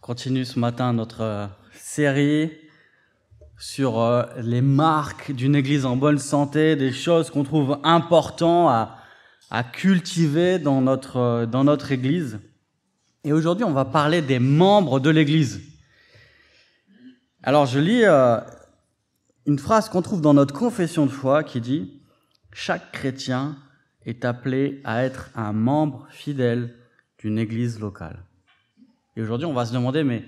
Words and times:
continue 0.00 0.46
ce 0.46 0.58
matin 0.58 0.94
notre 0.94 1.20
euh, 1.20 1.46
série 1.74 2.50
sur 3.58 4.00
euh, 4.00 4.22
les 4.38 4.62
marques 4.62 5.32
d'une 5.32 5.54
église 5.54 5.84
en 5.84 5.96
bonne 5.96 6.18
santé, 6.18 6.74
des 6.74 6.92
choses 6.92 7.30
qu'on 7.30 7.44
trouve 7.44 7.78
importantes 7.84 8.88
à, 9.50 9.62
cultiver 9.64 10.58
dans 10.58 10.80
notre, 10.80 11.16
euh, 11.18 11.46
dans 11.46 11.64
notre 11.64 11.92
église. 11.92 12.40
Et 13.24 13.32
aujourd'hui, 13.34 13.64
on 13.64 13.72
va 13.72 13.84
parler 13.84 14.22
des 14.22 14.38
membres 14.38 15.00
de 15.00 15.10
l'église. 15.10 15.60
Alors, 17.42 17.66
je 17.66 17.78
lis 17.78 18.04
une 19.46 19.58
phrase 19.58 19.90
qu'on 19.90 20.00
trouve 20.00 20.22
dans 20.22 20.32
notre 20.32 20.54
confession 20.54 21.04
de 21.04 21.10
foi 21.10 21.44
qui 21.44 21.60
dit 21.60 22.00
Chaque 22.52 22.92
chrétien 22.92 23.58
est 24.06 24.24
appelé 24.24 24.80
à 24.84 25.04
être 25.04 25.28
un 25.34 25.52
membre 25.52 26.06
fidèle 26.10 26.74
d'une 27.18 27.38
église 27.38 27.78
locale. 27.78 28.24
Et 29.16 29.22
aujourd'hui, 29.22 29.46
on 29.46 29.52
va 29.52 29.66
se 29.66 29.72
demander, 29.72 30.04
mais 30.04 30.24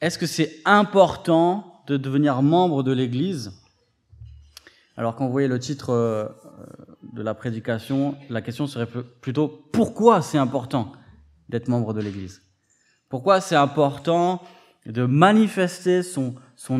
est-ce 0.00 0.18
que 0.18 0.26
c'est 0.26 0.60
important 0.64 1.82
de 1.86 1.96
devenir 1.96 2.42
membre 2.42 2.82
de 2.82 2.92
l'Église? 2.92 3.52
Alors 4.96 5.16
quand 5.16 5.26
vous 5.26 5.32
voyez 5.32 5.48
le 5.48 5.58
titre 5.58 5.90
euh, 5.90 6.28
de 7.12 7.22
la 7.22 7.34
prédication, 7.34 8.16
la 8.28 8.42
question 8.42 8.66
serait 8.66 8.86
plutôt 9.20 9.48
pourquoi 9.72 10.20
c'est 10.20 10.38
important 10.38 10.92
d'être 11.48 11.68
membre 11.68 11.94
de 11.94 12.00
l'Église? 12.00 12.42
Pourquoi 13.08 13.40
c'est 13.40 13.56
important 13.56 14.42
de 14.86 15.04
manifester 15.04 16.02
son, 16.02 16.34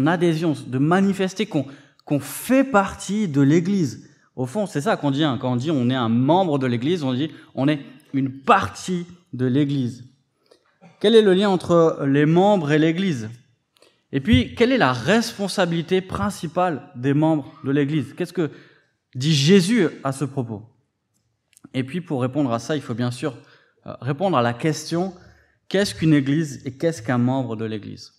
adhésion, 0.06 0.55
de 0.66 0.78
manifester 0.78 1.47
qu'on 1.47 1.66
qu'on 2.05 2.20
fait 2.20 2.64
partie 2.64 3.28
de 3.28 3.41
l'Église? 3.41 4.11
Au 4.34 4.47
fond, 4.47 4.66
c'est 4.66 4.80
ça 4.80 4.97
qu'on 4.97 5.11
dit. 5.11 5.24
Hein. 5.24 5.38
Quand 5.41 5.52
on 5.52 5.56
dit 5.56 5.70
on 5.70 5.88
est 5.88 5.95
un 5.95 6.09
membre 6.09 6.59
de 6.59 6.66
l'Église, 6.66 7.05
on 7.05 7.14
dit 7.14 7.30
on 7.55 7.69
est 7.69 7.80
une 8.12 8.41
partie 8.41 9.06
de 9.33 9.47
l'Église. 9.47 10.12
Quel 11.02 11.16
est 11.16 11.23
le 11.23 11.34
lien 11.34 11.51
entre 11.51 12.05
les 12.06 12.27
membres 12.27 12.70
et 12.70 12.79
l'Église? 12.79 13.29
Et 14.12 14.20
puis, 14.20 14.55
quelle 14.55 14.70
est 14.70 14.78
la 14.78 14.92
responsabilité 14.92 16.00
principale 16.00 16.92
des 16.95 17.12
membres 17.12 17.53
de 17.64 17.72
l'Église? 17.72 18.14
Qu'est-ce 18.14 18.33
que 18.33 18.53
dit 19.17 19.34
Jésus 19.34 19.89
à 20.05 20.12
ce 20.12 20.25
propos? 20.25 20.62
Et 21.75 21.83
puis, 21.83 22.00
pour 22.00 22.23
répondre 22.23 22.53
à 22.53 22.61
ça, 22.61 22.77
il 22.77 22.83
faut 22.83 22.95
bien 22.95 23.11
sûr 23.11 23.36
euh, 23.89 23.95
répondre 24.00 24.36
à 24.36 24.42
la 24.42 24.55
question 24.55 25.12
qu'est-ce 25.69 25.92
qu'une 25.92 26.14
Église 26.14 26.62
et 26.67 26.78
qu'est-ce 26.78 27.03
qu'un 27.03 27.19
membre 27.19 27.56
de 27.56 27.64
l'Église? 27.64 28.12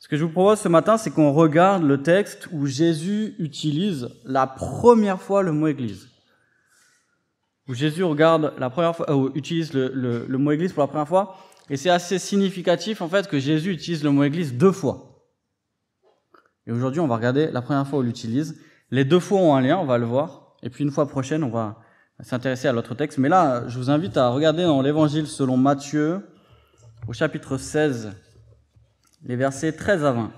Ce 0.00 0.08
que 0.08 0.16
je 0.16 0.24
vous 0.24 0.32
propose 0.32 0.58
ce 0.58 0.68
matin, 0.68 0.96
c'est 0.96 1.12
qu'on 1.12 1.32
regarde 1.32 1.84
le 1.84 2.02
texte 2.02 2.48
où 2.50 2.66
Jésus 2.66 3.36
utilise 3.38 4.08
la 4.24 4.48
première 4.48 5.22
fois 5.22 5.44
le 5.44 5.52
mot 5.52 5.68
Église. 5.68 6.08
Où 7.68 7.74
Jésus 7.74 8.02
regarde 8.02 8.52
la 8.58 8.68
première 8.68 8.96
fois, 8.96 9.08
euh, 9.10 9.30
utilise 9.36 9.72
le, 9.72 10.26
le, 10.26 10.38
mot 10.38 10.50
Église 10.50 10.72
pour 10.72 10.82
la 10.82 10.88
première 10.88 11.06
fois, 11.06 11.38
et 11.70 11.76
c'est 11.76 11.90
assez 11.90 12.18
significatif 12.18 13.00
en 13.00 13.08
fait 13.08 13.28
que 13.28 13.38
Jésus 13.38 13.72
utilise 13.72 14.04
le 14.04 14.10
mot 14.10 14.24
Église 14.24 14.54
deux 14.54 14.72
fois. 14.72 15.14
Et 16.66 16.72
aujourd'hui, 16.72 17.00
on 17.00 17.06
va 17.06 17.16
regarder 17.16 17.50
la 17.50 17.62
première 17.62 17.86
fois 17.86 17.98
où 17.98 18.02
il 18.02 18.06
l'utilise. 18.06 18.60
Les 18.90 19.04
deux 19.04 19.20
fois 19.20 19.38
ont 19.40 19.54
un 19.54 19.60
lien, 19.60 19.78
on 19.78 19.84
va 19.84 19.98
le 19.98 20.06
voir. 20.06 20.56
Et 20.62 20.70
puis 20.70 20.84
une 20.84 20.90
fois 20.90 21.06
prochaine, 21.06 21.42
on 21.42 21.50
va 21.50 21.80
s'intéresser 22.20 22.68
à 22.68 22.72
l'autre 22.72 22.94
texte. 22.94 23.18
Mais 23.18 23.28
là, 23.28 23.68
je 23.68 23.76
vous 23.78 23.90
invite 23.90 24.16
à 24.16 24.28
regarder 24.28 24.62
dans 24.62 24.80
l'Évangile 24.80 25.26
selon 25.26 25.56
Matthieu, 25.56 26.26
au 27.06 27.12
chapitre 27.12 27.58
16, 27.58 28.12
les 29.24 29.36
versets 29.36 29.72
13 29.72 30.04
à 30.04 30.12
20. 30.12 30.32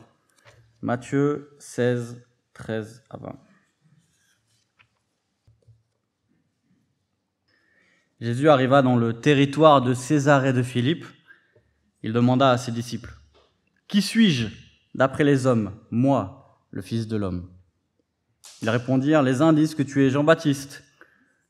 Matthieu 0.82 1.50
16, 1.58 2.24
13 2.54 3.04
à 3.10 3.18
20. 3.18 3.38
Jésus 8.20 8.48
arriva 8.48 8.82
dans 8.82 8.96
le 8.96 9.20
territoire 9.20 9.82
de 9.82 9.92
César 9.92 10.46
et 10.46 10.52
de 10.52 10.62
Philippe 10.62 11.04
il 12.06 12.12
demanda 12.12 12.52
à 12.52 12.56
ses 12.56 12.70
disciples, 12.70 13.12
Qui 13.88 14.00
suis-je 14.00 14.46
d'après 14.94 15.24
les 15.24 15.44
hommes, 15.46 15.76
moi, 15.90 16.62
le 16.70 16.80
Fils 16.80 17.08
de 17.08 17.16
l'homme? 17.16 17.50
Ils 18.62 18.70
répondirent, 18.70 19.24
Les 19.24 19.42
uns 19.42 19.52
disent 19.52 19.74
que 19.74 19.82
tu 19.82 20.06
es 20.06 20.10
Jean-Baptiste, 20.10 20.84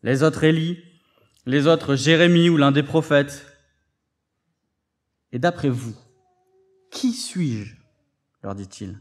les 0.03 0.23
autres 0.23 0.45
Élie, 0.45 0.83
les 1.45 1.67
autres 1.67 1.95
Jérémie 1.95 2.49
ou 2.49 2.57
l'un 2.57 2.73
des 2.73 2.83
prophètes. 2.83 3.45
Et 5.31 5.39
d'après 5.39 5.69
vous, 5.69 5.95
qui 6.91 7.13
suis-je? 7.13 7.77
leur 8.43 8.55
dit-il. 8.55 8.99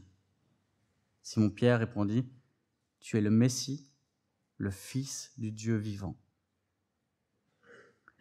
Simon-Pierre 1.23 1.79
répondit, 1.79 2.25
Tu 2.99 3.17
es 3.17 3.21
le 3.21 3.31
Messie, 3.31 3.89
le 4.57 4.71
Fils 4.71 5.31
du 5.37 5.53
Dieu 5.53 5.77
vivant. 5.77 6.17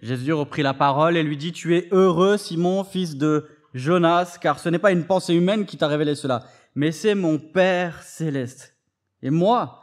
Jésus 0.04 0.34
reprit 0.34 0.62
la 0.62 0.74
parole 0.74 1.16
et 1.16 1.22
lui 1.22 1.38
dit, 1.38 1.52
Tu 1.52 1.74
es 1.78 1.88
heureux, 1.90 2.36
Simon, 2.36 2.84
fils 2.84 3.16
de 3.16 3.48
Jonas, 3.72 4.36
car 4.38 4.58
ce 4.58 4.68
n'est 4.68 4.78
pas 4.78 4.92
une 4.92 5.06
pensée 5.06 5.32
humaine 5.32 5.64
qui 5.64 5.78
t'a 5.78 5.88
révélé 5.88 6.14
cela, 6.14 6.44
mais 6.74 6.92
c'est 6.92 7.14
mon 7.14 7.38
Père 7.38 8.02
céleste. 8.02 8.76
Et 9.22 9.30
moi, 9.30 9.82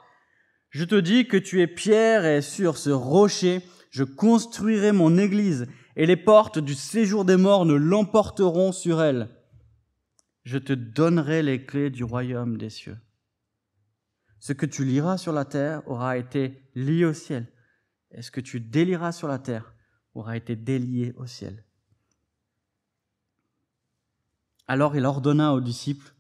je 0.70 0.84
te 0.84 0.94
dis 0.94 1.28
que 1.28 1.38
tu 1.38 1.60
es 1.62 1.66
pierre 1.66 2.24
et 2.24 2.44
sur 2.44 2.78
ce 2.78 2.92
rocher, 2.92 3.64
je 3.90 4.04
construirai 4.04 4.92
mon 4.92 5.18
église 5.18 5.66
et 5.96 6.06
les 6.06 6.18
portes 6.18 6.60
du 6.60 6.76
séjour 6.76 7.26
des 7.26 7.38
morts 7.38 7.66
ne 7.66 7.74
l'emporteront 7.74 8.72
sur 8.72 9.02
elle. 9.02 9.28
Je 10.44 10.60
te 10.60 10.74
donnerai 10.74 11.42
les 11.42 11.66
clés 11.66 11.90
du 11.90 12.04
royaume 12.04 12.60
des 12.60 12.70
cieux. 12.70 13.00
Ce 14.40 14.54
que 14.54 14.68
tu 14.68 14.86
liras 14.86 15.18
sur 15.18 15.34
la 15.34 15.46
terre 15.46 15.82
aura 15.88 16.16
été 16.20 16.62
lié 16.76 17.06
au 17.06 17.14
ciel, 17.14 17.48
et 18.12 18.22
ce 18.22 18.30
que 18.30 18.40
tu 18.40 18.60
délieras 18.60 19.14
sur 19.14 19.28
la 19.28 19.40
terre 19.40 19.71
aura 20.14 20.38
été 20.38 20.56
délié 20.56 21.14
au 21.18 21.26
ciel. 21.26 21.64
Alors 24.68 24.96
il 24.96 25.06
ordonna 25.06 25.54
aux 25.54 25.62
disciples 25.62 26.14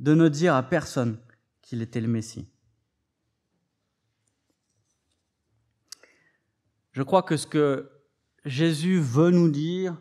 de 0.00 0.14
ne 0.14 0.28
dire 0.28 0.54
à 0.54 0.62
personne 0.62 1.18
qu'il 1.62 1.82
était 1.82 2.00
le 2.00 2.08
Messie. 2.08 2.48
Je 6.92 7.02
crois 7.02 7.22
que 7.22 7.36
ce 7.36 7.46
que 7.46 7.90
Jésus 8.44 9.00
veut 9.00 9.30
nous 9.30 9.50
dire, 9.50 9.96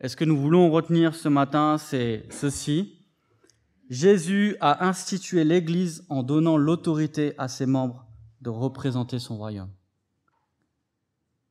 et 0.00 0.08
ce 0.08 0.16
que 0.16 0.24
nous 0.24 0.36
voulons 0.36 0.70
retenir 0.70 1.14
ce 1.14 1.28
matin, 1.28 1.78
c'est 1.78 2.26
ceci. 2.30 3.06
Jésus 3.90 4.56
a 4.60 4.86
institué 4.86 5.44
l'Église 5.44 6.04
en 6.08 6.22
donnant 6.22 6.56
l'autorité 6.56 7.34
à 7.38 7.48
ses 7.48 7.66
membres 7.66 8.06
de 8.40 8.50
représenter 8.50 9.18
son 9.18 9.36
royaume. 9.36 9.70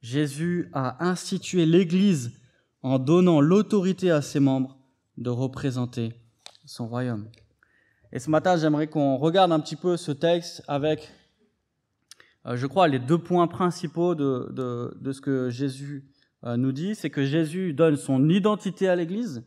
Jésus 0.04 0.70
a 0.74 1.04
institué 1.08 1.66
l'Église 1.66 2.34
en 2.84 3.00
donnant 3.00 3.40
l'autorité 3.40 4.12
à 4.12 4.22
ses 4.22 4.42
membres 4.42 4.78
de 5.18 5.30
représenter 5.30 6.14
son 6.66 6.88
royaume. 6.88 7.30
Et 8.12 8.20
ce 8.20 8.30
matin, 8.30 8.58
j'aimerais 8.58 8.88
qu'on 8.88 9.16
regarde 9.16 9.54
un 9.54 9.62
petit 9.62 9.78
peu 9.78 9.96
ce 9.96 10.12
texte 10.12 10.62
avec, 10.68 11.10
euh, 12.46 12.58
je 12.58 12.68
crois, 12.68 12.90
les 12.90 13.00
deux 13.00 13.18
points 13.18 13.48
principaux 13.48 14.14
de, 14.14 14.52
de, 15.00 15.12
ce 15.14 15.22
que 15.22 15.50
Jésus 15.50 16.04
euh, 16.44 16.58
nous 16.58 16.74
dit. 16.74 16.96
C'est 16.96 17.10
que 17.10 17.26
Jésus 17.26 17.74
donne 17.74 17.96
son 17.96 18.30
identité 18.30 18.90
à 18.90 18.98
l'Église 18.98 19.46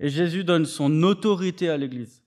et 0.00 0.08
Jésus 0.08 0.42
donne 0.42 0.64
son 0.64 1.02
autorité 1.02 1.68
à 1.68 1.76
l'Église. 1.76 2.22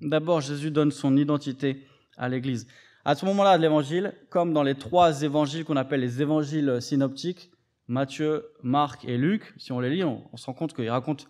D'abord, 0.00 0.40
Jésus 0.40 0.70
donne 0.70 0.90
son 0.90 1.18
identité 1.18 1.86
à 2.16 2.30
l'Église. 2.30 2.66
À 3.04 3.14
ce 3.14 3.24
moment-là 3.24 3.56
de 3.56 3.62
l'évangile, 3.62 4.12
comme 4.28 4.52
dans 4.52 4.62
les 4.62 4.74
trois 4.74 5.22
évangiles 5.22 5.64
qu'on 5.64 5.76
appelle 5.76 6.00
les 6.00 6.20
évangiles 6.20 6.82
synoptiques, 6.82 7.50
Matthieu, 7.88 8.44
Marc 8.62 9.06
et 9.06 9.16
Luc, 9.16 9.54
si 9.56 9.72
on 9.72 9.80
les 9.80 9.88
lit, 9.88 10.04
on, 10.04 10.36
se 10.36 10.46
rend 10.46 10.52
compte 10.52 10.74
qu'ils 10.74 10.90
racontent 10.90 11.24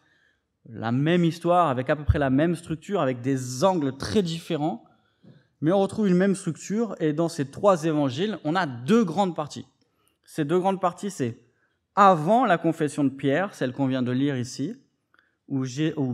la 0.69 0.91
même 0.91 1.25
histoire 1.25 1.69
avec 1.69 1.89
à 1.89 1.95
peu 1.95 2.05
près 2.05 2.19
la 2.19 2.29
même 2.29 2.57
structure, 2.57 3.01
avec 3.01 3.21
des 3.21 3.63
angles 3.63 3.97
très 3.97 4.23
différents, 4.23 4.85
mais 5.61 5.71
on 5.71 5.81
retrouve 5.81 6.09
une 6.09 6.17
même 6.17 6.35
structure 6.35 6.97
et 6.99 7.13
dans 7.13 7.29
ces 7.29 7.51
trois 7.51 7.85
évangiles, 7.85 8.39
on 8.45 8.57
a 8.57 8.67
deux 8.67 9.05
grandes 9.05 9.37
parties. 9.37 9.67
Ces 10.25 10.45
deux 10.45 10.59
grandes 10.59 10.81
parties, 10.81 11.11
c'est 11.11 11.39
avant 11.95 12.47
la 12.47 12.59
confession 12.59 13.05
de 13.05 13.11
Pierre, 13.11 13.55
celle 13.55 13.73
qu'on 13.73 13.87
vient 13.87 14.03
de 14.03 14.13
lire 14.13 14.37
ici, 14.37 14.75
où 15.47 15.65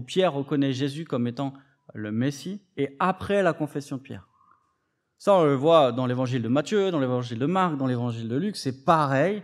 Pierre 0.00 0.34
reconnaît 0.34 0.72
Jésus 0.72 1.06
comme 1.06 1.26
étant 1.26 1.54
le 1.94 2.12
Messie, 2.12 2.62
et 2.76 2.94
après 2.98 3.42
la 3.42 3.54
confession 3.54 3.96
de 3.96 4.02
Pierre. 4.02 4.25
Ça, 5.18 5.34
on 5.34 5.44
le 5.44 5.54
voit 5.54 5.92
dans 5.92 6.06
l'évangile 6.06 6.42
de 6.42 6.48
Matthieu, 6.48 6.90
dans 6.90 7.00
l'évangile 7.00 7.38
de 7.38 7.46
Marc, 7.46 7.78
dans 7.78 7.86
l'évangile 7.86 8.28
de 8.28 8.36
Luc, 8.36 8.54
c'est 8.56 8.84
pareil. 8.84 9.42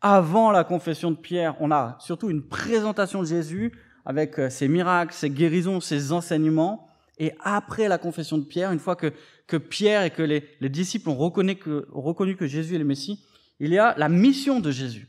Avant 0.00 0.52
la 0.52 0.62
confession 0.62 1.10
de 1.10 1.16
Pierre, 1.16 1.56
on 1.58 1.72
a 1.72 1.96
surtout 2.00 2.30
une 2.30 2.46
présentation 2.46 3.20
de 3.20 3.26
Jésus 3.26 3.72
avec 4.04 4.38
euh, 4.38 4.48
ses 4.48 4.68
miracles, 4.68 5.12
ses 5.12 5.28
guérisons, 5.28 5.80
ses 5.80 6.12
enseignements. 6.12 6.88
Et 7.18 7.32
après 7.42 7.88
la 7.88 7.98
confession 7.98 8.38
de 8.38 8.44
Pierre, 8.44 8.70
une 8.70 8.78
fois 8.78 8.94
que, 8.94 9.12
que 9.48 9.56
Pierre 9.56 10.04
et 10.04 10.10
que 10.10 10.22
les, 10.22 10.48
les 10.60 10.68
disciples 10.68 11.08
ont 11.08 11.16
reconnu, 11.16 11.56
que, 11.56 11.88
reconnu 11.90 12.36
que 12.36 12.46
Jésus 12.46 12.76
est 12.76 12.78
le 12.78 12.84
Messie, 12.84 13.24
il 13.58 13.72
y 13.72 13.78
a 13.78 13.94
la 13.98 14.08
mission 14.08 14.60
de 14.60 14.70
Jésus. 14.70 15.08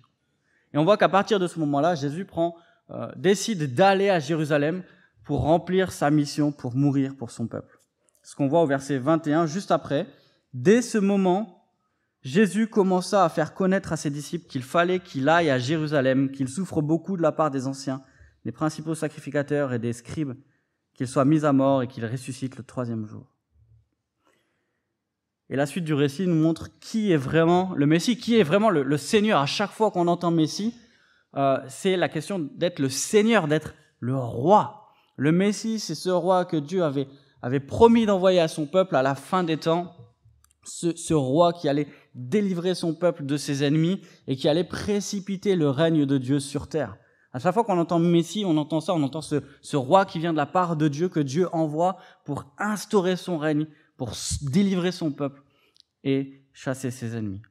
Et 0.73 0.79
on 0.79 0.85
voit 0.85 0.97
qu'à 0.97 1.09
partir 1.09 1.39
de 1.39 1.45
ce 1.45 1.59
moment-là, 1.59 1.93
Jésus 1.93 2.25
prend, 2.25 2.55
euh, 2.89 3.11
décide 3.15 3.75
d'aller 3.75 4.09
à 4.09 4.19
Jérusalem 4.19 4.81
pour 5.23 5.41
remplir 5.41 5.91
sa 5.91 6.09
mission, 6.09 6.51
pour 6.51 6.75
mourir 6.75 7.15
pour 7.15 7.29
son 7.29 7.45
peuple 7.45 7.78
ce 8.29 8.35
qu'on 8.35 8.47
voit 8.47 8.61
au 8.61 8.67
verset 8.67 8.99
21, 8.99 9.47
juste 9.47 9.71
après. 9.71 10.05
Dès 10.53 10.83
ce 10.83 10.99
moment, 10.99 11.65
Jésus 12.21 12.67
commença 12.67 13.25
à 13.25 13.29
faire 13.29 13.55
connaître 13.55 13.91
à 13.91 13.97
ses 13.97 14.11
disciples 14.11 14.45
qu'il 14.45 14.61
fallait 14.61 14.99
qu'il 14.99 15.27
aille 15.27 15.49
à 15.49 15.57
Jérusalem, 15.57 16.29
qu'il 16.29 16.47
souffre 16.47 16.83
beaucoup 16.83 17.17
de 17.17 17.23
la 17.23 17.31
part 17.31 17.49
des 17.49 17.65
anciens, 17.65 18.03
des 18.45 18.51
principaux 18.51 18.93
sacrificateurs 18.93 19.73
et 19.73 19.79
des 19.79 19.93
scribes 19.93 20.33
qu'il 20.93 21.07
soit 21.07 21.25
mis 21.25 21.43
à 21.43 21.53
mort 21.53 21.81
et 21.81 21.87
qu'il 21.87 22.05
ressuscite 22.05 22.55
le 22.55 22.63
troisième 22.63 23.07
jour. 23.07 23.25
Et 25.49 25.55
la 25.55 25.65
suite 25.65 25.85
du 25.85 25.95
récit 25.95 26.27
nous 26.27 26.39
montre 26.39 26.69
qui 26.79 27.11
est 27.11 27.17
vraiment 27.17 27.73
le 27.73 27.87
Messie, 27.87 28.15
qui 28.15 28.37
est 28.39 28.43
vraiment 28.43 28.69
le, 28.69 28.97
Seigneur. 28.97 29.41
À 29.41 29.47
chaque 29.47 29.71
fois 29.71 29.89
qu'on 29.89 30.07
entend 30.07 30.29
Messie, 30.29 30.75
euh, 31.35 31.57
c'est 31.67 31.97
la 31.97 32.09
question 32.09 32.37
d'être 32.37 32.77
le 32.77 32.89
Seigneur, 32.89 33.47
d'être 33.47 33.73
le 33.99 34.15
roi. 34.15 34.93
Le 35.17 35.31
Messie, 35.31 35.79
c'est 35.79 35.95
ce 35.95 36.11
roi 36.11 36.45
que 36.45 36.57
Dieu 36.57 36.83
avait, 36.83 37.07
avait 37.41 37.59
promis 37.59 38.05
d'envoyer 38.05 38.39
à 38.39 38.47
son 38.47 38.65
peuple 38.65 38.95
à 38.95 39.01
la 39.01 39.15
fin 39.15 39.43
des 39.43 39.57
temps. 39.57 39.95
Ce, 40.63 41.13
roi 41.13 41.53
qui 41.53 41.67
allait 41.67 41.87
délivrer 42.13 42.75
son 42.75 42.93
peuple 42.93 43.25
de 43.25 43.37
ses 43.37 43.63
ennemis 43.63 44.01
et 44.27 44.35
qui 44.35 44.47
allait 44.47 44.63
précipiter 44.63 45.55
le 45.55 45.69
règne 45.69 46.05
de 46.05 46.17
Dieu 46.17 46.39
sur 46.39 46.67
terre. 46.67 46.97
À 47.31 47.39
chaque 47.39 47.53
fois 47.53 47.63
qu'on 47.63 47.79
entend 47.79 47.97
Messie, 47.97 48.43
on 48.45 48.57
entend 48.57 48.79
ça, 48.79 48.93
on 48.93 49.01
entend 49.01 49.21
ce, 49.21 49.41
ce 49.61 49.77
roi 49.77 50.05
qui 50.05 50.19
vient 50.19 50.31
de 50.31 50.37
la 50.37 50.45
part 50.45 50.75
de 50.75 50.87
Dieu, 50.87 51.09
que 51.09 51.19
Dieu 51.19 51.47
envoie 51.53 51.97
pour 52.25 52.53
instaurer 52.57 53.15
son 53.15 53.37
règne, 53.37 53.67
pour 53.97 54.11
délivrer 54.41 54.91
son 54.91 55.11
peuple 55.11 55.41
et 56.03 56.43
chasser 56.53 56.91
ses 56.91 57.15
ennemis. 57.15 57.41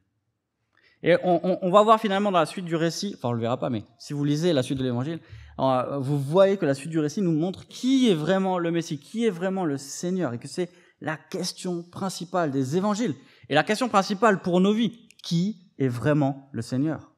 Et 1.01 1.15
on, 1.23 1.69
va 1.69 1.81
voir 1.81 1.99
finalement 1.99 2.31
dans 2.31 2.39
la 2.39 2.45
suite 2.45 2.65
du 2.65 2.75
récit, 2.75 3.15
enfin 3.15 3.29
on 3.29 3.31
le 3.31 3.39
verra 3.39 3.57
pas, 3.57 3.69
mais 3.69 3.85
si 3.97 4.11
vous 4.11 4.25
lisez 4.25 4.51
la 4.51 4.63
suite 4.63 4.77
de 4.77 4.83
l'évangile, 4.83 5.19
euh, 5.57 5.97
vous 5.97 6.19
voyez 6.19 6.57
que 6.57 6.65
la 6.65 6.73
suite 6.73 6.89
du 6.89 6.99
récit 6.99 7.21
nous 7.21 7.31
montre 7.31 7.67
qui 7.67 8.09
est 8.09 8.15
vraiment 8.15 8.59
le 8.59 8.69
Messie, 8.69 8.99
qui 8.99 9.25
est 9.25 9.29
vraiment 9.29 9.63
le 9.63 9.77
Seigneur, 9.77 10.33
et 10.33 10.39
que 10.39 10.49
c'est 10.49 10.69
la 10.99 11.15
question 11.15 11.83
principale 11.83 12.51
des 12.51 12.75
évangiles. 12.75 13.15
Et 13.47 13.55
la 13.55 13.63
question 13.63 13.87
principale 13.87 14.41
pour 14.41 14.59
nos 14.59 14.73
vies, 14.73 15.07
qui 15.23 15.71
est 15.77 15.87
vraiment 15.87 16.49
le 16.51 16.61
Seigneur? 16.61 17.13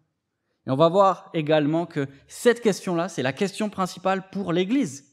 Et 0.68 0.72
on 0.72 0.76
va 0.76 0.90
voir 0.90 1.32
également 1.34 1.88
que 1.88 2.08
cette 2.28 2.62
question-là, 2.62 3.10
c'est 3.10 3.24
la 3.24 3.34
question 3.34 3.70
principale 3.70 4.30
pour 4.30 4.54
l'Église. 4.54 5.06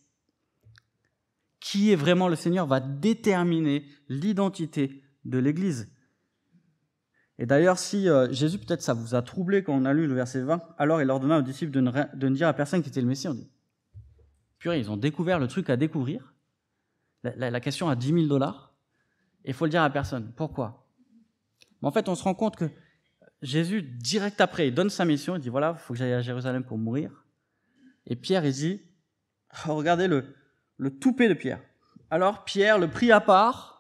Qui 1.60 1.90
est 1.90 1.96
vraiment 1.96 2.28
le 2.28 2.36
Seigneur 2.36 2.66
va 2.66 2.80
déterminer 2.80 3.86
l'identité 4.08 5.02
de 5.24 5.38
l'Église. 5.38 5.90
Et 7.38 7.46
d'ailleurs, 7.46 7.78
si 7.78 8.08
euh, 8.08 8.30
Jésus, 8.32 8.58
peut-être 8.58 8.82
ça 8.82 8.94
vous 8.94 9.14
a 9.14 9.22
troublé 9.22 9.62
quand 9.62 9.72
on 9.72 9.84
a 9.84 9.92
lu 9.92 10.06
le 10.06 10.14
verset 10.14 10.42
20, 10.42 10.60
alors 10.76 11.00
il 11.00 11.08
ordonna 11.10 11.38
aux 11.38 11.42
disciples 11.42 11.72
de 11.72 11.80
ne, 11.80 12.34
dire 12.34 12.48
à 12.48 12.52
personne 12.52 12.82
qui 12.82 12.88
était 12.88 13.00
le 13.00 13.06
Messie. 13.06 13.28
On 13.28 13.34
dit, 13.34 13.48
purée, 14.58 14.80
ils 14.80 14.90
ont 14.90 14.96
découvert 14.96 15.38
le 15.38 15.46
truc 15.46 15.70
à 15.70 15.76
découvrir, 15.76 16.34
la, 17.22 17.60
question 17.60 17.88
à 17.88 17.96
10 17.96 18.12
000 18.12 18.26
dollars, 18.26 18.74
et 19.44 19.50
il 19.50 19.54
faut 19.54 19.66
le 19.66 19.70
dire 19.70 19.82
à 19.82 19.90
personne. 19.90 20.32
Pourquoi? 20.36 20.88
Mais 21.80 21.88
En 21.88 21.92
fait, 21.92 22.08
on 22.08 22.16
se 22.16 22.24
rend 22.24 22.34
compte 22.34 22.56
que 22.56 22.68
Jésus, 23.40 23.82
direct 23.82 24.40
après, 24.40 24.68
il 24.68 24.74
donne 24.74 24.90
sa 24.90 25.04
mission, 25.04 25.36
il 25.36 25.40
dit, 25.40 25.48
voilà, 25.48 25.76
il 25.76 25.80
faut 25.80 25.94
que 25.94 25.98
j'aille 25.98 26.14
à 26.14 26.20
Jérusalem 26.20 26.64
pour 26.64 26.76
mourir. 26.76 27.24
Et 28.06 28.16
Pierre, 28.16 28.44
il 28.44 28.52
dit, 28.52 28.82
oh, 29.68 29.76
regardez 29.76 30.08
le, 30.08 30.34
le 30.76 30.90
toupet 30.98 31.28
de 31.28 31.34
Pierre. 31.34 31.60
Alors 32.10 32.44
Pierre 32.44 32.78
le 32.78 32.88
prit 32.88 33.12
à 33.12 33.20
part, 33.20 33.77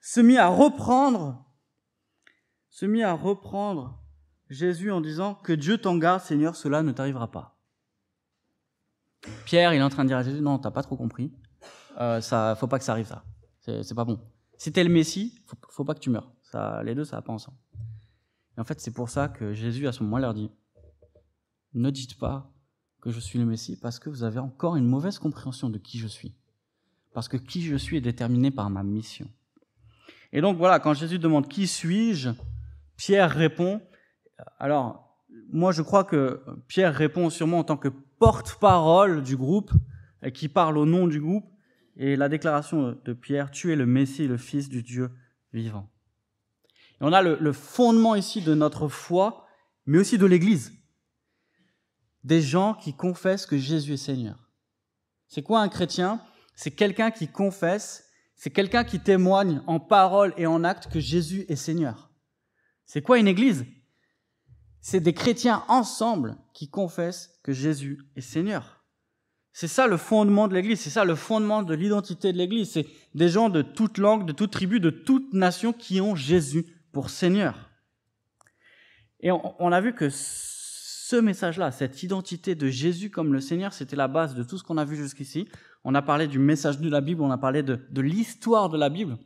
se 0.00 0.20
mit 0.20 0.38
à 0.38 0.48
reprendre, 0.48 1.44
se 2.68 2.86
mit 2.86 3.02
à 3.02 3.12
reprendre 3.12 4.02
Jésus 4.48 4.90
en 4.90 5.00
disant 5.00 5.34
que 5.34 5.52
Dieu 5.52 5.78
t'en 5.78 5.96
garde, 5.96 6.20
Seigneur, 6.20 6.56
cela 6.56 6.82
ne 6.82 6.92
t'arrivera 6.92 7.30
pas. 7.30 7.58
Pierre, 9.44 9.74
il 9.74 9.78
est 9.78 9.82
en 9.82 9.90
train 9.90 10.04
de 10.04 10.08
dire 10.08 10.16
à 10.16 10.22
Jésus, 10.22 10.40
non, 10.40 10.58
t'as 10.58 10.70
pas 10.70 10.82
trop 10.82 10.96
compris, 10.96 11.32
euh, 12.00 12.20
ça, 12.20 12.56
faut 12.58 12.66
pas 12.66 12.78
que 12.78 12.84
ça 12.84 12.92
arrive 12.92 13.06
ça, 13.06 13.24
c'est 13.60 13.94
pas 13.94 14.04
bon. 14.04 14.20
Si 14.56 14.72
t'es 14.72 14.82
le 14.82 14.90
Messie, 14.90 15.40
faut, 15.46 15.56
faut 15.68 15.84
pas 15.84 15.94
que 15.94 16.00
tu 16.00 16.10
meurs. 16.10 16.32
Ça, 16.42 16.82
les 16.82 16.94
deux, 16.94 17.04
ça 17.04 17.16
va 17.16 17.22
pas 17.22 17.32
ensemble. 17.32 17.58
Et 18.56 18.60
en 18.60 18.64
fait, 18.64 18.80
c'est 18.80 18.90
pour 18.90 19.08
ça 19.08 19.28
que 19.28 19.52
Jésus 19.52 19.86
à 19.86 19.92
ce 19.92 20.02
moment 20.02 20.18
leur 20.18 20.34
dit, 20.34 20.50
ne 21.74 21.90
dites 21.90 22.18
pas 22.18 22.52
que 23.00 23.10
je 23.10 23.20
suis 23.20 23.38
le 23.38 23.46
Messie 23.46 23.78
parce 23.78 23.98
que 23.98 24.10
vous 24.10 24.24
avez 24.24 24.38
encore 24.38 24.76
une 24.76 24.86
mauvaise 24.86 25.18
compréhension 25.18 25.70
de 25.70 25.78
qui 25.78 25.98
je 25.98 26.08
suis. 26.08 26.34
Parce 27.12 27.28
que 27.28 27.36
qui 27.36 27.62
je 27.62 27.76
suis 27.76 27.96
est 27.96 28.02
déterminé 28.02 28.50
par 28.50 28.70
ma 28.70 28.82
mission. 28.82 29.28
Et 30.32 30.40
donc 30.40 30.56
voilà, 30.56 30.78
quand 30.78 30.94
Jésus 30.94 31.18
demande 31.18 31.48
qui 31.48 31.66
suis-je, 31.66 32.30
Pierre 32.96 33.30
répond. 33.30 33.80
Alors, 34.58 35.18
moi 35.52 35.72
je 35.72 35.82
crois 35.82 36.04
que 36.04 36.42
Pierre 36.68 36.94
répond 36.94 37.30
sûrement 37.30 37.58
en 37.58 37.64
tant 37.64 37.76
que 37.76 37.88
porte-parole 37.88 39.22
du 39.22 39.36
groupe, 39.36 39.72
et 40.22 40.32
qui 40.32 40.48
parle 40.48 40.76
au 40.76 40.86
nom 40.86 41.06
du 41.06 41.20
groupe. 41.20 41.50
Et 41.96 42.16
la 42.16 42.28
déclaration 42.28 42.98
de 43.04 43.12
Pierre, 43.12 43.50
tu 43.50 43.72
es 43.72 43.76
le 43.76 43.86
Messie, 43.86 44.26
le 44.26 44.36
Fils 44.36 44.68
du 44.68 44.82
Dieu 44.82 45.10
vivant. 45.52 45.90
Et 47.00 47.04
on 47.04 47.12
a 47.12 47.22
le 47.22 47.52
fondement 47.52 48.14
ici 48.14 48.42
de 48.42 48.54
notre 48.54 48.88
foi, 48.88 49.46
mais 49.86 49.98
aussi 49.98 50.18
de 50.18 50.26
l'Église. 50.26 50.72
Des 52.22 52.42
gens 52.42 52.74
qui 52.74 52.94
confessent 52.94 53.46
que 53.46 53.56
Jésus 53.56 53.94
est 53.94 53.96
Seigneur. 53.96 54.50
C'est 55.26 55.42
quoi 55.42 55.60
un 55.60 55.68
chrétien? 55.68 56.20
C'est 56.54 56.70
quelqu'un 56.70 57.10
qui 57.10 57.28
confesse 57.28 58.09
c'est 58.42 58.48
quelqu'un 58.48 58.84
qui 58.84 58.98
témoigne 58.98 59.60
en 59.66 59.78
parole 59.78 60.32
et 60.38 60.46
en 60.46 60.64
acte 60.64 60.90
que 60.90 60.98
Jésus 60.98 61.44
est 61.50 61.56
Seigneur. 61.56 62.10
C'est 62.86 63.02
quoi 63.02 63.18
une 63.18 63.28
église? 63.28 63.66
C'est 64.80 65.00
des 65.00 65.12
chrétiens 65.12 65.62
ensemble 65.68 66.38
qui 66.54 66.70
confessent 66.70 67.38
que 67.42 67.52
Jésus 67.52 67.98
est 68.16 68.22
Seigneur. 68.22 68.82
C'est 69.52 69.68
ça 69.68 69.86
le 69.86 69.98
fondement 69.98 70.48
de 70.48 70.54
l'église, 70.54 70.80
c'est 70.80 70.88
ça 70.88 71.04
le 71.04 71.16
fondement 71.16 71.62
de 71.62 71.74
l'identité 71.74 72.32
de 72.32 72.38
l'église. 72.38 72.70
C'est 72.70 72.86
des 73.14 73.28
gens 73.28 73.50
de 73.50 73.60
toute 73.60 73.98
langue, 73.98 74.24
de 74.24 74.32
toute 74.32 74.52
tribu, 74.52 74.80
de 74.80 74.88
toute 74.88 75.34
nation 75.34 75.74
qui 75.74 76.00
ont 76.00 76.14
Jésus 76.14 76.64
pour 76.92 77.10
Seigneur. 77.10 77.68
Et 79.20 79.30
on, 79.30 79.70
a 79.70 79.82
vu 79.82 79.94
que 79.94 80.08
ce 81.10 81.16
message-là, 81.16 81.72
cette 81.72 82.04
identité 82.04 82.54
de 82.54 82.68
Jésus 82.68 83.10
comme 83.10 83.32
le 83.32 83.40
Seigneur, 83.40 83.72
c'était 83.72 83.96
la 83.96 84.06
base 84.06 84.36
de 84.36 84.44
tout 84.44 84.58
ce 84.58 84.62
qu'on 84.62 84.78
a 84.78 84.84
vu 84.84 84.94
jusqu'ici. 84.94 85.48
On 85.82 85.96
a 85.96 86.02
parlé 86.02 86.28
du 86.28 86.38
message 86.38 86.78
de 86.78 86.88
la 86.88 87.00
Bible, 87.00 87.22
on 87.22 87.32
a 87.32 87.38
parlé 87.38 87.64
de, 87.64 88.00
l'histoire 88.00 88.68
de 88.68 88.78
la 88.78 88.90
Bible. 88.90 89.18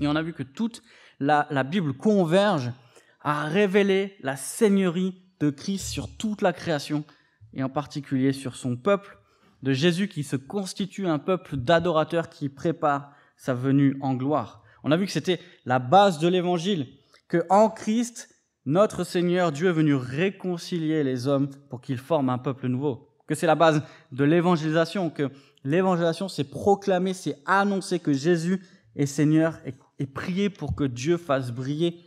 Et 0.00 0.08
on 0.08 0.16
a 0.16 0.22
vu 0.22 0.32
que 0.32 0.42
toute 0.42 0.82
la, 1.20 1.46
la 1.50 1.62
Bible 1.62 1.92
converge 1.92 2.72
à 3.20 3.44
révéler 3.44 4.16
la 4.22 4.34
seigneurie 4.34 5.22
de 5.38 5.50
Christ 5.50 5.86
sur 5.86 6.16
toute 6.16 6.42
la 6.42 6.52
création, 6.52 7.04
et 7.52 7.62
en 7.62 7.68
particulier 7.68 8.32
sur 8.32 8.56
son 8.56 8.76
peuple, 8.76 9.18
de 9.62 9.72
Jésus 9.72 10.08
qui 10.08 10.24
se 10.24 10.34
constitue 10.34 11.06
un 11.06 11.20
peuple 11.20 11.58
d'adorateurs 11.58 12.28
qui 12.28 12.48
prépare 12.48 13.12
sa 13.36 13.54
venue 13.54 13.96
en 14.00 14.14
gloire. 14.14 14.64
On 14.82 14.90
a 14.90 14.96
vu 14.96 15.06
que 15.06 15.12
c'était 15.12 15.38
la 15.64 15.78
base 15.78 16.18
de 16.18 16.26
l'évangile, 16.26 16.88
que 17.28 17.44
en 17.50 17.70
Christ, 17.70 18.34
notre 18.68 19.02
Seigneur 19.02 19.50
Dieu 19.50 19.70
est 19.70 19.72
venu 19.72 19.94
réconcilier 19.94 21.02
les 21.02 21.26
hommes 21.26 21.48
pour 21.70 21.80
qu'ils 21.80 21.96
forment 21.96 22.28
un 22.28 22.36
peuple 22.36 22.68
nouveau. 22.68 23.08
Que 23.26 23.34
c'est 23.34 23.46
la 23.46 23.54
base 23.54 23.82
de 24.12 24.24
l'évangélisation, 24.24 25.08
que 25.08 25.30
l'évangélisation 25.64 26.28
c'est 26.28 26.44
proclamer, 26.44 27.14
c'est 27.14 27.38
annoncer 27.46 27.98
que 27.98 28.12
Jésus 28.12 28.62
est 28.94 29.06
Seigneur 29.06 29.58
et, 29.64 30.06
prier 30.06 30.50
pour 30.50 30.74
que 30.74 30.84
Dieu 30.84 31.16
fasse 31.16 31.50
briller 31.50 31.98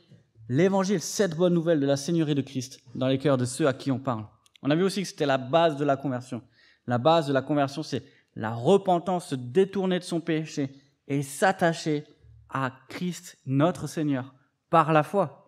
l'évangile, 0.49 1.01
cette 1.01 1.35
bonne 1.35 1.55
nouvelle 1.55 1.79
de 1.79 1.87
la 1.87 1.97
Seigneurie 1.97 2.35
de 2.35 2.43
Christ 2.43 2.79
dans 2.93 3.07
les 3.07 3.17
cœurs 3.17 3.39
de 3.39 3.45
ceux 3.45 3.67
à 3.67 3.73
qui 3.73 3.91
on 3.91 3.99
parle. 3.99 4.25
On 4.61 4.69
a 4.69 4.75
vu 4.75 4.83
aussi 4.83 5.01
que 5.01 5.07
c'était 5.07 5.25
la 5.25 5.39
base 5.39 5.77
de 5.77 5.83
la 5.83 5.97
conversion. 5.97 6.43
La 6.85 6.99
base 6.99 7.25
de 7.25 7.33
la 7.33 7.41
conversion, 7.41 7.81
c'est 7.81 8.03
la 8.35 8.53
repentance, 8.53 9.29
se 9.29 9.35
détourner 9.35 9.97
de 9.97 10.03
son 10.03 10.19
péché 10.21 10.71
et 11.07 11.23
s'attacher 11.23 12.03
à 12.49 12.71
Christ, 12.87 13.39
notre 13.47 13.87
Seigneur, 13.87 14.35
par 14.69 14.93
la 14.93 15.01
foi. 15.01 15.40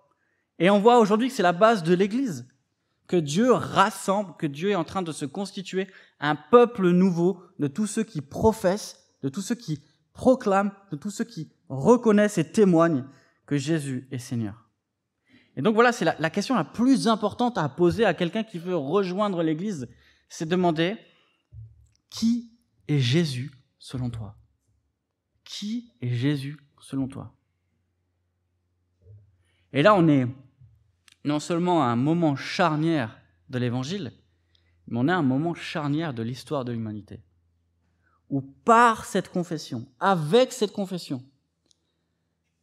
Et 0.59 0.69
on 0.69 0.79
voit 0.79 0.99
aujourd'hui 0.99 1.29
que 1.29 1.33
c'est 1.33 1.43
la 1.43 1.53
base 1.53 1.83
de 1.83 1.93
l'Église, 1.93 2.47
que 3.07 3.17
Dieu 3.17 3.51
rassemble, 3.51 4.35
que 4.37 4.47
Dieu 4.47 4.71
est 4.71 4.75
en 4.75 4.83
train 4.83 5.01
de 5.01 5.11
se 5.11 5.25
constituer 5.25 5.87
un 6.19 6.35
peuple 6.35 6.89
nouveau 6.89 7.41
de 7.59 7.67
tous 7.67 7.87
ceux 7.87 8.03
qui 8.03 8.21
professent, 8.21 8.99
de 9.23 9.29
tous 9.29 9.41
ceux 9.41 9.55
qui 9.55 9.83
proclament, 10.13 10.71
de 10.91 10.97
tous 10.97 11.09
ceux 11.09 11.23
qui 11.23 11.51
reconnaissent 11.69 12.37
et 12.37 12.51
témoignent 12.51 13.05
que 13.45 13.57
Jésus 13.57 14.07
est 14.11 14.19
Seigneur. 14.19 14.69
Et 15.55 15.61
donc 15.61 15.75
voilà, 15.75 15.91
c'est 15.91 16.05
la, 16.05 16.29
question 16.29 16.55
la 16.55 16.63
plus 16.63 17.07
importante 17.07 17.57
à 17.57 17.69
poser 17.69 18.05
à 18.05 18.13
quelqu'un 18.13 18.43
qui 18.43 18.57
veut 18.57 18.75
rejoindre 18.75 19.43
l'Église, 19.43 19.87
c'est 20.29 20.47
demander 20.47 20.97
qui 22.09 22.51
est 22.87 22.99
Jésus 22.99 23.51
selon 23.77 24.09
toi? 24.09 24.35
Qui 25.43 25.93
est 26.01 26.13
Jésus 26.13 26.57
selon 26.79 27.07
toi? 27.07 27.35
Et 29.73 29.81
là, 29.81 29.95
on 29.95 30.07
est 30.07 30.27
non 31.25 31.39
seulement 31.39 31.83
un 31.83 31.95
moment 31.95 32.35
charnière 32.35 33.19
de 33.49 33.57
l'Évangile, 33.57 34.13
mais 34.87 34.99
on 34.99 35.07
est 35.07 35.11
un 35.11 35.23
moment 35.23 35.55
charnière 35.55 36.13
de 36.13 36.21
l'histoire 36.21 36.63
de 36.63 36.71
l'humanité. 36.71 37.21
Où 38.29 38.41
par 38.41 39.05
cette 39.05 39.29
confession, 39.29 39.87
avec 39.99 40.53
cette 40.53 40.71
confession, 40.71 41.23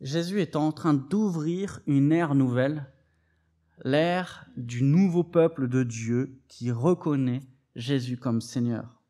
Jésus 0.01 0.41
est 0.41 0.57
en 0.57 0.73
train 0.73 0.95
d'ouvrir 0.95 1.81
une 1.87 2.13
ère 2.13 2.35
nouvelle, 2.35 2.87
l'ère 3.85 4.47
du 4.57 4.83
nouveau 4.83 5.25
peuple 5.25 5.69
de 5.69 5.83
Dieu 5.83 6.41
qui 6.49 6.71
reconnaît 6.71 7.43
Jésus 7.77 8.17
comme 8.17 8.41
Seigneur. 8.41 9.01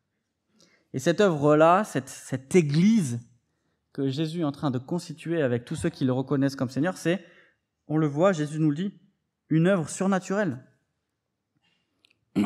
Et 0.93 0.99
cette 0.99 1.21
œuvre-là, 1.21 1.85
cette, 1.85 2.09
cette 2.09 2.55
Église 2.55 3.21
que 3.93 4.09
Jésus 4.09 4.41
est 4.41 4.45
en 4.45 4.53
train 4.53 4.71
de 4.71 4.79
constituer 4.79 5.43
avec 5.43 5.65
tous 5.65 5.77
ceux 5.77 5.91
qui 5.91 6.05
le 6.05 6.13
reconnaissent 6.13 6.57
comme 6.57 6.71
Seigneur, 6.71 6.97
c'est, 6.97 7.25
on 7.91 7.99
le 7.99 8.07
voit, 8.07 8.33
Jésus 8.33 8.61
nous 8.61 8.71
le 8.71 8.77
dit, 8.77 8.95
une 9.51 9.67
œuvre 9.67 9.91
surnaturelle. 9.91 10.65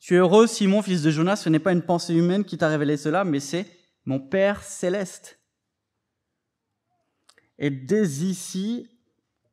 Tu 0.00 0.14
es 0.14 0.18
heureux, 0.18 0.46
Simon, 0.46 0.82
fils 0.82 1.02
de 1.02 1.10
Jonas, 1.10 1.36
ce 1.36 1.48
n'est 1.48 1.58
pas 1.58 1.72
une 1.72 1.82
pensée 1.82 2.14
humaine 2.14 2.44
qui 2.44 2.56
t'a 2.58 2.68
révélé 2.68 2.96
cela, 2.96 3.24
mais 3.24 3.40
c'est 3.40 3.66
mon 4.04 4.20
Père 4.20 4.62
céleste. 4.62 5.40
Et 7.58 7.70
dès 7.70 8.06
ici, 8.06 8.88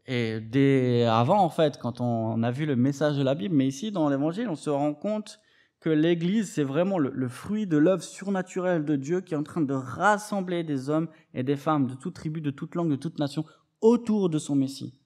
et 0.06 0.40
dès 0.40 1.04
avant 1.06 1.40
en 1.40 1.50
fait, 1.50 1.78
quand 1.80 2.00
on 2.00 2.42
a 2.44 2.52
vu 2.52 2.66
le 2.66 2.76
message 2.76 3.18
de 3.18 3.24
la 3.24 3.36
Bible, 3.36 3.56
mais 3.56 3.68
ici 3.68 3.92
dans 3.92 4.10
l'Évangile, 4.10 4.50
on 4.50 4.56
se 4.56 4.70
rend 4.70 4.94
compte 4.94 5.40
que 5.80 5.90
l'Église, 5.90 6.52
c'est 6.54 6.64
vraiment 6.64 6.98
le, 7.00 7.12
le, 7.12 7.28
fruit 7.28 7.68
de 7.68 7.78
l'œuvre 7.78 8.04
surnaturelle 8.04 8.86
de 8.86 8.96
Dieu 8.96 9.22
qui 9.22 9.34
est 9.34 9.38
en 9.38 9.44
train 9.44 9.62
de 9.62 9.74
rassembler 9.74 10.64
des 10.64 10.90
hommes 10.90 11.10
et 11.34 11.44
des 11.44 11.56
femmes 11.56 11.88
de 11.88 11.96
toute 11.96 12.16
tribu, 12.16 12.42
de 12.42 12.52
toute 12.52 12.76
langue, 12.76 12.90
de 12.90 12.96
toute 12.96 13.20
nation 13.20 13.46
autour 13.82 14.30
de 14.30 14.40
son 14.40 14.56
Messie. 14.56 15.05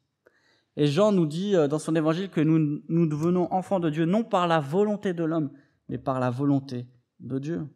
Et 0.75 0.87
Jean 0.87 1.11
nous 1.11 1.25
dit 1.25 1.55
euh, 1.55 1.67
dans 1.67 1.79
son 1.79 1.95
évangile 1.95 2.29
que 2.29 2.41
nous, 2.41 3.07
devenons 3.07 3.51
enfants 3.51 3.79
de 3.79 3.89
Dieu 3.89 4.05
non 4.05 4.23
par 4.23 4.47
la 4.47 4.59
volonté 4.59 5.13
de 5.13 5.23
l'homme, 5.23 5.51
mais 5.87 5.97
par 5.97 6.19
la 6.19 6.29
volonté 6.29 6.87
de 7.19 7.39
Dieu. 7.39 7.67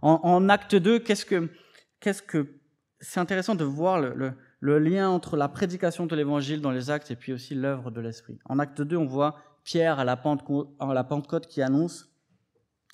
En, 0.00 0.48
acte 0.48 0.76
2, 0.76 1.00
qu'est-ce 1.00 1.24
que, 1.24 2.60
c'est 3.00 3.18
intéressant 3.18 3.56
de 3.56 3.64
voir 3.64 4.00
le, 4.00 4.78
lien 4.78 5.08
entre 5.08 5.36
la 5.36 5.48
prédication 5.48 6.06
de 6.06 6.14
l'évangile 6.14 6.60
dans 6.60 6.70
les 6.70 6.90
actes 6.90 7.10
et 7.10 7.16
puis 7.16 7.32
aussi 7.32 7.56
l'œuvre 7.56 7.90
de 7.90 8.00
l'esprit. 8.00 8.38
En 8.44 8.60
acte 8.60 8.80
2, 8.80 8.96
on 8.96 9.06
voit 9.06 9.36
Pierre 9.64 9.98
à 9.98 10.04
la 10.04 10.12
à 10.12 10.94
la 10.94 11.04
Pentecôte 11.04 11.48
qui 11.48 11.62
annonce, 11.62 12.12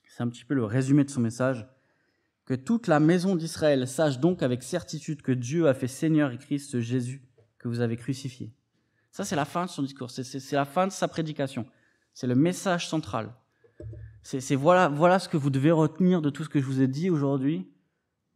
c'est 0.09 0.23
un 0.23 0.29
petit 0.29 0.47
peu 0.47 0.55
le 0.55 0.64
résumé 0.64 1.05
de 1.05 1.11
son 1.11 1.21
message, 1.21 1.67
que 2.47 2.55
toute 2.55 2.87
la 2.87 3.00
maison 3.00 3.37
d'Israël 3.37 3.87
sache 3.87 4.19
donc 4.19 4.43
avec 4.43 4.62
certitude 4.62 5.23
que 5.23 5.33
Dieu 5.33 5.69
a 5.69 5.75
fait 5.75 5.88
Seigneur 5.88 6.33
et 6.33 6.38
Christ 6.38 6.81
Jésus 6.81 7.24
que 7.64 7.68
vous 7.68 7.80
avez 7.80 7.97
crucifié. 7.97 8.52
Ça, 9.11 9.25
c'est 9.25 9.37
la 9.37 9.47
fin 9.47 9.64
de 9.64 9.71
son 9.71 9.83
discours, 9.83 10.11
c'est 10.11 10.52
la 10.52 10.66
fin 10.66 10.87
de 10.87 10.92
sa 10.92 11.09
prédication. 11.09 11.66
C'est 12.12 12.26
le 12.26 12.35
message 12.35 12.87
central. 12.87 13.35
C'est 14.23 14.54
voilà, 14.54 14.88
voilà 14.88 15.18
ce 15.18 15.30
que 15.30 15.38
vous 15.38 15.49
devez 15.49 15.71
retenir 15.71 16.21
de 16.21 16.28
tout 16.28 16.44
ce 16.44 16.50
que 16.50 16.61
je 16.61 16.66
vous 16.66 16.83
ai 16.83 16.88
dit 16.88 17.09
aujourd'hui. 17.09 17.66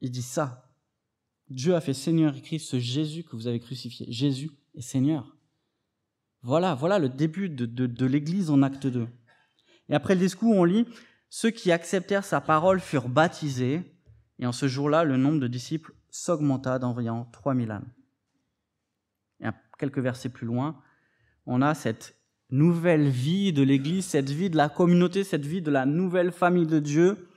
Il 0.00 0.10
dit 0.10 0.22
ça. 0.22 0.72
Dieu 1.50 1.74
a 1.74 1.82
fait 1.82 1.92
Seigneur 1.92 2.34
et 2.34 2.40
Christ 2.40 2.70
ce 2.70 2.78
Jésus 2.78 3.22
que 3.22 3.36
vous 3.36 3.46
avez 3.46 3.60
crucifié. 3.60 4.06
Jésus 4.10 4.50
est 4.74 4.80
Seigneur. 4.80 5.36
Voilà, 6.40 6.74
voilà 6.74 6.98
le 6.98 7.10
début 7.10 7.50
de, 7.50 8.06
l'Église 8.06 8.48
en 8.48 8.62
acte 8.62 8.86
2. 8.86 9.08
Et 9.90 9.94
après 9.94 10.14
le 10.14 10.20
discours, 10.20 10.56
on 10.56 10.64
lit, 10.64 10.86
ceux 11.28 11.50
qui 11.50 11.70
acceptèrent 11.70 12.24
sa 12.24 12.40
parole 12.40 12.80
furent 12.80 13.10
baptisés, 13.10 13.82
et 14.38 14.46
en 14.46 14.52
ce 14.52 14.68
jour-là, 14.68 15.04
le 15.04 15.18
nombre 15.18 15.40
de 15.40 15.48
disciples 15.48 15.92
s'augmenta 16.08 16.78
d'environ 16.78 17.26
3000 17.32 17.70
âmes. 17.70 17.92
Quelques 19.78 20.00
versets 20.00 20.28
plus 20.28 20.46
loin, 20.46 20.82
on 21.46 21.62
a 21.62 21.74
cette 21.74 22.16
nouvelle 22.50 23.08
vie 23.08 23.52
de 23.52 23.62
l'Église, 23.62 24.04
cette 24.04 24.30
vie 24.30 24.50
de 24.50 24.56
la 24.56 24.68
communauté, 24.68 25.24
cette 25.24 25.46
vie 25.46 25.62
de 25.62 25.70
la 25.70 25.86
nouvelle 25.86 26.32
famille 26.32 26.66
de 26.66 26.78
Dieu, 26.78 27.28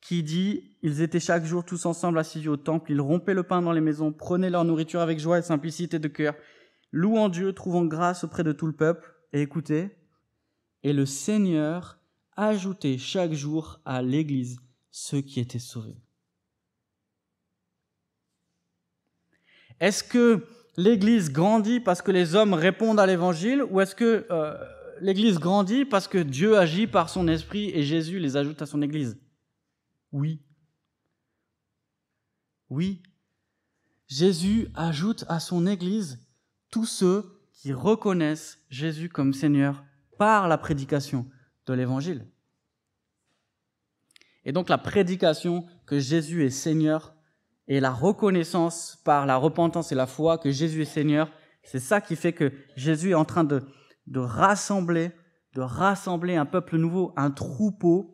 qui 0.00 0.22
dit, 0.22 0.76
ils 0.82 1.00
étaient 1.00 1.20
chaque 1.20 1.44
jour 1.44 1.64
tous 1.64 1.86
ensemble 1.86 2.18
assis 2.18 2.46
au 2.48 2.56
temple, 2.56 2.92
ils 2.92 3.00
rompaient 3.00 3.34
le 3.34 3.42
pain 3.42 3.62
dans 3.62 3.72
les 3.72 3.80
maisons, 3.80 4.12
prenaient 4.12 4.50
leur 4.50 4.64
nourriture 4.64 5.00
avec 5.00 5.18
joie 5.18 5.38
et 5.38 5.42
simplicité 5.42 5.98
de 5.98 6.08
cœur, 6.08 6.34
louant 6.92 7.28
Dieu, 7.28 7.52
trouvant 7.52 7.84
grâce 7.84 8.24
auprès 8.24 8.44
de 8.44 8.52
tout 8.52 8.66
le 8.66 8.74
peuple, 8.74 9.14
et 9.32 9.40
écoutez, 9.40 9.90
et 10.82 10.92
le 10.92 11.06
Seigneur 11.06 11.98
ajoutait 12.36 12.98
chaque 12.98 13.32
jour 13.32 13.80
à 13.84 14.02
l'Église 14.02 14.58
ceux 14.90 15.20
qui 15.20 15.40
étaient 15.40 15.58
sauvés. 15.58 15.96
Est-ce 19.80 20.04
que 20.04 20.46
l'Église 20.76 21.30
grandit 21.30 21.80
parce 21.80 22.02
que 22.02 22.10
les 22.10 22.34
hommes 22.34 22.54
répondent 22.54 23.00
à 23.00 23.06
l'Évangile 23.06 23.62
ou 23.70 23.80
est-ce 23.80 23.94
que 23.94 24.26
euh, 24.30 24.54
l'Église 25.00 25.38
grandit 25.38 25.84
parce 25.84 26.08
que 26.08 26.18
Dieu 26.18 26.58
agit 26.58 26.86
par 26.86 27.08
son 27.08 27.28
esprit 27.28 27.70
et 27.70 27.82
Jésus 27.82 28.18
les 28.18 28.36
ajoute 28.36 28.62
à 28.62 28.66
son 28.66 28.82
Église? 28.82 29.18
Oui. 30.12 30.40
Oui. 32.70 33.02
Jésus 34.06 34.68
ajoute 34.74 35.24
à 35.28 35.40
son 35.40 35.66
Église 35.66 36.18
tous 36.70 36.86
ceux 36.86 37.40
qui 37.52 37.72
reconnaissent 37.72 38.58
Jésus 38.68 39.08
comme 39.08 39.32
Seigneur 39.32 39.84
par 40.18 40.48
la 40.48 40.58
prédication 40.58 41.26
de 41.66 41.72
l'Évangile. 41.72 42.26
Et 44.44 44.52
donc 44.52 44.68
la 44.68 44.78
prédication 44.78 45.66
que 45.86 45.98
Jésus 45.98 46.44
est 46.44 46.50
Seigneur 46.50 47.13
et 47.68 47.80
la 47.80 47.90
reconnaissance 47.90 49.00
par 49.04 49.26
la 49.26 49.36
repentance 49.36 49.92
et 49.92 49.94
la 49.94 50.06
foi 50.06 50.38
que 50.38 50.50
Jésus 50.50 50.82
est 50.82 50.86
Seigneur, 50.86 51.30
c'est 51.62 51.80
ça 51.80 52.00
qui 52.00 52.16
fait 52.16 52.32
que 52.32 52.52
Jésus 52.76 53.10
est 53.10 53.14
en 53.14 53.24
train 53.24 53.44
de, 53.44 53.62
de 54.06 54.20
rassembler, 54.20 55.12
de 55.54 55.62
rassembler 55.62 56.36
un 56.36 56.46
peuple 56.46 56.76
nouveau, 56.76 57.12
un 57.16 57.30
troupeau. 57.30 58.10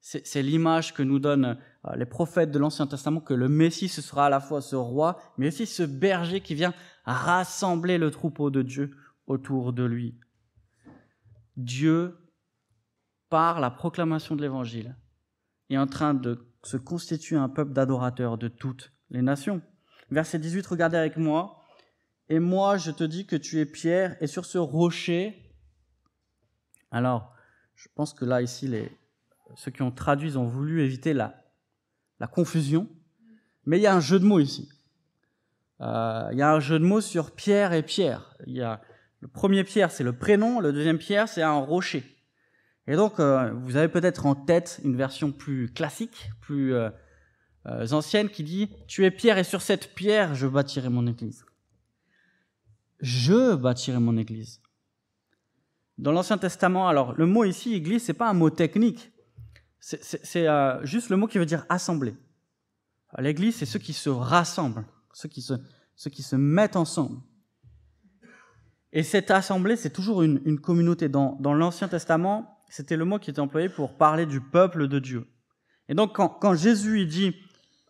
C'est 0.00 0.42
l'image 0.42 0.94
que 0.94 1.02
nous 1.02 1.18
donnent 1.18 1.58
euh, 1.86 1.96
les 1.96 2.06
prophètes 2.06 2.52
de 2.52 2.60
l'Ancien 2.60 2.86
Testament, 2.86 3.20
que 3.20 3.34
le 3.34 3.48
Messie, 3.48 3.88
ce 3.88 4.00
sera 4.00 4.26
à 4.26 4.30
la 4.30 4.38
fois 4.38 4.62
ce 4.62 4.76
roi, 4.76 5.18
mais 5.36 5.48
aussi 5.48 5.66
ce 5.66 5.82
berger 5.82 6.40
qui 6.40 6.54
vient 6.54 6.74
rassembler 7.04 7.98
le 7.98 8.12
troupeau 8.12 8.50
de 8.50 8.62
Dieu 8.62 8.96
autour 9.26 9.72
de 9.72 9.82
lui. 9.82 10.16
Dieu, 11.56 12.16
par 13.30 13.58
la 13.58 13.70
proclamation 13.70 14.36
de 14.36 14.42
l'Évangile, 14.42 14.96
est 15.70 15.76
en 15.76 15.88
train 15.88 16.14
de 16.14 16.55
se 16.66 16.76
constitue 16.76 17.36
un 17.36 17.48
peuple 17.48 17.72
d'adorateurs 17.72 18.38
de 18.38 18.48
toutes 18.48 18.92
les 19.10 19.22
nations. 19.22 19.62
Verset 20.10 20.38
18, 20.38 20.66
regardez 20.66 20.96
avec 20.96 21.16
moi. 21.16 21.62
Et 22.28 22.38
moi, 22.38 22.76
je 22.76 22.90
te 22.90 23.04
dis 23.04 23.26
que 23.26 23.36
tu 23.36 23.60
es 23.60 23.66
Pierre, 23.66 24.16
et 24.20 24.26
sur 24.26 24.44
ce 24.44 24.58
rocher. 24.58 25.52
Alors, 26.90 27.32
je 27.76 27.88
pense 27.94 28.14
que 28.14 28.24
là, 28.24 28.42
ici, 28.42 28.66
les, 28.66 28.90
ceux 29.54 29.70
qui 29.70 29.82
ont 29.82 29.92
traduit 29.92 30.36
ont 30.36 30.46
voulu 30.46 30.82
éviter 30.82 31.12
la, 31.12 31.44
la 32.18 32.26
confusion. 32.26 32.88
Mais 33.64 33.78
il 33.78 33.82
y 33.82 33.86
a 33.86 33.94
un 33.94 34.00
jeu 34.00 34.18
de 34.18 34.24
mots 34.24 34.40
ici. 34.40 34.68
Euh, 35.80 36.28
il 36.32 36.38
y 36.38 36.42
a 36.42 36.52
un 36.52 36.60
jeu 36.60 36.78
de 36.78 36.84
mots 36.84 37.00
sur 37.00 37.32
Pierre 37.32 37.72
et 37.72 37.82
Pierre. 37.82 38.36
Il 38.46 38.54
y 38.54 38.62
a, 38.62 38.80
le 39.20 39.28
premier 39.28 39.62
Pierre, 39.64 39.90
c'est 39.90 40.04
le 40.04 40.16
prénom. 40.16 40.60
Le 40.60 40.72
deuxième 40.72 40.98
Pierre, 40.98 41.28
c'est 41.28 41.42
un 41.42 41.58
rocher. 41.58 42.15
Et 42.86 42.94
donc, 42.94 43.18
euh, 43.18 43.52
vous 43.52 43.76
avez 43.76 43.88
peut-être 43.88 44.26
en 44.26 44.34
tête 44.34 44.80
une 44.84 44.96
version 44.96 45.32
plus 45.32 45.72
classique, 45.72 46.30
plus 46.40 46.72
euh, 46.72 46.90
euh, 47.66 47.88
ancienne, 47.90 48.28
qui 48.28 48.44
dit 48.44 48.70
«Tu 48.86 49.04
es 49.04 49.10
pierre 49.10 49.38
et 49.38 49.44
sur 49.44 49.60
cette 49.60 49.94
pierre, 49.94 50.34
je 50.34 50.46
bâtirai 50.46 50.88
mon 50.88 51.06
église.» 51.06 51.44
Je 53.00 53.54
bâtirai 53.54 53.98
mon 53.98 54.16
église. 54.16 54.60
Dans 55.98 56.12
l'Ancien 56.12 56.38
Testament, 56.38 56.88
alors 56.88 57.14
le 57.14 57.26
mot 57.26 57.44
ici, 57.44 57.74
église, 57.74 58.04
c'est 58.04 58.14
pas 58.14 58.28
un 58.28 58.34
mot 58.34 58.50
technique. 58.50 59.12
C'est 59.80 60.48
euh, 60.48 60.84
juste 60.84 61.10
le 61.10 61.16
mot 61.16 61.26
qui 61.26 61.38
veut 61.38 61.46
dire 61.46 61.66
assembler. 61.68 62.16
L'église, 63.18 63.56
c'est 63.56 63.66
ceux 63.66 63.78
qui 63.78 63.92
se 63.92 64.10
rassemblent, 64.10 64.84
ceux 65.12 65.28
qui 65.28 65.42
se, 65.42 65.54
ceux 65.94 66.10
qui 66.10 66.22
se 66.22 66.36
mettent 66.36 66.76
ensemble. 66.76 67.20
Et 68.92 69.02
cette 69.02 69.30
assemblée, 69.30 69.76
c'est 69.76 69.90
toujours 69.90 70.22
une, 70.22 70.40
une 70.44 70.60
communauté. 70.60 71.08
Dans, 71.08 71.36
dans 71.40 71.54
l'Ancien 71.54 71.88
Testament, 71.88 72.55
c'était 72.68 72.96
le 72.96 73.04
mot 73.04 73.18
qui 73.18 73.30
était 73.30 73.40
employé 73.40 73.68
pour 73.68 73.96
parler 73.96 74.26
du 74.26 74.40
peuple 74.40 74.88
de 74.88 74.98
Dieu. 74.98 75.26
Et 75.88 75.94
donc 75.94 76.14
quand, 76.14 76.54
Jésus 76.54 77.06
dit 77.06 77.34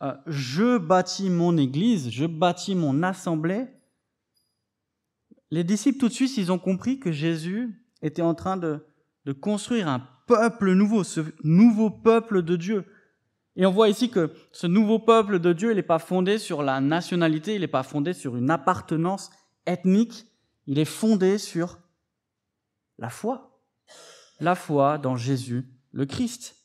euh, 0.02 0.14
je 0.26 0.78
bâtis 0.78 1.30
mon 1.30 1.56
église, 1.56 2.10
je 2.10 2.26
bâtis 2.26 2.74
mon 2.74 3.02
assemblée, 3.02 3.66
les 5.50 5.64
disciples 5.64 5.98
tout 5.98 6.08
de 6.08 6.12
suite 6.12 6.36
ils 6.36 6.52
ont 6.52 6.58
compris 6.58 6.98
que 6.98 7.12
Jésus 7.12 7.86
était 8.02 8.22
en 8.22 8.34
train 8.34 8.56
de 8.56 8.82
construire 9.40 9.88
un 9.88 10.06
peuple 10.26 10.72
nouveau, 10.72 11.04
ce 11.04 11.20
nouveau 11.42 11.90
peuple 11.90 12.42
de 12.42 12.56
Dieu. 12.56 12.84
Et 13.56 13.64
on 13.64 13.70
voit 13.70 13.88
ici 13.88 14.10
que 14.10 14.32
ce 14.52 14.66
nouveau 14.66 14.98
peuple 14.98 15.38
de 15.38 15.52
Dieu, 15.52 15.70
il 15.70 15.76
n'est 15.76 15.82
pas 15.82 15.98
fondé 15.98 16.38
sur 16.38 16.62
la 16.62 16.80
nationalité, 16.80 17.54
il 17.54 17.62
n'est 17.62 17.68
pas 17.68 17.82
fondé 17.82 18.12
sur 18.12 18.36
une 18.36 18.50
appartenance 18.50 19.30
ethnique, 19.64 20.26
il 20.66 20.78
est 20.78 20.84
fondé 20.84 21.38
sur 21.38 21.78
la 22.98 23.08
foi 23.08 23.55
la 24.40 24.54
foi 24.54 24.98
dans 24.98 25.16
Jésus, 25.16 25.64
le 25.92 26.06
Christ. 26.06 26.56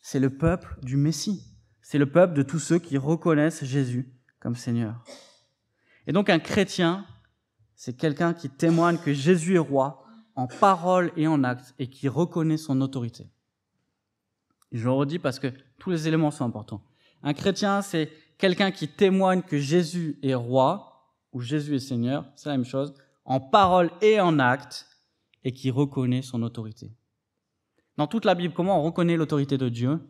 C'est 0.00 0.20
le 0.20 0.30
peuple 0.30 0.78
du 0.82 0.96
Messie. 0.96 1.42
C'est 1.80 1.98
le 1.98 2.10
peuple 2.10 2.34
de 2.34 2.42
tous 2.42 2.58
ceux 2.58 2.78
qui 2.78 2.98
reconnaissent 2.98 3.64
Jésus 3.64 4.12
comme 4.40 4.56
Seigneur. 4.56 5.04
Et 6.06 6.12
donc 6.12 6.30
un 6.30 6.38
chrétien, 6.38 7.06
c'est 7.74 7.96
quelqu'un 7.96 8.34
qui 8.34 8.48
témoigne 8.48 8.98
que 8.98 9.12
Jésus 9.12 9.56
est 9.56 9.58
roi 9.58 10.04
en 10.34 10.46
parole 10.46 11.12
et 11.16 11.26
en 11.26 11.44
acte 11.44 11.74
et 11.78 11.88
qui 11.88 12.08
reconnaît 12.08 12.56
son 12.56 12.80
autorité. 12.80 13.28
je 14.72 14.84
le 14.84 14.92
redis 14.92 15.18
parce 15.18 15.38
que 15.38 15.52
tous 15.78 15.90
les 15.90 16.08
éléments 16.08 16.30
sont 16.30 16.44
importants. 16.44 16.82
Un 17.22 17.32
chrétien, 17.34 17.82
c'est 17.82 18.10
quelqu'un 18.38 18.70
qui 18.70 18.88
témoigne 18.88 19.42
que 19.42 19.58
Jésus 19.58 20.18
est 20.22 20.34
roi 20.34 21.14
ou 21.32 21.40
Jésus 21.40 21.76
est 21.76 21.80
Seigneur, 21.80 22.26
c'est 22.36 22.48
la 22.48 22.56
même 22.56 22.64
chose, 22.64 22.94
en 23.24 23.40
parole 23.40 23.90
et 24.00 24.20
en 24.20 24.38
acte, 24.38 24.86
et 25.46 25.52
qui 25.52 25.70
reconnaît 25.70 26.22
son 26.22 26.42
autorité. 26.42 26.92
Dans 27.96 28.08
toute 28.08 28.24
la 28.24 28.34
Bible, 28.34 28.52
comment 28.52 28.80
on 28.80 28.82
reconnaît 28.82 29.16
l'autorité 29.16 29.56
de 29.56 29.68
Dieu? 29.68 30.00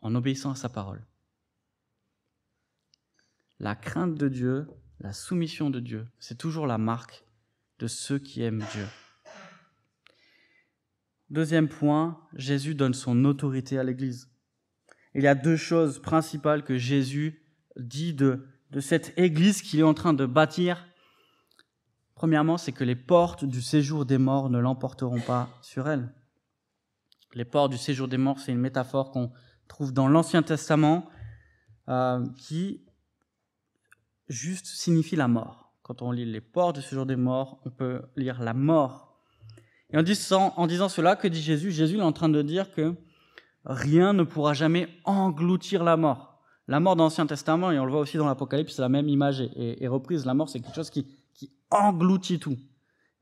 En 0.00 0.14
obéissant 0.14 0.52
à 0.52 0.54
sa 0.54 0.68
parole. 0.68 1.04
La 3.58 3.74
crainte 3.74 4.14
de 4.14 4.28
Dieu 4.28 4.68
la 5.00 5.12
soumission 5.12 5.70
de 5.70 5.80
Dieu, 5.80 6.08
c'est 6.18 6.38
toujours 6.38 6.66
la 6.66 6.78
marque 6.78 7.24
de 7.78 7.86
ceux 7.86 8.18
qui 8.18 8.42
aiment 8.42 8.64
Dieu. 8.72 8.86
Deuxième 11.30 11.68
point, 11.68 12.20
Jésus 12.34 12.74
donne 12.74 12.94
son 12.94 13.24
autorité 13.24 13.78
à 13.78 13.84
l'Église. 13.84 14.30
Il 15.14 15.22
y 15.22 15.28
a 15.28 15.34
deux 15.34 15.56
choses 15.56 16.00
principales 16.00 16.64
que 16.64 16.76
Jésus 16.76 17.42
dit 17.76 18.12
de, 18.12 18.46
de 18.70 18.80
cette 18.80 19.16
Église 19.16 19.62
qu'il 19.62 19.80
est 19.80 19.84
en 19.84 19.94
train 19.94 20.14
de 20.14 20.26
bâtir. 20.26 20.87
Premièrement, 22.18 22.58
c'est 22.58 22.72
que 22.72 22.82
les 22.82 22.96
portes 22.96 23.44
du 23.44 23.62
séjour 23.62 24.04
des 24.04 24.18
morts 24.18 24.50
ne 24.50 24.58
l'emporteront 24.58 25.20
pas 25.20 25.48
sur 25.62 25.88
elle. 25.88 26.12
Les 27.32 27.44
portes 27.44 27.70
du 27.70 27.78
séjour 27.78 28.08
des 28.08 28.16
morts, 28.16 28.40
c'est 28.40 28.50
une 28.50 28.58
métaphore 28.58 29.12
qu'on 29.12 29.30
trouve 29.68 29.92
dans 29.92 30.08
l'Ancien 30.08 30.42
Testament 30.42 31.08
euh, 31.88 32.26
qui 32.36 32.84
juste 34.26 34.66
signifie 34.66 35.14
la 35.14 35.28
mort. 35.28 35.72
Quand 35.82 36.02
on 36.02 36.10
lit 36.10 36.24
les 36.24 36.40
portes 36.40 36.74
du 36.74 36.82
séjour 36.82 37.06
des 37.06 37.14
morts, 37.14 37.60
on 37.64 37.70
peut 37.70 38.02
lire 38.16 38.42
la 38.42 38.52
mort. 38.52 39.16
Et 39.90 39.96
en 39.96 40.02
disant, 40.02 40.88
cela, 40.88 41.14
que 41.14 41.28
dit 41.28 41.40
Jésus? 41.40 41.70
Jésus 41.70 41.98
est 41.98 42.02
en 42.02 42.10
train 42.10 42.28
de 42.28 42.42
dire 42.42 42.72
que 42.72 42.96
rien 43.64 44.12
ne 44.12 44.24
pourra 44.24 44.54
jamais 44.54 44.88
engloutir 45.04 45.84
la 45.84 45.96
mort. 45.96 46.42
La 46.66 46.80
mort 46.80 46.96
dans 46.96 47.04
l'Ancien 47.04 47.28
Testament, 47.28 47.70
et 47.70 47.78
on 47.78 47.84
le 47.84 47.92
voit 47.92 48.00
aussi 48.00 48.16
dans 48.16 48.26
l'Apocalypse, 48.26 48.76
la 48.80 48.88
même 48.88 49.08
image 49.08 49.40
est, 49.40 49.80
est 49.80 49.86
reprise. 49.86 50.26
La 50.26 50.34
mort, 50.34 50.48
c'est 50.48 50.58
quelque 50.58 50.74
chose 50.74 50.90
qui, 50.90 51.06
qui 51.38 51.52
engloutit 51.70 52.40
tout. 52.40 52.58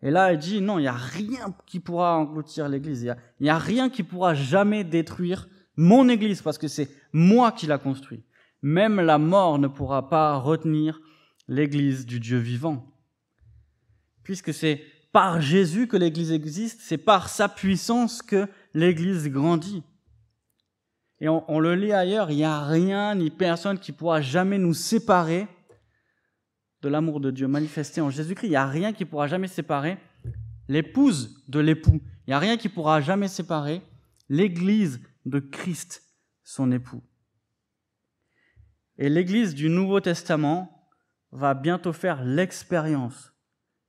Et 0.02 0.11
là, 0.11 0.32
il 0.32 0.38
dit, 0.38 0.61
non, 0.61 0.78
il 0.78 0.82
n'y 0.82 0.88
a 0.88 0.92
rien 0.92 1.54
qui 1.66 1.80
pourra 1.80 2.16
engloutir 2.16 2.68
l'Église. 2.68 3.02
Il 3.02 3.42
n'y 3.42 3.50
a, 3.50 3.58
rien 3.58 3.90
qui 3.90 4.02
pourra 4.02 4.35
jamais 4.35 4.85
détruire 4.85 5.49
mon 5.76 6.08
Église, 6.08 6.40
parce 6.40 6.58
que 6.58 6.68
c'est 6.68 6.88
moi 7.12 7.52
qui 7.52 7.66
l'a 7.66 7.78
construit. 7.78 8.25
Même 8.62 9.00
la 9.00 9.18
mort 9.18 9.58
ne 9.58 9.68
pourra 9.68 10.08
pas 10.08 10.37
retenir 10.37 11.00
l'Église 11.46 12.06
du 12.06 12.18
Dieu 12.18 12.38
vivant. 12.38 12.90
Puisque 14.23 14.54
c'est 14.54 14.82
par 15.12 15.40
Jésus 15.40 15.87
que 15.87 15.96
l'Église 15.96 16.32
existe, 16.32 16.80
c'est 16.80 16.99
par 16.99 17.28
sa 17.28 17.49
puissance 17.49 18.23
que 18.23 18.49
l'Église 18.73 19.28
grandit. 19.28 19.82
Et 21.20 21.28
on, 21.28 21.44
on, 21.50 21.61
le 21.61 21.75
lit 21.75 21.92
ailleurs, 21.92 22.30
il 22.30 22.37
n'y 22.37 22.44
a 22.44 22.64
rien 22.64 23.14
ni 23.14 23.30
personne 23.30 23.78
qui 23.78 23.92
pourra 23.92 24.20
jamais 24.20 24.58
nous 24.58 24.75
séparer 24.75 25.46
de 26.83 26.88
l'amour 26.88 27.21
de 27.21 27.30
Dieu 27.30 27.49
manifesté 27.49 28.00
en 28.00 28.11
Jésus-Christ. 28.11 28.49
Il 28.49 28.50
n'y 28.50 28.56
a 28.56 28.66
rien 28.66 28.92
qui 28.92 29.04
pourra 29.04 29.26
jamais 29.26 29.49
séparer 29.49 29.99
l'épouse 30.68 31.45
de 31.49 31.61
l'époux. 31.61 32.00
Il 32.26 32.30
n'y 32.30 32.35
a 32.35 32.38
rien 32.38 32.56
qui 32.56 32.68
pourra 32.68 33.00
jamais 33.00 33.28
séparer 33.28 33.83
l'Église 34.28 35.00
de 35.25 35.38
Christ, 35.38 36.02
son 36.45 36.73
époux. 36.73 37.02
Et 38.99 39.09
l'Église 39.09 39.54
du 39.54 39.68
Nouveau 39.68 40.00
Testament 40.00 40.90
va 41.33 41.54
bientôt 41.54 41.92
faire 41.92 42.25
l'expérience 42.25 43.33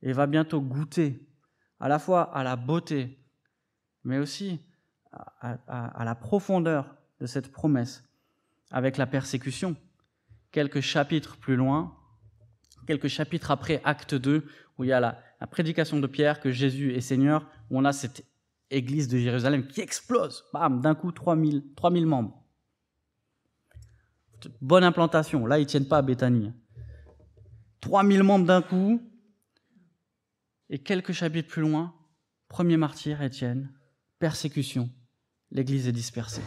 et 0.02 0.12
va 0.12 0.26
bientôt 0.26 0.60
goûter 0.60 1.26
à 1.80 1.88
la 1.88 1.98
fois 1.98 2.22
à 2.36 2.42
la 2.42 2.56
beauté, 2.56 3.18
mais 4.04 4.18
aussi 4.18 4.60
à, 5.12 5.58
à, 5.66 5.86
à 6.00 6.04
la 6.04 6.14
profondeur 6.14 6.94
de 7.20 7.26
cette 7.26 7.50
promesse 7.50 8.04
avec 8.70 8.96
la 8.96 9.06
persécution. 9.06 9.76
Quelques 10.52 10.80
chapitres 10.80 11.36
plus 11.36 11.56
loin, 11.56 11.97
quelques 12.88 13.08
chapitres 13.08 13.50
après 13.50 13.82
Acte 13.84 14.14
2, 14.14 14.46
où 14.78 14.84
il 14.84 14.86
y 14.86 14.92
a 14.92 14.98
la, 14.98 15.22
prédication 15.50 16.00
de 16.00 16.06
Pierre 16.06 16.40
que 16.40 16.50
Jésus 16.50 16.94
est 16.94 17.02
Seigneur, 17.02 17.46
où 17.70 17.78
on 17.78 17.84
a 17.84 17.92
cette 17.92 18.24
église 18.70 19.08
de 19.08 19.18
Jérusalem 19.18 19.66
qui 19.66 19.82
explose, 19.82 20.46
bam, 20.54 20.80
d'un 20.80 20.94
coup 20.94 21.12
3000, 21.12 21.74
3000 21.76 22.06
membres. 22.06 22.42
Bonne 24.62 24.84
implantation, 24.84 25.44
là 25.46 25.58
ils 25.58 25.66
tiennent 25.66 25.86
pas 25.86 25.98
à 25.98 26.02
Béthanie. 26.02 26.52
3000 27.80 28.22
membres 28.22 28.46
d'un 28.46 28.62
coup, 28.62 29.02
et 30.70 30.78
quelques 30.78 31.12
chapitres 31.12 31.48
plus 31.48 31.62
loin, 31.62 31.94
premier 32.48 32.78
martyr, 32.78 33.20
Étienne, 33.20 33.70
persécution, 34.18 34.88
l'église 35.50 35.88
est 35.88 35.92
dispersée. 35.92 36.42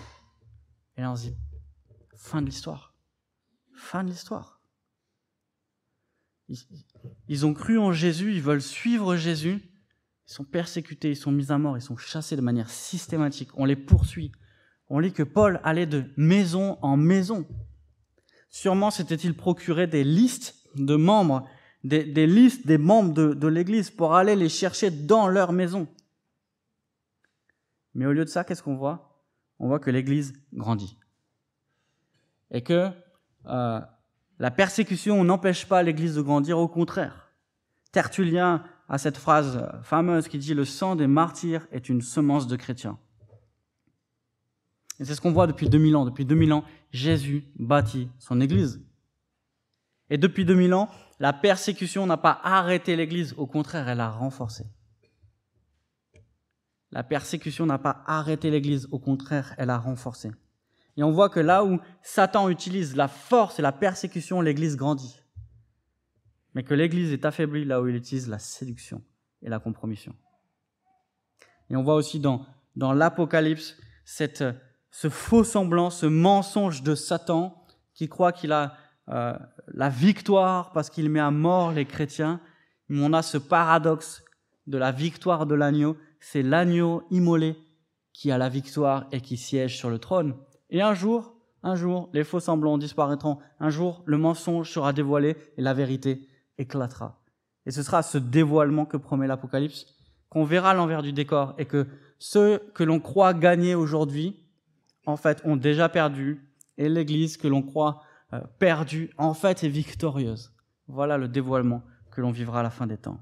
Et 0.97 1.01
là 1.01 1.11
on 1.11 1.15
se 1.15 1.27
dit, 1.27 1.35
fin 2.15 2.41
de 2.41 2.47
l'histoire. 2.47 2.95
Fin 3.75 4.03
de 4.03 4.09
l'histoire. 4.09 4.60
Ils 7.27 7.45
ont 7.45 7.53
cru 7.53 7.77
en 7.77 7.91
Jésus, 7.91 8.33
ils 8.33 8.41
veulent 8.41 8.61
suivre 8.61 9.15
Jésus, 9.15 9.61
ils 10.27 10.33
sont 10.33 10.43
persécutés, 10.43 11.11
ils 11.11 11.15
sont 11.15 11.31
mis 11.31 11.51
à 11.51 11.57
mort, 11.57 11.77
ils 11.77 11.81
sont 11.81 11.97
chassés 11.97 12.35
de 12.35 12.41
manière 12.41 12.69
systématique, 12.69 13.49
on 13.55 13.65
les 13.65 13.75
poursuit. 13.75 14.31
On 14.89 14.99
lit 14.99 15.13
que 15.13 15.23
Paul 15.23 15.61
allait 15.63 15.85
de 15.85 16.11
maison 16.17 16.77
en 16.81 16.97
maison. 16.97 17.47
Sûrement 18.49 18.91
s'était-il 18.91 19.35
procuré 19.35 19.87
des 19.87 20.03
listes 20.03 20.67
de 20.75 20.95
membres, 20.95 21.47
des, 21.85 22.03
listes 22.27 22.67
des 22.67 22.77
membres 22.77 23.13
de, 23.13 23.33
de 23.33 23.47
l'Église 23.47 23.89
pour 23.89 24.13
aller 24.13 24.35
les 24.35 24.49
chercher 24.49 24.91
dans 24.91 25.27
leur 25.27 25.53
maison. 25.53 25.87
Mais 27.93 28.05
au 28.05 28.11
lieu 28.11 28.25
de 28.25 28.29
ça, 28.29 28.43
qu'est-ce 28.43 28.63
qu'on 28.63 28.75
voit? 28.75 29.23
On 29.59 29.67
voit 29.67 29.79
que 29.79 29.89
l'Église 29.89 30.33
grandit. 30.53 30.97
Et 32.51 32.61
que 32.61 32.89
euh, 33.45 33.81
la 34.41 34.49
persécution 34.49 35.23
n'empêche 35.23 35.67
pas 35.67 35.83
l'Église 35.83 36.15
de 36.15 36.21
grandir, 36.23 36.57
au 36.57 36.67
contraire. 36.67 37.31
Tertullien 37.91 38.63
a 38.89 38.97
cette 38.97 39.17
phrase 39.17 39.69
fameuse 39.83 40.27
qui 40.27 40.39
dit 40.39 40.55
Le 40.55 40.65
sang 40.65 40.95
des 40.95 41.05
martyrs 41.05 41.67
est 41.71 41.89
une 41.89 42.01
semence 42.01 42.47
de 42.47 42.55
chrétiens. 42.55 42.97
Et 44.99 45.05
c'est 45.05 45.13
ce 45.13 45.21
qu'on 45.21 45.31
voit 45.31 45.45
depuis 45.45 45.69
2000 45.69 45.95
ans. 45.95 46.05
Depuis 46.05 46.25
2000 46.25 46.53
ans, 46.53 46.63
Jésus 46.89 47.43
bâtit 47.59 48.09
son 48.17 48.41
Église. 48.41 48.83
Et 50.09 50.17
depuis 50.17 50.43
2000 50.43 50.73
ans, 50.73 50.89
la 51.19 51.33
persécution 51.33 52.07
n'a 52.07 52.17
pas 52.17 52.41
arrêté 52.43 52.95
l'Église, 52.95 53.35
au 53.37 53.45
contraire, 53.45 53.89
elle 53.89 53.99
a 53.99 54.09
renforcé. 54.09 54.65
La 56.89 57.03
persécution 57.03 57.67
n'a 57.67 57.77
pas 57.77 58.03
arrêté 58.07 58.49
l'Église, 58.49 58.87
au 58.89 58.97
contraire, 58.97 59.53
elle 59.59 59.69
a 59.69 59.77
renforcé. 59.77 60.31
Et 60.97 61.03
on 61.03 61.11
voit 61.11 61.29
que 61.29 61.39
là 61.39 61.63
où 61.63 61.79
Satan 62.01 62.49
utilise 62.49 62.95
la 62.95 63.07
force 63.07 63.59
et 63.59 63.61
la 63.61 63.71
persécution, 63.71 64.41
l'Église 64.41 64.75
grandit. 64.75 65.21
Mais 66.53 66.63
que 66.63 66.73
l'Église 66.73 67.13
est 67.13 67.25
affaiblie 67.25 67.63
là 67.63 67.81
où 67.81 67.87
il 67.87 67.95
utilise 67.95 68.27
la 68.27 68.39
séduction 68.39 69.01
et 69.41 69.49
la 69.49 69.59
compromission. 69.59 70.13
Et 71.69 71.75
on 71.75 71.83
voit 71.83 71.95
aussi 71.95 72.19
dans, 72.19 72.45
l'Apocalypse 72.75 73.77
ce 74.03 75.09
faux 75.09 75.45
semblant, 75.45 75.89
ce 75.89 76.05
mensonge 76.05 76.83
de 76.83 76.95
Satan 76.95 77.65
qui 77.93 78.09
croit 78.09 78.33
qu'il 78.33 78.51
a 78.51 78.75
euh, 79.09 79.37
la 79.73 79.89
victoire 79.89 80.71
parce 80.73 80.89
qu'il 80.89 81.09
met 81.09 81.19
à 81.19 81.31
mort 81.31 81.71
les 81.71 81.85
chrétiens. 81.85 82.41
On 82.89 83.13
a 83.13 83.21
ce 83.21 83.37
paradoxe 83.37 84.23
de 84.67 84.77
la 84.77 84.91
victoire 84.91 85.45
de 85.45 85.55
l'agneau. 85.55 85.97
C'est 86.19 86.43
l'agneau 86.43 87.03
immolé 87.09 87.57
qui 88.13 88.31
a 88.31 88.37
la 88.37 88.49
victoire 88.49 89.07
et 89.13 89.21
qui 89.21 89.37
siège 89.37 89.77
sur 89.77 89.89
le 89.89 89.97
trône. 89.97 90.35
Et 90.71 90.81
un 90.81 90.93
jour, 90.93 91.35
un 91.63 91.75
jour, 91.75 92.09
les 92.13 92.23
faux 92.23 92.39
semblants 92.39 92.77
disparaîtront. 92.77 93.37
Un 93.59 93.69
jour, 93.69 94.01
le 94.05 94.17
mensonge 94.17 94.71
sera 94.71 94.93
dévoilé 94.93 95.35
et 95.57 95.61
la 95.61 95.73
vérité 95.73 96.27
éclatera. 96.57 97.21
Et 97.65 97.71
ce 97.71 97.83
sera 97.83 98.01
ce 98.01 98.17
dévoilement 98.17 98.85
que 98.85 98.97
promet 98.97 99.27
l'Apocalypse, 99.27 99.85
qu'on 100.29 100.45
verra 100.45 100.73
l'envers 100.73 101.03
du 101.03 101.13
décor 101.13 101.53
et 101.57 101.65
que 101.65 101.87
ceux 102.17 102.59
que 102.73 102.83
l'on 102.83 102.99
croit 102.99 103.33
gagner 103.33 103.75
aujourd'hui, 103.75 104.43
en 105.05 105.17
fait, 105.17 105.41
ont 105.43 105.57
déjà 105.57 105.89
perdu 105.89 106.47
et 106.77 106.89
l'Église 106.89 107.37
que 107.37 107.47
l'on 107.47 107.61
croit 107.61 108.01
euh, 108.33 108.39
perdue, 108.57 109.11
en 109.17 109.33
fait, 109.33 109.63
est 109.63 109.69
victorieuse. 109.69 110.53
Voilà 110.87 111.17
le 111.17 111.27
dévoilement 111.27 111.83
que 112.11 112.21
l'on 112.21 112.31
vivra 112.31 112.61
à 112.61 112.63
la 112.63 112.69
fin 112.69 112.87
des 112.87 112.97
temps. 112.97 113.19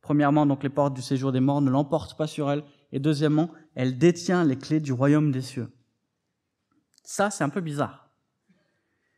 Premièrement, 0.00 0.46
donc, 0.46 0.62
les 0.62 0.68
portes 0.68 0.94
du 0.94 1.02
séjour 1.02 1.32
des 1.32 1.40
morts 1.40 1.60
ne 1.60 1.70
l'emportent 1.70 2.16
pas 2.16 2.26
sur 2.26 2.50
elle. 2.50 2.62
Et 2.92 3.00
deuxièmement, 3.00 3.50
elle 3.74 3.98
détient 3.98 4.44
les 4.44 4.56
clés 4.56 4.80
du 4.80 4.92
royaume 4.92 5.32
des 5.32 5.42
cieux. 5.42 5.70
Ça, 7.10 7.30
c'est 7.30 7.42
un 7.42 7.48
peu 7.48 7.62
bizarre. 7.62 8.10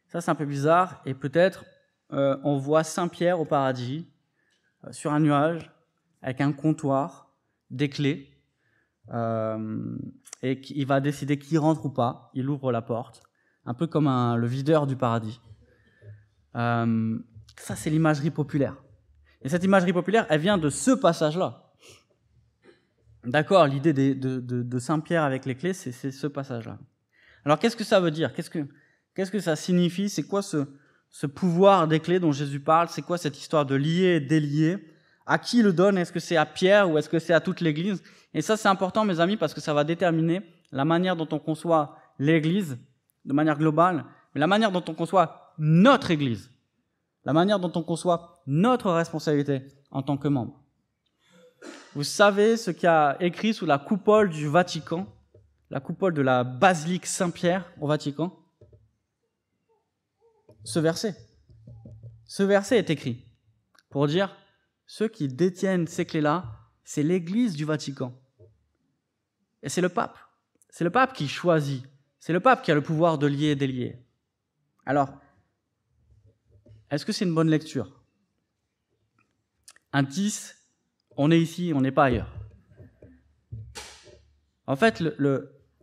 Ça, 0.06 0.20
c'est 0.20 0.30
un 0.30 0.36
peu 0.36 0.44
bizarre. 0.44 1.02
Et 1.06 1.12
peut-être, 1.12 1.64
euh, 2.12 2.36
on 2.44 2.56
voit 2.56 2.84
Saint-Pierre 2.84 3.40
au 3.40 3.44
paradis, 3.44 4.06
euh, 4.84 4.92
sur 4.92 5.12
un 5.12 5.18
nuage, 5.18 5.72
avec 6.22 6.40
un 6.40 6.52
comptoir, 6.52 7.34
des 7.68 7.88
clés, 7.88 8.30
euh, 9.12 9.96
et 10.40 10.60
il 10.70 10.86
va 10.86 11.00
décider 11.00 11.36
qui 11.36 11.58
rentre 11.58 11.84
ou 11.84 11.90
pas. 11.90 12.30
Il 12.32 12.48
ouvre 12.48 12.70
la 12.70 12.80
porte, 12.80 13.24
un 13.64 13.74
peu 13.74 13.88
comme 13.88 14.06
le 14.06 14.46
videur 14.46 14.86
du 14.86 14.94
paradis. 14.94 15.40
Ça, 16.54 16.86
c'est 17.74 17.90
l'imagerie 17.90 18.30
populaire. 18.30 18.76
Et 19.42 19.48
cette 19.48 19.64
imagerie 19.64 19.92
populaire, 19.92 20.26
elle 20.30 20.40
vient 20.40 20.58
de 20.58 20.70
ce 20.70 20.92
passage-là. 20.92 21.72
D'accord, 23.24 23.66
l'idée 23.66 23.92
de, 23.92 24.38
de, 24.38 24.62
de 24.62 24.78
Saint-Pierre 24.78 25.24
avec 25.24 25.44
les 25.44 25.56
clés, 25.56 25.72
c'est 25.72 26.12
ce 26.12 26.28
passage-là. 26.28 26.78
Alors 27.44 27.58
qu'est-ce 27.58 27.76
que 27.76 27.84
ça 27.84 28.00
veut 28.00 28.10
dire? 28.10 28.32
Qu'est-ce 28.34 28.50
que 28.50 28.66
qu'est-ce 29.14 29.30
que 29.30 29.40
ça 29.40 29.56
signifie? 29.56 30.08
C'est 30.08 30.24
quoi 30.24 30.42
ce 30.42 30.66
ce 31.08 31.26
pouvoir 31.26 31.88
des 31.88 32.00
clés 32.00 32.20
dont 32.20 32.32
Jésus 32.32 32.60
parle? 32.60 32.88
C'est 32.88 33.02
quoi 33.02 33.18
cette 33.18 33.38
histoire 33.38 33.66
de 33.66 33.74
lier 33.74 34.16
et 34.16 34.20
délier? 34.20 34.78
À 35.26 35.38
qui 35.38 35.62
le 35.62 35.72
donne? 35.72 35.98
Est-ce 35.98 36.12
que 36.12 36.20
c'est 36.20 36.36
à 36.36 36.46
Pierre 36.46 36.90
ou 36.90 36.98
est-ce 36.98 37.08
que 37.08 37.18
c'est 37.18 37.32
à 37.34 37.40
toute 37.40 37.60
l'Église? 37.60 38.02
Et 38.34 38.42
ça 38.42 38.56
c'est 38.56 38.68
important 38.68 39.04
mes 39.04 39.20
amis 39.20 39.36
parce 39.36 39.54
que 39.54 39.60
ça 39.60 39.74
va 39.74 39.84
déterminer 39.84 40.42
la 40.72 40.84
manière 40.84 41.16
dont 41.16 41.28
on 41.32 41.38
conçoit 41.38 41.96
l'Église 42.18 42.78
de 43.24 43.32
manière 43.32 43.58
globale, 43.58 44.04
mais 44.34 44.40
la 44.40 44.46
manière 44.46 44.72
dont 44.72 44.84
on 44.88 44.94
conçoit 44.94 45.54
notre 45.58 46.10
Église. 46.10 46.50
la 47.24 47.32
manière 47.32 47.58
dont 47.58 47.72
on 47.74 47.82
conçoit 47.82 48.42
notre 48.46 48.90
responsabilité 48.90 49.62
en 49.90 50.02
tant 50.02 50.16
que 50.16 50.28
membre. 50.28 50.60
Vous 51.94 52.04
savez 52.04 52.56
ce 52.56 52.70
qu'il 52.70 52.84
y 52.84 52.86
a 52.86 53.16
écrit 53.20 53.52
sous 53.52 53.66
la 53.66 53.78
coupole 53.78 54.30
du 54.30 54.46
Vatican, 54.48 55.06
la 55.70 55.80
coupole 55.80 56.14
de 56.14 56.22
la 56.22 56.44
basilique 56.44 57.06
Saint-Pierre 57.06 57.72
au 57.80 57.86
Vatican 57.86 58.36
Ce 60.64 60.78
verset. 60.78 61.16
Ce 62.26 62.42
verset 62.42 62.78
est 62.78 62.90
écrit 62.90 63.26
pour 63.88 64.06
dire 64.06 64.36
ceux 64.86 65.08
qui 65.08 65.28
détiennent 65.28 65.86
ces 65.86 66.04
clés-là, 66.04 66.44
c'est 66.84 67.02
l'Église 67.02 67.54
du 67.54 67.64
Vatican. 67.64 68.12
Et 69.62 69.68
c'est 69.68 69.80
le 69.80 69.88
pape. 69.88 70.18
C'est 70.68 70.84
le 70.84 70.90
pape 70.90 71.12
qui 71.12 71.28
choisit. 71.28 71.84
C'est 72.18 72.32
le 72.32 72.40
pape 72.40 72.62
qui 72.62 72.70
a 72.70 72.74
le 72.74 72.82
pouvoir 72.82 73.18
de 73.18 73.26
lier 73.26 73.48
et 73.48 73.56
délier. 73.56 73.96
Alors, 74.86 75.20
est-ce 76.90 77.04
que 77.04 77.12
c'est 77.12 77.24
une 77.24 77.34
bonne 77.34 77.50
lecture? 77.50 78.02
Un 79.92 80.02
10, 80.02 80.56
on 81.16 81.30
est 81.30 81.40
ici, 81.40 81.72
on 81.74 81.80
n'est 81.80 81.92
pas 81.92 82.04
ailleurs. 82.04 82.32
En 84.66 84.76
fait, 84.76 85.00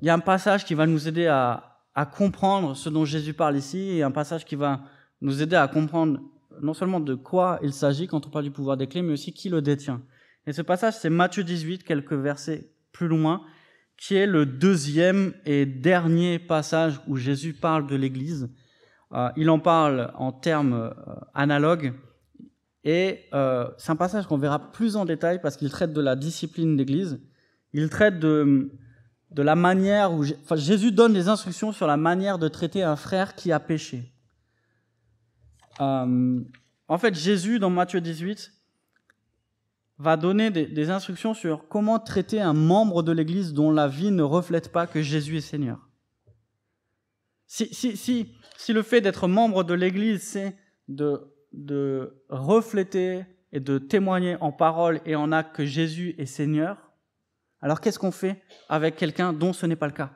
il 0.02 0.08
y 0.08 0.10
a 0.10 0.14
un 0.14 0.20
passage 0.20 0.66
qui 0.66 0.74
va 0.74 0.86
nous 0.86 1.08
aider 1.08 1.28
à, 1.28 1.82
à 1.96 2.06
comprendre 2.06 2.76
ce 2.76 2.90
dont 2.90 3.06
Jésus 3.06 3.34
parle 3.34 3.58
ici, 3.58 3.98
et 3.98 4.04
un 4.04 4.12
passage 4.12 4.46
qui 4.46 4.56
va 4.56 4.82
nous 5.22 5.42
aider 5.42 5.56
à 5.56 5.68
comprendre 5.68 6.20
non 6.62 6.74
seulement 6.74 7.00
de 7.00 7.16
quoi 7.16 7.60
il 7.64 7.74
s'agit 7.74 8.08
quand 8.08 8.26
on 8.26 8.30
parle 8.30 8.46
du 8.46 8.52
pouvoir 8.52 8.78
des 8.78 8.88
clés, 8.88 9.02
mais 9.02 9.14
aussi 9.14 9.34
qui 9.34 9.50
le 9.50 9.62
détient. 9.62 10.02
Et 10.46 10.54
ce 10.54 10.62
passage, 10.62 10.96
c'est 10.96 11.10
Matthieu 11.10 11.44
18, 11.44 11.84
quelques 11.84 12.14
versets 12.14 12.72
plus 12.92 13.08
loin, 13.08 13.42
qui 13.98 14.16
est 14.16 14.28
le 14.28 14.46
deuxième 14.46 15.34
et 15.46 15.66
dernier 15.66 16.40
passage 16.40 17.00
où 17.08 17.16
Jésus 17.16 17.54
parle 17.54 17.88
de 17.88 17.96
l'Église. 17.96 18.50
Euh, 19.14 19.30
il 19.36 19.50
en 19.50 19.60
parle 19.60 20.12
en 20.16 20.32
termes 20.32 20.74
euh, 20.74 20.92
analogues. 21.34 21.94
Et 22.84 23.22
euh, 23.34 23.68
c'est 23.78 23.92
un 23.92 23.96
passage 23.96 24.28
qu'on 24.28 24.38
verra 24.38 24.72
plus 24.72 24.96
en 24.96 25.06
détail 25.06 25.42
parce 25.42 25.58
qu'il 25.58 25.70
traite 25.70 25.94
de 25.94 26.02
la 26.02 26.16
discipline 26.16 26.78
d'Église. 26.78 27.20
Il 27.74 27.90
traite 27.90 28.20
de, 28.20 28.72
de 29.32 29.42
la 29.42 29.56
manière 29.56 30.14
où 30.14 30.24
enfin, 30.44 30.56
Jésus 30.56 30.92
donne 30.92 31.14
des 31.14 31.28
instructions 31.28 31.72
sur 31.72 31.88
la 31.88 31.98
manière 31.98 32.40
de 32.40 32.48
traiter 32.48 32.84
un 32.84 32.96
frère 32.96 33.36
qui 33.36 33.52
a 33.52 33.60
péché. 33.60 34.12
en 35.80 36.98
fait, 36.98 37.14
Jésus, 37.14 37.60
dans 37.60 37.70
Matthieu 37.70 38.02
18, 38.02 38.54
va 40.00 40.16
donner 40.16 40.52
des, 40.52 40.66
des, 40.66 40.90
instructions 40.90 41.34
sur 41.34 41.68
comment 41.68 42.00
traiter 42.00 42.40
un 42.40 42.54
membre 42.54 43.02
de 43.02 43.12
l'Église 43.12 43.54
dont 43.54 43.72
la 43.72 43.88
vie 43.88 44.12
ne 44.12 44.22
reflète 44.22 44.72
pas 44.72 44.86
que 44.86 45.02
Jésus 45.02 45.38
est 45.38 45.42
Seigneur. 45.42 45.90
Si, 47.48 47.74
si, 47.74 47.98
si, 47.98 48.36
si 48.58 48.74
le 48.74 48.84
fait 48.84 49.02
d'être 49.02 49.28
membre 49.28 49.64
de 49.64 49.74
l'Église, 49.74 50.22
c'est 50.22 50.56
de, 50.88 51.34
de 51.52 52.24
refléter 52.30 53.26
et 53.52 53.60
de 53.60 53.78
témoigner 53.78 54.38
en 54.42 54.52
parole 54.52 55.02
et 55.06 55.16
en 55.16 55.32
acte 55.32 55.56
que 55.56 55.66
Jésus 55.66 56.14
est 56.18 56.26
Seigneur, 56.26 56.87
alors 57.62 57.82
qu'est-ce 57.82 58.00
qu'on 58.00 58.12
fait 58.12 58.42
avec 58.70 58.96
quelqu'un 58.96 59.34
dont 59.34 59.54
ce 59.54 59.66
n'est 59.66 59.76
pas 59.76 59.88
le 59.88 59.94
cas? 59.94 60.12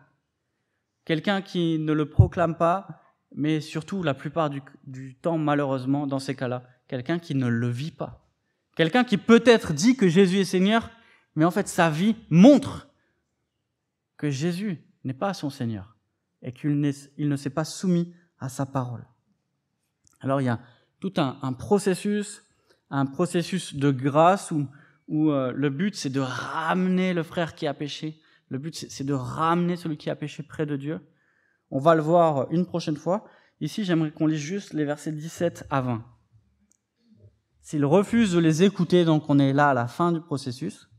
Quelqu'un 1.05 1.41
qui 1.41 1.79
ne 1.79 1.93
le 1.93 2.09
proclame 2.09 2.55
pas, 2.55 2.87
mais 3.35 3.61
surtout 3.61 4.03
la 4.03 4.13
plupart 4.13 4.49
du, 4.49 5.15
temps, 5.15 5.37
malheureusement, 5.37 6.05
dans 6.05 6.19
ces 6.19 6.35
cas-là, 6.35 6.63
quelqu'un 6.87 7.19
qui 7.19 7.33
ne 7.33 7.47
le 7.47 7.69
vit 7.69 7.91
pas. 7.91 8.27
Quelqu'un 8.75 9.03
qui 9.03 9.17
peut-être 9.17 9.73
dit 9.73 9.95
que 9.95 10.07
Jésus 10.07 10.39
est 10.39 10.45
Seigneur, 10.45 10.89
mais 11.35 11.45
en 11.45 11.51
fait 11.51 11.67
sa 11.67 11.89
vie 11.89 12.15
montre 12.29 12.89
que 14.17 14.29
Jésus 14.29 14.83
n'est 15.03 15.13
pas 15.13 15.33
son 15.33 15.49
Seigneur 15.49 15.97
et 16.41 16.53
qu'il 16.53 16.79
ne 16.79 17.35
s'est 17.35 17.49
pas 17.49 17.65
soumis 17.65 18.13
à 18.39 18.49
sa 18.49 18.65
parole. 18.65 19.05
Alors 20.19 20.41
il 20.41 20.45
y 20.45 20.49
a 20.49 20.59
tout 20.99 21.13
un, 21.17 21.53
processus, 21.53 22.43
un 22.89 23.05
processus 23.05 23.75
de 23.75 23.91
grâce 23.91 24.51
où, 24.51 24.67
où 25.11 25.29
euh, 25.29 25.51
le 25.53 25.69
but 25.69 25.93
c'est 25.93 26.09
de 26.09 26.21
ramener 26.21 27.13
le 27.13 27.21
frère 27.21 27.53
qui 27.53 27.67
a 27.67 27.73
péché, 27.73 28.19
le 28.47 28.57
but 28.57 28.73
c'est 28.73 29.03
de 29.03 29.13
ramener 29.13 29.75
celui 29.75 29.97
qui 29.97 30.09
a 30.09 30.15
péché 30.15 30.41
près 30.41 30.65
de 30.65 30.77
Dieu. 30.77 31.01
On 31.69 31.79
va 31.79 31.95
le 31.95 32.01
voir 32.01 32.49
une 32.51 32.65
prochaine 32.65 32.95
fois. 32.95 33.25
Ici 33.59 33.83
j'aimerais 33.83 34.11
qu'on 34.11 34.25
lise 34.25 34.39
juste 34.39 34.73
les 34.73 34.85
versets 34.85 35.11
17 35.11 35.67
à 35.69 35.81
20. 35.81 36.05
S'il 37.61 37.85
refuse 37.85 38.31
de 38.31 38.39
les 38.39 38.63
écouter, 38.63 39.03
donc 39.05 39.29
on 39.29 39.37
est 39.37 39.53
là 39.53 39.69
à 39.69 39.73
la 39.73 39.87
fin 39.87 40.13
du 40.13 40.21
processus, 40.21 40.89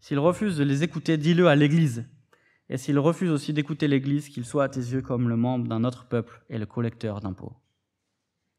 s'il 0.00 0.18
refuse 0.18 0.56
de 0.56 0.64
les 0.64 0.82
écouter, 0.82 1.16
dis-le 1.16 1.46
à 1.46 1.54
l'Église. 1.54 2.04
Et 2.68 2.76
s'il 2.76 2.98
refuse 2.98 3.30
aussi 3.30 3.52
d'écouter 3.52 3.86
l'Église, 3.86 4.28
qu'il 4.28 4.44
soit 4.44 4.64
à 4.64 4.68
tes 4.68 4.80
yeux 4.80 5.02
comme 5.02 5.28
le 5.28 5.36
membre 5.36 5.68
d'un 5.68 5.84
autre 5.84 6.08
peuple 6.08 6.42
et 6.48 6.58
le 6.58 6.66
collecteur 6.66 7.20
d'impôts. 7.20 7.56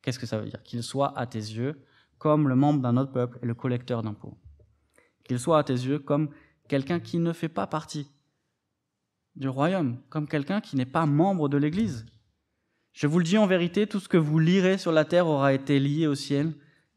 Qu'est-ce 0.02 0.20
que 0.20 0.26
ça 0.26 0.40
veut 0.40 0.50
dire? 0.50 0.64
Qu'il 0.64 0.84
soit 0.84 1.18
à 1.18 1.28
tes 1.28 1.40
yeux 1.40 1.84
comme 2.18 2.48
le 2.48 2.56
membre 2.56 2.82
d'un 2.82 2.98
autre 2.98 3.12
peuple 3.12 3.40
et 3.42 3.46
le 3.46 3.54
collecteur 3.54 4.04
d'impôts. 4.04 4.38
Qu'il 5.24 5.40
soit 5.40 5.60
à 5.60 5.64
tes 5.64 5.74
yeux 5.74 6.00
comme 6.00 6.30
quelqu'un 6.68 7.00
qui 7.00 7.20
ne 7.20 7.34
fait 7.34 7.50
pas 7.50 7.68
partie 7.68 8.10
du 9.36 9.48
royaume, 9.48 9.98
comme 10.10 10.28
quelqu'un 10.28 10.62
qui 10.62 10.76
n'est 10.76 10.86
pas 10.86 11.06
membre 11.06 11.50
de 11.50 11.58
l'Église. 11.58 12.06
Je 12.94 13.08
vous 13.08 13.20
le 13.20 13.24
dis 13.24 13.38
en 13.38 13.48
vérité, 13.48 13.88
tout 13.88 14.00
ce 14.00 14.10
que 14.10 14.18
vous 14.18 14.40
lirez 14.40 14.78
sur 14.78 14.92
la 14.92 15.06
terre 15.06 15.28
aura 15.28 15.54
été 15.54 15.80
lié 15.80 16.08
au 16.08 16.16
ciel, 16.16 16.54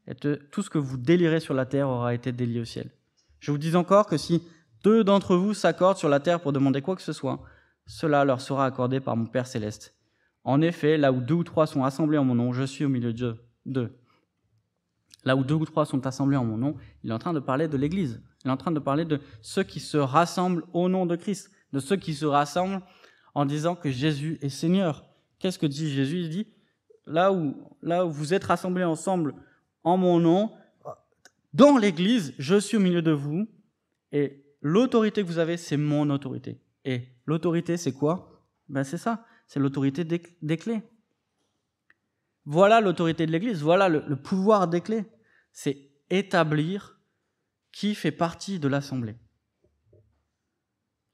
et 0.07 0.15
tout 0.15 0.61
ce 0.61 0.69
que 0.69 0.77
vous 0.77 0.97
délirez 0.97 1.39
sur 1.39 1.53
la 1.53 1.65
terre 1.65 1.89
aura 1.89 2.13
été 2.13 2.31
délié 2.31 2.59
au 2.59 2.65
ciel. 2.65 2.91
Je 3.39 3.51
vous 3.51 3.57
dis 3.57 3.75
encore 3.75 4.05
que 4.05 4.17
si 4.17 4.43
deux 4.83 5.03
d'entre 5.03 5.35
vous 5.35 5.53
s'accordent 5.53 5.97
sur 5.97 6.09
la 6.09 6.19
terre 6.19 6.41
pour 6.41 6.53
demander 6.53 6.81
quoi 6.81 6.95
que 6.95 7.01
ce 7.01 7.13
soit, 7.13 7.41
cela 7.87 8.25
leur 8.25 8.41
sera 8.41 8.65
accordé 8.65 8.99
par 8.99 9.15
mon 9.15 9.25
Père 9.25 9.47
céleste. 9.47 9.95
En 10.43 10.61
effet, 10.61 10.97
là 10.97 11.11
où 11.11 11.21
deux 11.21 11.33
ou 11.33 11.43
trois 11.43 11.65
sont 11.65 11.83
assemblés 11.83 12.17
en 12.17 12.23
mon 12.23 12.35
nom, 12.35 12.53
je 12.53 12.63
suis 12.63 12.85
au 12.85 12.89
milieu 12.89 13.13
d'eux. 13.65 13.97
Là 15.25 15.35
où 15.35 15.43
deux 15.43 15.55
ou 15.55 15.65
trois 15.65 15.85
sont 15.85 16.05
assemblés 16.05 16.37
en 16.37 16.45
mon 16.45 16.57
nom, 16.57 16.75
il 17.03 17.09
est 17.09 17.13
en 17.13 17.19
train 17.19 17.33
de 17.33 17.39
parler 17.39 17.67
de 17.67 17.77
l'Église. 17.77 18.21
Il 18.43 18.47
est 18.47 18.51
en 18.51 18.57
train 18.57 18.71
de 18.71 18.79
parler 18.79 19.05
de 19.05 19.19
ceux 19.41 19.63
qui 19.63 19.79
se 19.79 19.97
rassemblent 19.97 20.63
au 20.71 20.87
nom 20.87 21.05
de 21.05 21.15
Christ, 21.15 21.51
de 21.73 21.79
ceux 21.79 21.95
qui 21.95 22.13
se 22.13 22.25
rassemblent 22.25 22.81
en 23.33 23.45
disant 23.45 23.75
que 23.75 23.89
Jésus 23.89 24.37
est 24.41 24.49
Seigneur. 24.49 25.05
Qu'est-ce 25.39 25.59
que 25.59 25.65
dit 25.65 25.89
Jésus? 25.89 26.21
Il 26.21 26.29
dit, 26.29 26.47
là 27.05 27.33
où, 27.33 27.55
là 27.81 28.05
où 28.05 28.11
vous 28.11 28.33
êtes 28.33 28.43
rassemblés 28.43 28.83
ensemble 28.83 29.35
en 29.83 29.97
mon 29.97 30.19
nom, 30.19 30.51
dans 31.53 31.77
l'Église, 31.77 32.33
je 32.37 32.59
suis 32.59 32.77
au 32.77 32.79
milieu 32.79 33.01
de 33.01 33.11
vous, 33.11 33.47
et 34.11 34.43
l'autorité 34.61 35.21
que 35.21 35.27
vous 35.27 35.39
avez, 35.39 35.57
c'est 35.57 35.77
mon 35.77 36.09
autorité. 36.09 36.59
Et 36.83 37.03
l'autorité, 37.25 37.77
c'est 37.77 37.93
quoi? 37.93 38.45
Ben 38.67 38.83
c'est 38.83 38.97
ça, 38.97 39.25
c'est 39.47 39.59
l'autorité 39.59 40.03
des, 40.03 40.57
clés. 40.57 40.81
Voilà 42.45 42.81
l'autorité 42.81 43.25
de 43.25 43.31
l'Église, 43.31 43.61
voilà 43.61 43.89
le, 43.89 44.15
pouvoir 44.15 44.67
des 44.67 44.81
clés. 44.81 45.05
C'est 45.55 45.89
établir 46.09 46.99
qui 47.71 47.95
fait 47.95 48.11
partie 48.11 48.59
de 48.59 48.67
l'Assemblée. 48.67 49.15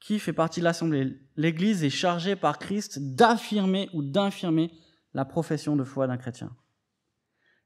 Qui 0.00 0.18
fait 0.18 0.32
partie 0.32 0.58
de 0.58 0.64
l'Assemblée? 0.64 1.16
L'Église 1.36 1.84
est 1.84 1.90
chargée 1.90 2.34
par 2.34 2.58
Christ 2.58 2.98
d'affirmer 3.14 3.88
ou 3.92 4.02
d'infirmer 4.02 4.72
la 5.14 5.24
profession 5.24 5.76
de 5.76 5.84
foi 5.84 6.08
d'un 6.08 6.16
chrétien. 6.16 6.54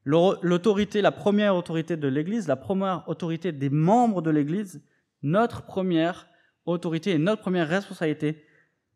L'autorité, 0.05 1.01
la 1.01 1.11
première 1.11 1.55
autorité 1.55 1.97
de 1.97 2.07
l'Église, 2.07 2.47
la 2.47 2.55
première 2.55 3.09
autorité 3.09 3.51
des 3.51 3.71
membres 3.71 4.21
de 4.21 4.29
l'Église, 4.29 4.83
notre 5.23 5.65
première 5.65 6.29
autorité 6.65 7.11
et 7.11 7.17
notre 7.17 7.41
première 7.41 7.67
responsabilité, 7.67 8.45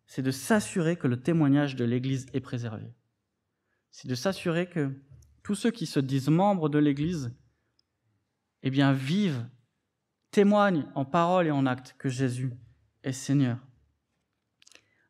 c'est 0.06 0.22
de 0.22 0.32
s'assurer 0.32 0.98
que 0.98 1.08
le 1.08 1.20
témoignage 1.20 1.76
de 1.76 1.84
l'Église 1.84 2.28
est 2.34 2.41
préservé. 2.41 2.94
C'est 3.89 4.08
de 4.08 4.15
s'assurer 4.15 4.70
que 4.70 4.94
tous 5.41 5.56
ceux 5.56 5.72
qui 5.72 5.88
se 5.88 6.00
disent 6.00 6.30
membres 6.30 6.70
de 6.70 6.78
l'Église, 6.78 7.34
eh 8.63 8.69
bien, 8.69 8.93
vivent, 8.93 9.45
témoignent 10.32 10.86
en 10.95 11.06
parole 11.06 11.47
et 11.47 11.52
en 11.52 11.65
acte 11.65 11.95
que 11.97 12.10
Jésus 12.10 12.54
est 13.04 13.12
Seigneur. 13.12 13.58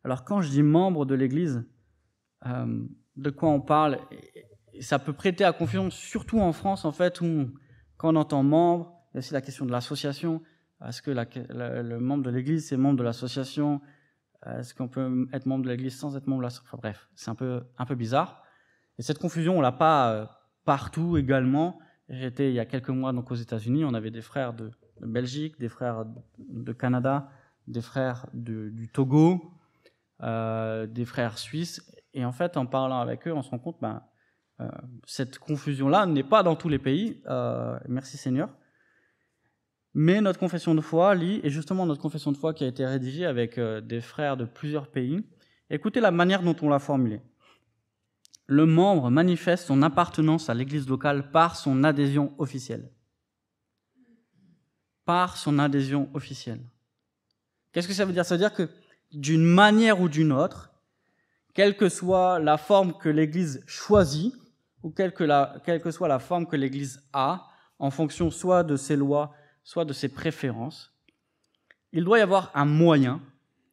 Alors, 0.04 0.24
quand 0.24 0.42
je 0.42 0.50
dis 0.50 0.64
membre 0.64 1.06
de 1.06 1.16
l'Église, 1.16 1.64
euh, 2.48 2.84
de 3.16 3.30
quoi 3.30 3.50
on 3.50 3.62
parle? 3.62 4.00
Ça 4.80 4.98
peut 4.98 5.14
prêter 5.14 5.44
à 5.44 5.54
confusion, 5.54 5.90
surtout 5.92 6.40
en 6.40 6.54
France, 6.54 6.86
en 6.86 6.92
fait, 6.92 7.22
où 7.22 7.54
quand 7.98 8.14
on 8.14 8.16
entend 8.16 8.42
membre, 8.42 8.94
il 9.12 9.16
y 9.16 9.18
a 9.18 9.20
aussi 9.20 9.34
la 9.34 9.42
question 9.42 9.66
de 9.66 9.72
l'association. 9.72 10.42
Est-ce 10.88 11.02
que 11.02 11.12
le 11.12 12.00
membre 12.00 12.24
de 12.24 12.32
l'Église, 12.32 12.68
c'est 12.68 12.78
membre 12.78 12.98
de 12.98 13.04
l'association? 13.04 13.82
Est-ce 14.46 14.74
qu'on 14.74 14.88
peut 14.88 15.28
être 15.34 15.46
membre 15.46 15.66
de 15.66 15.70
l'Église 15.70 15.96
sans 15.96 16.18
être 16.18 16.26
membre 16.26 16.42
de 16.42 16.46
l'association 16.46 16.68
Enfin 16.68 16.80
bref, 16.82 17.10
c'est 17.16 17.30
un 17.30 17.36
peu, 17.36 17.64
un 17.78 17.86
peu 17.86 17.94
bizarre. 17.94 18.42
Et 18.98 19.04
cette 19.04 19.20
confusion, 19.20 19.58
on 19.58 19.62
l'a 19.62 19.72
pas 19.72 20.12
euh, 20.14 20.26
partout 20.66 21.18
également. 21.18 21.80
J'étais 22.12 22.50
il 22.50 22.54
y 22.54 22.60
a 22.60 22.66
quelques 22.66 22.90
mois 22.90 23.14
donc 23.14 23.32
aux 23.32 23.36
États-Unis, 23.36 23.86
on 23.86 23.94
avait 23.94 24.12
des 24.12 24.22
frères 24.22 24.54
de, 24.54 24.72
Belgique, 25.00 25.58
des 25.60 25.70
frères 25.70 26.06
de 26.38 26.74
Canada, 26.74 27.30
des 27.68 27.82
frères 27.82 28.28
du 28.34 28.90
Togo, 28.94 29.42
euh, 30.22 30.88
des 30.88 31.06
frères 31.06 31.38
suisses. 31.38 31.82
Et 32.14 32.26
en 32.26 32.34
fait, 32.34 32.58
en 32.58 32.66
parlant 32.66 33.00
avec 33.00 33.28
eux, 33.28 33.34
on 33.34 33.42
se 33.42 33.50
rend 33.50 33.60
compte, 33.60 33.78
ben, 33.82 34.04
euh, 34.60 34.68
cette 35.08 35.40
confusion-là 35.40 36.06
n'est 36.06 36.24
pas 36.24 36.44
dans 36.44 36.58
tous 36.58 36.68
les 36.68 36.80
pays, 36.80 37.24
euh, 37.28 37.80
merci 37.88 38.18
Seigneur. 38.18 38.50
Mais 39.94 40.20
notre 40.20 40.38
confession 40.38 40.76
de 40.76 40.82
foi 40.82 41.16
lit, 41.16 41.40
et 41.44 41.50
justement 41.50 41.86
notre 41.86 42.02
confession 42.02 42.34
de 42.34 42.38
foi 42.38 42.54
qui 42.54 42.66
a 42.66 42.68
été 42.68 42.86
rédigée 42.86 43.26
avec 43.26 43.58
des 43.58 44.02
frères 44.02 44.36
de 44.36 44.44
plusieurs 44.44 44.92
pays, 44.92 45.26
écoutez 45.70 46.02
la 46.02 46.12
manière 46.12 46.44
dont 46.44 46.56
on 46.62 46.70
l'a 46.70 46.80
formulée. 46.80 47.22
Le 48.48 48.66
membre 48.66 49.10
manifeste 49.10 49.68
son 49.68 49.82
appartenance 49.82 50.50
à 50.50 50.54
l'Église 50.54 50.88
locale 50.88 51.32
par 51.32 51.56
son 51.56 51.84
adhésion 51.84 52.34
officielle. 52.38 52.92
Par 55.06 55.38
son 55.38 55.60
adhésion 55.60 56.10
officielle. 56.14 56.62
Qu'est-ce 57.72 57.88
que 57.88 57.94
ça 57.94 58.06
veut 58.06 58.14
dire? 58.14 58.26
Ça 58.26 58.36
veut 58.36 58.40
dire 58.40 58.54
que 58.54 58.70
d'une 59.12 59.44
manière 59.44 60.02
ou 60.02 60.10
d'une 60.10 60.32
autre, 60.32 60.72
quelle 61.54 61.76
que 61.76 61.90
soit 61.90 62.40
la 62.40 62.58
forme 62.58 62.98
que 62.98 63.10
l'Église 63.10 63.64
choisit, 63.68 64.34
ou 64.84 64.90
quelle 64.90 65.14
que, 65.14 65.26
quelle 65.60 65.82
que 65.82 65.92
soit 65.92 66.08
la 66.08 66.20
forme 66.20 66.48
que 66.48 66.56
l'Église 66.56 67.04
a, 67.14 67.48
en 67.80 67.92
fonction 67.92 68.32
soit 68.32 68.64
de 68.64 68.76
ses 68.76 68.96
lois, 68.96 69.34
soit 69.64 69.86
de 69.86 69.94
ses 69.94 70.10
préférences, 70.10 70.94
il 71.92 72.04
doit 72.04 72.20
y 72.20 72.22
avoir 72.22 72.52
un 72.56 72.66
moyen 72.66 73.22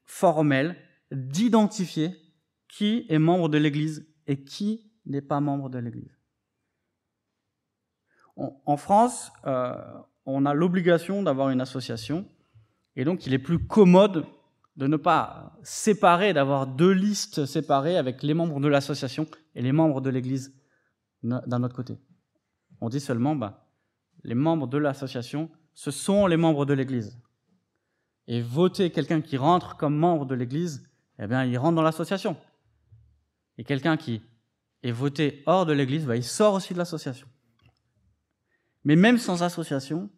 formel 0.05 0.77
d'identifier 1.11 2.17
qui 2.69 3.07
est 3.09 3.19
membre 3.19 3.49
de 3.49 3.59
l'Église 3.59 4.08
et 4.29 4.45
qui 4.45 4.89
n'est 5.07 5.23
pas 5.23 5.41
membre 5.41 5.69
de 5.69 5.79
l'Église. 5.79 6.17
En 8.37 8.77
France, 8.77 9.33
euh, 9.47 9.75
on 10.25 10.47
a 10.47 10.55
l'obligation 10.55 11.25
d'avoir 11.25 11.51
une 11.51 11.61
association, 11.61 12.25
et 12.95 13.05
donc 13.05 13.27
il 13.27 13.35
est 13.35 13.39
plus 13.41 13.67
commode 13.67 14.27
de 14.77 14.87
ne 14.87 14.97
pas 14.97 15.59
séparer, 15.65 16.33
d'avoir 16.33 16.69
deux 16.69 16.93
listes 16.93 17.47
séparées 17.47 17.97
avec 17.97 18.23
les 18.23 18.35
membres 18.35 18.61
de 18.61 18.69
l'association 18.69 19.27
et 19.57 19.63
les 19.63 19.73
membres 19.73 20.01
de 20.01 20.11
l'Église 20.11 20.55
d'un 21.25 21.63
autre 21.65 21.75
côté. 21.75 21.99
On 22.81 22.89
dit 22.89 23.01
seulement, 23.01 23.35
bah, 23.35 23.67
les 24.23 24.37
membres 24.37 24.69
de 24.69 24.79
l'association, 24.79 25.51
ce 25.75 25.91
sont 25.91 26.29
les 26.29 26.37
membres 26.37 26.65
de 26.65 26.75
l'Église. 26.75 27.21
Et 28.29 28.41
voter 28.41 28.91
quelqu'un 28.91 29.21
qui 29.21 29.37
rentre 29.37 29.77
comme 29.77 29.97
membre 29.97 30.27
de 30.27 30.37
l'Église, 30.37 30.89
eh 31.19 31.27
bien, 31.27 31.45
il 31.45 31.59
rentre 31.59 31.75
dans 31.75 31.83
l'association. 31.83 32.37
Et 33.59 33.65
quelqu'un 33.65 33.97
qui 33.97 34.23
est 34.83 34.93
voté 34.93 35.43
hors 35.47 35.67
de 35.67 35.73
l'Église, 35.73 36.07
bah, 36.07 36.17
il 36.17 36.25
sort 36.25 36.55
aussi 36.55 36.73
de 36.73 36.79
l'association. 36.79 37.27
Mais 38.85 38.97
même 38.97 39.19
sans 39.19 39.43
association, 39.43 40.09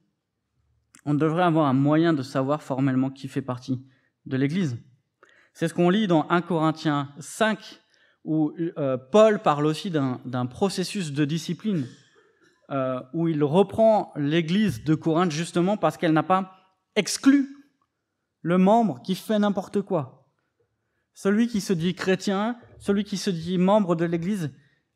on 1.07 1.15
devrait 1.15 1.45
avoir 1.45 1.67
un 1.67 1.73
moyen 1.73 2.13
de 2.13 2.23
savoir 2.23 2.63
formellement 2.63 3.11
qui 3.11 3.27
fait 3.27 3.43
partie 3.43 3.83
de 4.27 4.37
l'Église. 4.37 4.77
C'est 5.55 5.67
ce 5.67 5.75
qu'on 5.75 5.91
lit 5.91 6.07
dans 6.07 6.29
1 6.29 6.43
Corinthiens 6.43 7.13
5, 7.19 7.81
où 8.25 8.53
euh, 8.77 8.99
Paul 8.99 9.41
parle 9.41 9.67
aussi 9.67 9.91
d'un 9.91 10.47
processus 10.47 11.13
de 11.13 11.25
discipline, 11.25 11.87
euh, 12.71 13.01
où 13.15 13.29
il 13.29 13.43
reprend 13.43 14.13
l'Église 14.15 14.85
de 14.85 14.95
Corinthe 14.95 15.33
justement 15.33 15.77
parce 15.77 15.97
qu'elle 15.97 16.13
n'a 16.13 16.23
pas 16.23 16.53
exclu 16.95 17.49
le 18.43 18.59
membre 18.59 19.03
qui 19.03 19.15
fait 19.15 19.39
n'importe 19.39 19.83
quoi. 19.83 20.20
Celui 21.15 21.49
qui 21.49 21.61
se 21.61 21.73
dit 21.73 21.95
chrétien, 21.95 22.59
celui 22.79 23.05
qui 23.05 23.17
se 23.17 23.31
dit 23.31 23.59
membre 23.59 23.97
de 23.97 24.05
l'Église 24.05 24.51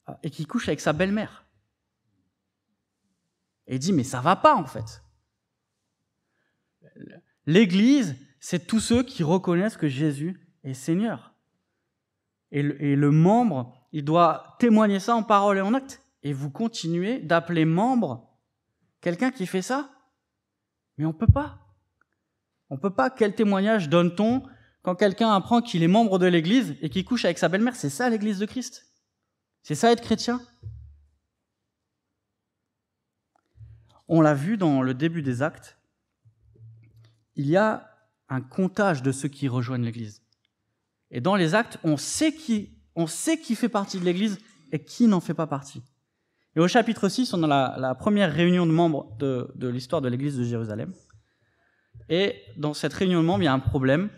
euh, 0.08 0.12
et 0.22 0.30
qui 0.30 0.46
couche 0.46 0.68
avec 0.68 0.80
sa 0.80 0.92
belle-mère. 0.92 1.46
Et 3.66 3.78
dit, 3.78 3.92
mais 3.92 4.04
ça 4.04 4.20
va 4.20 4.36
pas 4.36 4.54
en 4.54 4.66
fait. 4.66 5.02
L'Église, 7.46 8.16
c'est 8.40 8.66
tous 8.66 8.80
ceux 8.80 9.02
qui 9.02 9.22
reconnaissent 9.22 9.76
que 9.76 9.88
Jésus 9.88 10.40
est 10.64 10.74
Seigneur. 10.74 11.34
Et 12.50 12.62
le, 12.62 13.10
membre, 13.10 13.74
il 13.90 14.04
doit 14.04 14.56
témoigner 14.60 15.00
ça 15.00 15.16
en 15.16 15.24
parole 15.24 15.58
et 15.58 15.60
en 15.60 15.74
acte. 15.74 16.00
Et 16.22 16.32
vous 16.32 16.50
continuez 16.50 17.18
d'appeler 17.18 17.64
membre 17.64 18.30
quelqu'un 19.00 19.32
qui 19.32 19.46
fait 19.46 19.62
ça 19.62 19.90
Mais 20.96 21.04
on 21.04 21.12
peut 21.12 21.26
pas. 21.26 21.58
On 22.70 22.78
peut 22.78 22.94
pas. 22.94 23.10
Quel 23.10 23.34
témoignage 23.34 23.88
donne-t-on 23.88 24.44
quand 24.84 24.94
quelqu'un 24.94 25.32
apprend 25.32 25.62
qu'il 25.62 25.82
est 25.82 25.88
membre 25.88 26.18
de 26.18 26.26
l'Église 26.26 26.76
et 26.82 26.90
qu'il 26.90 27.06
couche 27.06 27.24
avec 27.24 27.38
sa 27.38 27.48
belle-mère 27.48 27.74
C'est 27.74 27.88
ça 27.88 28.10
l'Église 28.10 28.38
de 28.38 28.44
Christ? 28.44 28.86
C'est 29.62 29.74
ça 29.74 29.90
être 29.90 30.02
chrétien? 30.02 30.42
On 34.08 34.20
l'a 34.20 34.34
vu 34.34 34.58
dans 34.58 34.82
le 34.82 34.92
début 34.92 35.22
des 35.22 35.40
actes. 35.40 35.78
Il 37.34 37.46
y 37.46 37.56
a 37.56 37.90
un 38.28 38.42
comptage 38.42 39.02
de 39.02 39.10
ceux 39.10 39.28
qui 39.28 39.48
rejoignent 39.48 39.84
l'Église. 39.84 40.22
Et 41.10 41.22
dans 41.22 41.34
les 41.34 41.54
actes, 41.54 41.78
on 41.82 41.96
sait 41.96 42.34
qui, 42.34 42.76
fait 43.56 43.68
partie 43.70 43.98
de 43.98 44.04
l'Église 44.04 44.38
et 44.70 44.84
qui 44.84 45.06
n'en 45.06 45.20
fait 45.20 45.32
pas 45.32 45.46
partie. 45.46 45.82
Et 46.56 46.60
au 46.60 46.68
chapitre 46.68 47.08
6, 47.08 47.32
on 47.32 47.42
a 47.42 47.78
la, 47.78 47.94
première 47.94 48.30
réunion 48.30 48.66
de 48.66 48.70
membres 48.70 49.16
de, 49.18 49.48
l'histoire 49.66 50.02
de 50.02 50.08
l'Église 50.08 50.36
de 50.36 50.44
Jérusalem. 50.44 50.92
Et 52.10 52.42
dans 52.58 52.74
cette 52.74 52.92
réunion 52.92 53.22
de 53.22 53.26
membres, 53.26 53.42
il 53.42 53.46
y 53.46 53.48
a 53.48 53.54
un 53.54 53.60
problème, 53.60 54.10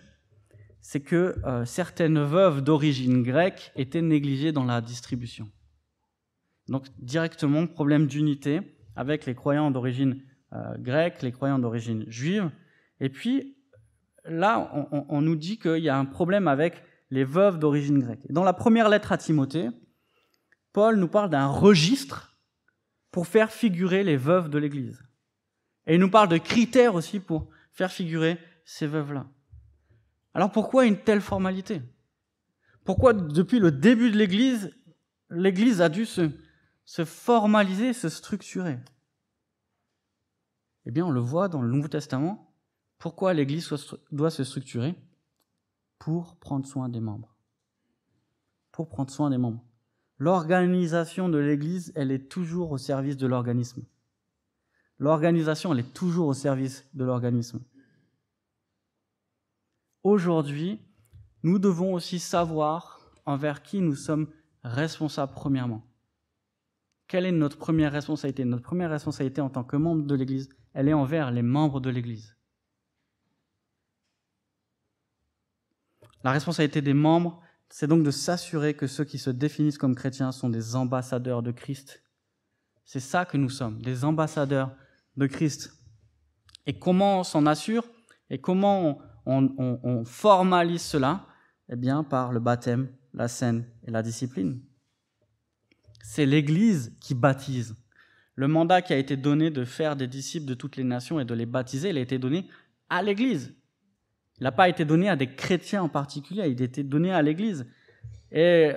c'est 0.87 1.01
que 1.01 1.35
euh, 1.45 1.65
certaines 1.65 2.23
veuves 2.23 2.63
d'origine 2.63 3.25
grecque 3.25 3.73
étaient 3.75 4.03
négligées 4.03 4.53
dans 4.53 4.63
la 4.63 4.81
distribution. 4.81 5.51
Donc 6.69 6.87
directement, 7.01 7.67
problème 7.67 8.07
d'unité 8.07 8.61
avec 8.95 9.27
les 9.27 9.35
croyants 9.35 9.73
d'origine 9.73 10.23
euh, 10.53 10.79
grecque, 10.79 11.23
les 11.23 11.33
croyants 11.33 11.59
d'origine 11.59 12.05
juive. 12.07 12.53
Et 13.01 13.09
puis, 13.09 13.57
là, 14.27 14.71
on, 15.09 15.21
nous 15.23 15.35
dit 15.35 15.59
qu'il 15.59 15.83
y 15.83 15.89
a 15.89 15.99
un 15.99 16.05
problème 16.05 16.47
avec 16.47 16.85
les 17.11 17.25
veuves 17.25 17.59
d'origine 17.59 17.99
grecque. 17.99 18.25
Dans 18.31 18.45
la 18.45 18.53
première 18.53 18.89
lettre 18.89 19.11
à 19.11 19.19
Timothée, 19.19 19.71
Paul 20.73 21.01
nous 21.01 21.09
parle 21.09 21.31
d'un 21.31 21.49
registre 21.49 22.39
pour 23.11 23.27
faire 23.27 23.51
figurer 23.51 24.05
les 24.05 24.17
veuves 24.17 24.51
de 24.51 24.59
l'Église. 24.59 25.03
Et 25.89 25.97
il 25.97 26.01
nous 26.01 26.11
parle 26.11 26.29
de 26.29 26.39
critères 26.39 26.95
aussi 26.95 27.19
pour 27.19 27.49
faire 27.73 27.91
figurer 27.91 28.39
ces 28.65 28.87
veuves-là. 28.87 29.27
Alors 30.37 30.53
pourquoi 30.53 30.85
une 30.85 30.99
telle 30.99 31.23
formalité? 31.23 31.81
Pourquoi 32.85 33.15
depuis 33.15 33.59
le 33.59 33.73
début 33.73 34.11
de 34.11 34.19
l'Église, 34.19 34.71
l'Église 35.31 35.81
a 35.81 35.89
dû 35.89 36.05
se, 36.05 36.31
se 36.85 37.07
formaliser, 37.07 37.95
se 37.95 38.11
structurer? 38.11 38.79
Eh 40.85 40.91
bien, 40.91 41.07
on 41.07 41.11
le 41.11 41.21
voit 41.21 41.49
dans 41.49 41.63
le 41.63 41.71
Nouveau 41.71 41.89
Testament, 41.89 42.55
pourquoi 42.99 43.33
l'Église 43.33 43.73
doit 44.13 44.31
se 44.31 44.45
structurer? 44.45 44.95
Pour 45.99 46.37
prendre 46.37 46.67
soin 46.67 46.91
des 46.91 47.01
membres. 47.01 47.35
Pour 48.73 48.91
prendre 48.91 49.11
soin 49.11 49.31
des 49.31 49.39
membres. 49.39 49.65
L'organisation 50.19 51.31
de 51.31 51.39
l'Église, 51.39 51.93
elle 51.95 52.11
est 52.11 52.29
toujours 52.29 52.73
au 52.73 52.79
service 52.79 53.17
de 53.17 53.27
l'organisme. 53.27 53.87
L'organisation, 54.99 55.73
elle 55.73 55.81
est 55.81 55.95
toujours 55.95 56.29
au 56.29 56.35
service 56.35 56.85
de 56.93 57.07
l'organisme. 57.07 57.63
Aujourd'hui, 60.07 60.81
nous 61.43 61.59
devons 61.59 61.93
aussi 61.93 62.21
savoir 62.21 63.11
envers 63.25 63.65
qui 63.65 63.81
nous 63.81 63.97
sommes 63.97 64.29
responsables 64.63 65.33
premièrement. 65.33 65.85
Quelle 67.09 67.27
est 67.27 67.33
notre 67.33 67.59
première 67.59 67.91
responsabilité? 67.91 68.45
Notre 68.45 68.63
première 68.63 68.91
responsabilité 68.91 69.41
en 69.41 69.51
tant 69.51 69.65
que 69.65 69.75
membre 69.75 70.05
de 70.05 70.15
l'Église, 70.15 70.49
elle 70.75 70.89
est 70.89 70.93
envers 70.93 71.33
les 71.33 71.43
membres 71.43 71.81
de 71.81 71.91
l'Église. 71.91 72.37
La 76.23 76.31
responsabilité 76.31 76.83
des 76.83 76.95
membres, 76.95 77.43
c'est 77.69 77.89
donc 77.89 78.05
de 78.05 78.13
s'assurer 78.13 78.75
que 78.75 78.87
ceux 78.87 79.05
qui 79.05 79.19
se 79.19 79.31
définissent 79.31 79.77
comme 79.77 79.97
chrétiens 79.97 80.31
sont 80.31 80.51
des 80.51 80.77
ambassadeurs 80.77 81.43
de 81.43 81.51
Christ. 81.51 82.05
C'est 82.85 83.01
ça 83.01 83.25
que 83.25 83.39
nous 83.39 83.51
sommes, 83.51 83.83
des 83.83 84.05
ambassadeurs 84.05 84.71
de 85.17 85.27
Christ. 85.27 85.73
Et 86.67 86.79
comment 86.79 87.19
on 87.19 87.25
s'en 87.25 87.45
assure? 87.45 87.85
Et 88.31 88.41
comment 88.41 89.01
on, 89.27 90.05
formalise 90.05 90.83
cela 90.83 91.27
Eh 91.69 91.77
bien, 91.77 92.05
par 92.05 92.33
le 92.33 92.41
baptême, 92.41 92.89
la 93.13 93.29
scène 93.29 93.67
et 93.87 93.91
la 93.91 94.03
discipline. 94.03 94.61
C'est 96.03 96.27
l'Église 96.27 96.97
qui 97.01 97.15
baptise. 97.15 97.75
Le 98.35 98.49
mandat 98.49 98.83
qui 98.83 98.93
a 98.93 98.99
été 98.99 99.17
donné 99.17 99.51
de 99.51 99.65
faire 99.65 99.97
des 99.97 100.07
disciples 100.07 100.47
de 100.47 100.55
toutes 100.55 100.77
les 100.77 100.85
nations 100.85 101.19
et 101.19 101.25
de 101.25 101.35
les 101.35 101.47
baptiser, 101.47 101.91
il 101.91 101.99
a 101.99 102.01
été 102.01 102.19
donné 102.19 102.49
à 102.89 103.03
l'Église. 103.03 103.55
Il 104.39 104.45
n'a 104.45 104.53
pas 104.53 104.69
été 104.69 104.85
donné 104.85 105.09
à 105.09 105.17
des 105.17 105.35
chrétiens 105.35 105.83
en 105.83 105.89
particulier, 105.89 106.47
il 106.47 106.61
a 106.61 106.65
été 106.65 106.83
donné 106.83 107.13
à 107.13 107.23
l'Église. 107.23 107.67
Et 108.31 108.73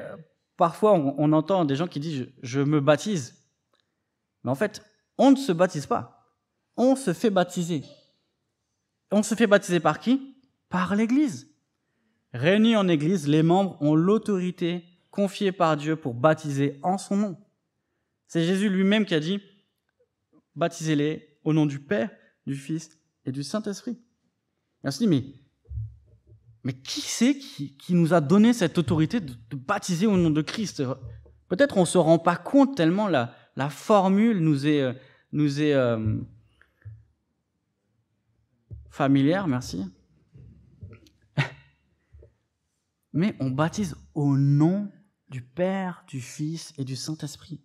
parfois, 0.56 0.94
on, 0.94 1.34
entend 1.34 1.66
des 1.66 1.76
gens 1.76 1.88
qui 1.88 2.00
disent 2.00 2.30
je, 2.42 2.62
me 2.62 2.80
baptise. 2.80 3.36
Mais 4.44 4.52
en 4.52 4.56
fait, 4.56 4.82
on 5.18 5.32
ne 5.32 5.36
se 5.36 5.52
baptise 5.52 5.86
pas. 5.86 6.34
On 6.78 6.96
se 6.96 7.14
fait 7.14 7.30
baptiser. 7.30 7.84
On 9.12 9.22
se 9.22 9.36
fait 9.36 9.48
baptiser 9.48 9.82
par 9.82 10.00
qui? 10.00 10.39
Par 10.70 10.96
l'Église. 10.96 11.50
Réunis 12.34 12.76
en 12.76 12.88
Église, 12.88 13.28
les 13.28 13.44
membres 13.44 13.78
ont 13.82 13.96
l'autorité 13.96 14.84
confiée 15.10 15.52
par 15.52 15.76
Dieu 15.76 15.96
pour 15.96 16.14
baptiser 16.14 16.80
en 16.84 16.98
son 16.98 17.18
nom. 17.18 17.38
C'est 18.28 18.44
Jésus 18.44 18.70
lui-même 18.70 19.06
qui 19.06 19.16
a 19.16 19.20
dit 19.20 19.42
baptisez-les 20.56 21.40
au 21.44 21.54
nom 21.54 21.66
du 21.66 21.80
Père, 21.80 22.12
du 22.46 22.56
Fils 22.56 23.00
et 23.26 23.32
du 23.32 23.44
Saint-Esprit. 23.44 24.00
Et 24.84 24.88
on 24.88 24.92
se 24.92 25.00
dit, 25.00 25.08
mais 25.08 25.24
mais 26.64 26.74
qui 26.74 27.02
c'est 27.02 27.38
qui, 27.38 27.94
nous 27.94 28.14
a 28.14 28.20
donné 28.20 28.52
cette 28.54 28.78
autorité 28.78 29.22
de, 29.22 29.34
baptiser 29.54 30.08
au 30.08 30.18
nom 30.18 30.30
de 30.30 30.42
Christ? 30.42 30.84
Peut-être 31.48 31.78
on 31.78 31.82
ne 31.82 31.86
se 31.86 31.98
rend 31.98 32.20
pas 32.20 32.36
compte 32.36 32.76
tellement 32.76 33.08
la, 33.08 33.34
la 33.56 33.70
formule 33.70 34.40
nous 34.40 34.68
est, 34.68 34.82
euh, 34.82 34.94
nous 35.32 35.62
est 35.62 35.74
euh, 35.74 36.18
familière, 38.90 39.48
merci. 39.48 39.86
Mais 43.20 43.36
on 43.42 43.50
baptise 43.52 43.98
au 44.16 44.38
nom 44.38 44.90
du 45.28 45.42
Père, 45.42 46.06
du 46.08 46.22
Fils 46.22 46.72
et 46.78 46.86
du 46.86 46.96
Saint-Esprit. 46.96 47.60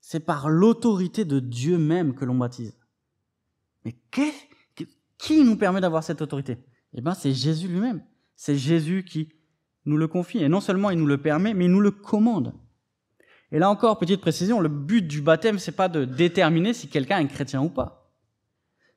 C'est 0.00 0.18
par 0.18 0.48
l'autorité 0.48 1.24
de 1.24 1.38
Dieu 1.38 1.78
même 1.78 2.16
que 2.16 2.24
l'on 2.24 2.34
baptise. 2.34 2.76
Mais 3.84 3.94
qui 5.16 5.44
nous 5.44 5.54
permet 5.54 5.80
d'avoir 5.80 6.02
cette 6.02 6.22
autorité? 6.22 6.58
Eh 6.92 7.00
bien, 7.00 7.14
c'est 7.14 7.32
Jésus 7.32 7.68
lui-même. 7.68 8.02
C'est 8.34 8.56
Jésus 8.56 9.04
qui 9.04 9.28
nous 9.84 9.96
le 9.96 10.08
confie. 10.08 10.38
Et 10.38 10.48
non 10.48 10.60
seulement 10.60 10.90
il 10.90 10.98
nous 10.98 11.06
le 11.06 11.22
permet, 11.22 11.54
mais 11.54 11.66
il 11.66 11.70
nous 11.70 11.80
le 11.80 11.92
commande. 11.92 12.52
Et 13.52 13.60
là 13.60 13.70
encore, 13.70 14.00
petite 14.00 14.20
précision, 14.20 14.58
le 14.58 14.68
but 14.68 15.06
du 15.06 15.22
baptême, 15.22 15.60
c'est 15.60 15.70
pas 15.70 15.88
de 15.88 16.04
déterminer 16.04 16.74
si 16.74 16.88
quelqu'un 16.88 17.20
est 17.20 17.28
chrétien 17.28 17.62
ou 17.62 17.68
pas. 17.68 18.12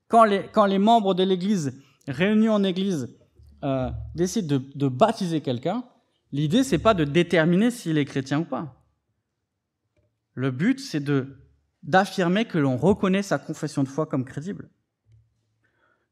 Quand 0.07 0.23
les, 0.23 0.47
quand 0.51 0.65
les 0.65 0.79
membres 0.79 1.13
de 1.13 1.21
l'Église, 1.21 1.79
réunis 2.07 2.49
en 2.49 2.63
Église, 2.63 3.15
euh, 3.63 3.89
décident 4.15 4.47
de, 4.47 4.63
de 4.75 4.87
baptiser 4.87 5.41
quelqu'un, 5.41 5.83
l'idée, 6.31 6.63
c'est 6.63 6.77
pas 6.79 6.93
de 6.93 7.03
déterminer 7.03 7.71
s'il 7.71 7.97
est 7.97 8.05
chrétien 8.05 8.39
ou 8.39 8.45
pas. 8.45 8.83
Le 10.33 10.51
but, 10.51 10.79
c'est 10.79 10.99
de 10.99 11.39
d'affirmer 11.83 12.45
que 12.45 12.57
l'on 12.57 12.77
reconnaît 12.77 13.23
sa 13.23 13.37
confession 13.37 13.83
de 13.83 13.89
foi 13.89 14.05
comme 14.05 14.23
crédible. 14.23 14.69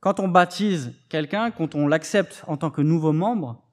Quand 0.01 0.19
on 0.19 0.27
baptise 0.27 0.93
quelqu'un, 1.09 1.51
quand 1.51 1.75
on 1.75 1.87
l'accepte 1.87 2.43
en 2.47 2.57
tant 2.57 2.71
que 2.71 2.81
nouveau 2.81 3.13
membre, 3.13 3.63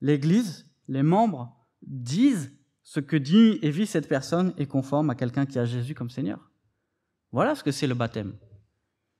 l'Église, 0.00 0.70
les 0.88 1.02
membres 1.02 1.56
disent 1.82 2.52
ce 2.82 3.00
que 3.00 3.16
dit 3.16 3.58
et 3.62 3.70
vit 3.70 3.86
cette 3.86 4.08
personne 4.08 4.52
est 4.58 4.66
conforme 4.66 5.10
à 5.10 5.14
quelqu'un 5.14 5.46
qui 5.46 5.58
a 5.58 5.64
Jésus 5.64 5.94
comme 5.94 6.10
Seigneur. 6.10 6.50
Voilà 7.32 7.54
ce 7.54 7.62
que 7.62 7.70
c'est 7.70 7.86
le 7.86 7.94
baptême. 7.94 8.34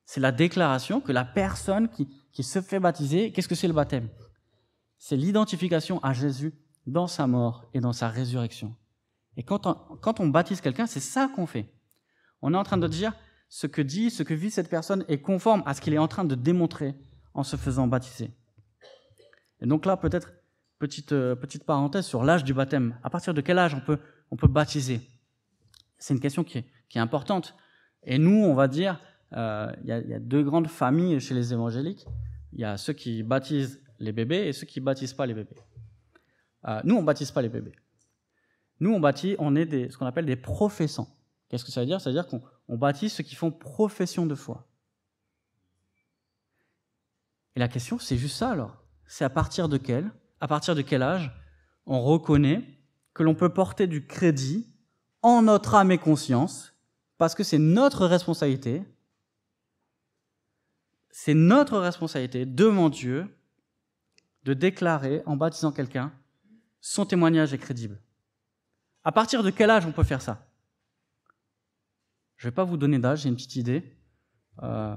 C'est 0.09 0.21
la 0.21 0.33
déclaration 0.33 1.03
que 1.03 1.13
la 1.13 1.27
personne 1.27 1.91
qui, 1.91 2.09
qui 2.33 2.43
se 2.43 2.63
fait 2.63 2.81
baptiser, 2.81 3.31
qu'est-ce 3.31 3.47
que 3.47 3.55
c'est 3.55 3.69
le 3.69 3.75
baptême? 3.75 4.09
C'est 4.97 5.17
l'identification 5.17 6.03
à 6.03 6.15
Jésus 6.15 6.55
dans 6.87 7.07
sa 7.07 7.27
mort 7.27 7.69
et 7.75 7.81
dans 7.81 7.93
sa 7.93 8.09
résurrection. 8.09 8.75
Et 9.37 9.43
quand 9.43 9.67
on, 9.67 9.75
quand 10.01 10.19
on 10.19 10.29
baptise 10.29 10.63
quelqu'un, 10.63 10.87
c'est 10.87 10.99
ça 10.99 11.31
qu'on 11.37 11.45
fait. 11.45 11.75
On 12.41 12.55
est 12.55 12.57
en 12.57 12.63
train 12.63 12.79
de 12.79 12.89
dire 12.89 13.13
ce 13.51 13.67
que 13.67 13.83
dit, 13.83 14.09
ce 14.09 14.23
que 14.23 14.33
vit 14.33 14.51
cette 14.51 14.71
personne 14.71 15.05
est 15.09 15.21
conforme 15.21 15.63
à 15.67 15.75
ce 15.75 15.83
qu'il 15.83 15.93
est 15.93 15.99
en 15.99 16.09
train 16.09 16.25
de 16.25 16.35
démontrer 16.35 16.95
en 17.35 17.43
se 17.43 17.57
faisant 17.57 17.87
baptiser. 17.87 18.31
Et 19.61 19.67
donc 19.67 19.85
là, 19.85 19.99
peut-être 19.99 20.33
petite, 20.79 21.13
euh, 21.13 21.35
petite 21.35 21.65
parenthèse 21.65 22.07
sur 22.07 22.25
l'âge 22.25 22.45
du 22.45 22.55
baptême. 22.55 22.99
À 23.03 23.11
partir 23.11 23.35
de 23.35 23.43
quel 23.43 23.59
âge 23.59 23.75
on 23.75 23.81
peut, 23.81 23.99
on 24.31 24.37
peut 24.37 24.49
baptiser? 24.49 25.03
C'est 25.99 26.15
une 26.15 26.21
question 26.21 26.45
qui 26.45 26.57
est, 26.57 26.65
qui 26.89 26.97
est, 26.97 27.03
importante. 27.03 27.55
Et 28.05 28.17
nous, 28.17 28.43
on 28.43 28.55
va 28.55 28.69
dire, 28.69 28.99
euh, 29.35 29.71
il 29.83 29.89
y, 29.89 29.93
a, 29.93 30.19
deux 30.19 30.43
grandes 30.43 30.69
familles 30.69 31.21
chez 31.21 31.35
les 31.35 31.53
évangéliques. 31.53 32.07
Il 32.53 32.61
y 32.61 32.65
a 32.65 32.77
ceux 32.77 32.93
qui 32.93 33.23
baptisent 33.23 33.81
les 33.99 34.13
bébés 34.13 34.47
et 34.49 34.53
ceux 34.53 34.67
qui 34.67 34.81
baptisent 34.81 35.15
pas 35.15 35.27
les 35.27 35.35
bébés. 35.35 35.57
Euh, 36.67 36.81
nous, 36.85 36.97
on 36.97 37.03
baptise 37.03 37.31
pas 37.31 37.43
les 37.43 37.49
bébés. 37.49 37.75
Nous, 38.81 38.93
on 38.93 39.01
baptise, 39.01 39.37
on 39.39 39.55
est 39.57 39.91
ce 39.91 39.99
qu'on 39.99 40.07
appelle 40.07 40.27
des 40.27 40.37
professants. 40.37 41.09
Qu'est-ce 41.49 41.65
que 41.65 41.73
ça 41.73 41.81
veut 41.81 41.87
dire? 41.87 42.01
Ça 42.01 42.11
veut 42.11 42.15
dire 42.15 42.27
qu'on 42.27 42.77
baptise 42.77 43.13
ceux 43.13 43.25
qui 43.25 43.35
font 43.35 43.51
profession 43.51 44.27
de 44.27 44.35
foi. 44.35 44.67
Et 47.57 47.61
la 47.61 47.69
question, 47.69 47.99
c'est 47.99 48.17
juste 48.17 48.37
ça 48.37 48.51
alors. 48.51 48.85
C'est 49.07 49.25
à 49.25 49.31
partir 49.31 49.69
de 49.69 49.79
quel 49.79 51.03
âge 51.03 51.33
on 51.87 52.03
reconnaît 52.03 52.79
que 53.15 53.23
l'on 53.23 53.35
peut 53.35 53.49
porter 53.49 53.87
du 53.87 54.07
crédit 54.07 54.73
en 55.23 55.43
notre 55.43 55.75
âme 55.75 55.91
et 55.91 55.99
conscience, 55.99 56.75
parce 57.17 57.35
que 57.35 57.43
c'est 57.43 57.59
notre 57.59 58.07
responsabilité, 58.07 58.85
c'est 61.11 61.35
notre 61.35 61.79
responsabilité 61.79 62.47
devant 62.47 62.89
Dieu 62.89 63.27
de 64.45 64.55
déclarer 64.55 65.23
en 65.27 65.37
baptisant 65.37 65.73
quelqu'un 65.73 66.13
son 66.81 67.05
témoignage 67.05 67.53
est 67.53 67.59
crédible. 67.59 68.01
À 69.05 69.13
partir 69.13 69.43
de 69.43 69.51
quel 69.51 69.71
âge 69.71 69.85
on 69.87 69.93
peut 69.93 70.05
faire 70.05 70.23
ça? 70.23 70.47
Je 72.37 72.47
ne 72.47 72.51
vais 72.51 72.55
pas 72.55 72.65
vous 72.65 72.77
donner 72.77 72.99
d'âge, 72.99 73.23
j'ai 73.23 73.29
une 73.29 73.35
petite 73.35 73.57
idée. 73.57 73.97
Euh, 74.63 74.95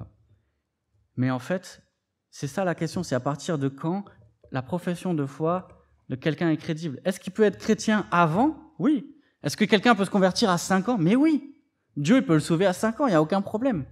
mais 1.16 1.32
en 1.32 1.40
fait, 1.40 1.82
c'est 2.30 2.48
ça 2.48 2.64
la 2.64 2.76
question, 2.76 3.04
c'est 3.04 3.16
à 3.16 3.20
partir 3.20 3.58
de 3.58 3.68
quand 3.68 4.06
la 4.52 4.62
profession 4.62 5.14
de 5.14 5.26
foi 5.26 5.68
de 6.12 6.16
quelqu'un 6.16 6.50
est 6.50 6.58
crédible? 6.58 7.00
Est-ce 7.06 7.20
qu'il 7.20 7.32
peut 7.32 7.44
être 7.44 7.58
chrétien 7.58 8.06
avant? 8.12 8.74
Oui. 8.80 9.16
Est-ce 9.44 9.56
que 9.56 9.64
quelqu'un 9.64 9.96
peut 9.96 10.06
se 10.06 10.10
convertir 10.10 10.50
à 10.50 10.58
5 10.58 10.90
ans? 10.90 10.98
Mais 10.98 11.16
oui. 11.16 11.56
Dieu 11.96 12.22
peut 12.22 12.34
le 12.34 12.42
sauver 12.42 12.66
à 12.66 12.74
5 12.74 13.00
ans, 13.00 13.08
il 13.08 13.12
n'y 13.12 13.16
a 13.16 13.22
aucun 13.22 13.42
problème. 13.42 13.86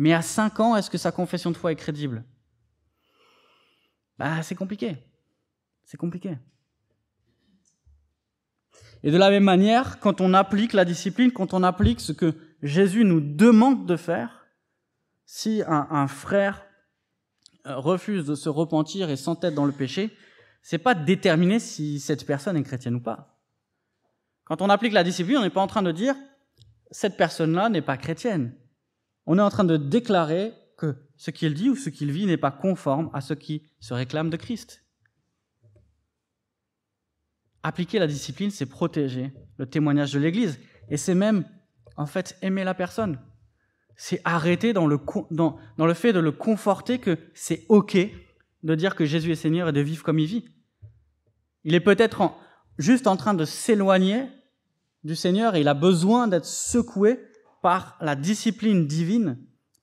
Mais 0.00 0.14
à 0.14 0.22
5 0.22 0.60
ans, 0.60 0.76
est-ce 0.76 0.88
que 0.88 0.96
sa 0.96 1.12
confession 1.12 1.50
de 1.50 1.58
foi 1.58 1.72
est 1.72 1.76
crédible? 1.76 2.24
Bah, 4.18 4.42
c'est 4.42 4.54
compliqué. 4.54 4.96
C'est 5.84 5.98
compliqué. 5.98 6.38
Et 9.02 9.10
de 9.10 9.18
la 9.18 9.28
même 9.28 9.44
manière, 9.44 10.00
quand 10.00 10.22
on 10.22 10.32
applique 10.32 10.72
la 10.72 10.86
discipline, 10.86 11.32
quand 11.32 11.52
on 11.52 11.62
applique 11.62 12.00
ce 12.00 12.12
que 12.12 12.32
Jésus 12.62 13.04
nous 13.04 13.20
demande 13.20 13.84
de 13.84 13.96
faire, 13.96 14.46
si 15.26 15.62
un, 15.66 16.08
frère 16.08 16.64
euh, 17.66 17.76
refuse 17.76 18.24
de 18.24 18.34
se 18.34 18.48
repentir 18.48 19.10
et 19.10 19.16
s'entête 19.16 19.54
dans 19.54 19.66
le 19.66 19.72
péché, 19.72 20.16
c'est 20.62 20.78
pas 20.78 20.94
déterminer 20.94 21.58
si 21.58 22.00
cette 22.00 22.24
personne 22.24 22.56
est 22.56 22.62
chrétienne 22.62 22.94
ou 22.94 23.00
pas. 23.00 23.38
Quand 24.44 24.62
on 24.62 24.70
applique 24.70 24.94
la 24.94 25.04
discipline, 25.04 25.36
on 25.36 25.42
n'est 25.42 25.50
pas 25.50 25.60
en 25.60 25.66
train 25.66 25.82
de 25.82 25.92
dire 25.92 26.16
cette 26.90 27.18
personne-là 27.18 27.68
n'est 27.68 27.82
pas 27.82 27.98
chrétienne. 27.98 28.54
On 29.26 29.38
est 29.38 29.42
en 29.42 29.50
train 29.50 29.64
de 29.64 29.76
déclarer 29.76 30.52
que 30.76 30.96
ce 31.16 31.30
qu'il 31.30 31.54
dit 31.54 31.70
ou 31.70 31.76
ce 31.76 31.90
qu'il 31.90 32.10
vit 32.10 32.26
n'est 32.26 32.36
pas 32.36 32.50
conforme 32.50 33.10
à 33.12 33.20
ce 33.20 33.34
qui 33.34 33.62
se 33.80 33.94
réclame 33.94 34.30
de 34.30 34.36
Christ. 34.36 34.84
Appliquer 37.62 37.98
la 37.98 38.06
discipline, 38.06 38.50
c'est 38.50 38.66
protéger 38.66 39.32
le 39.58 39.66
témoignage 39.66 40.12
de 40.12 40.18
l'Église. 40.18 40.58
Et 40.88 40.96
c'est 40.96 41.14
même, 41.14 41.44
en 41.96 42.06
fait, 42.06 42.38
aimer 42.40 42.64
la 42.64 42.74
personne 42.74 43.18
c'est 44.02 44.22
arrêter 44.24 44.72
dans 44.72 44.86
le, 44.86 44.98
dans, 45.30 45.58
le 45.76 45.92
fait 45.92 46.14
de 46.14 46.20
le 46.20 46.32
conforter 46.32 46.98
que 47.00 47.18
c'est 47.34 47.66
OK 47.68 47.98
de 48.62 48.74
dire 48.74 48.94
que 48.94 49.04
Jésus 49.04 49.32
est 49.32 49.34
Seigneur 49.34 49.68
et 49.68 49.72
de 49.72 49.80
vivre 49.82 50.02
comme 50.02 50.18
il 50.18 50.24
vit. 50.24 50.46
Il 51.64 51.74
est 51.74 51.80
peut-être 51.80 52.32
juste 52.78 53.06
en 53.06 53.18
train 53.18 53.34
de 53.34 53.44
s'éloigner 53.44 54.26
du 55.04 55.14
Seigneur 55.14 55.54
et 55.54 55.60
il 55.60 55.68
a 55.68 55.74
besoin 55.74 56.28
d'être 56.28 56.46
secoué 56.46 57.20
par 57.62 57.96
la 58.00 58.16
discipline 58.16 58.86
divine 58.86 59.38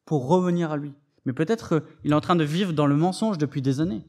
pour 0.05 0.27
revenir 0.27 0.71
à 0.71 0.77
lui. 0.77 0.93
Mais 1.25 1.33
peut-être 1.33 1.83
qu'il 2.01 2.11
est 2.11 2.15
en 2.15 2.21
train 2.21 2.35
de 2.35 2.43
vivre 2.43 2.73
dans 2.73 2.87
le 2.87 2.95
mensonge 2.95 3.37
depuis 3.37 3.61
des 3.61 3.81
années. 3.81 4.05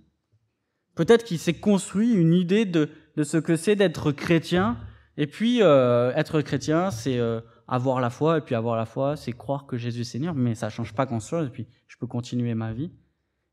Peut-être 0.95 1.25
qu'il 1.25 1.39
s'est 1.39 1.55
construit 1.55 2.13
une 2.13 2.33
idée 2.33 2.65
de, 2.65 2.89
ce 3.23 3.37
que 3.37 3.57
c'est 3.57 3.77
d'être 3.77 4.13
chrétien. 4.13 4.79
Et 5.17 5.27
puis, 5.27 5.63
euh, 5.63 6.13
être 6.15 6.41
chrétien, 6.43 6.91
c'est 6.91 7.19
euh, 7.19 7.41
avoir 7.69 8.01
la 8.01 8.11
foi, 8.11 8.39
et 8.39 8.41
puis 8.41 8.55
avoir 8.55 8.77
la 8.77 8.87
foi, 8.87 9.17
c'est 9.17 9.33
croire 9.33 9.67
que 9.67 9.77
Jésus 9.77 10.01
est 10.01 10.05
Seigneur, 10.05 10.35
mais 10.35 10.55
ça 10.55 10.71
change 10.71 10.95
pas 10.95 11.07
grand-chose, 11.07 11.49
et 11.49 11.51
puis 11.51 11.67
je 11.87 11.97
peux 11.99 12.07
continuer 12.07 12.55
ma 12.55 12.73
vie. 12.73 12.91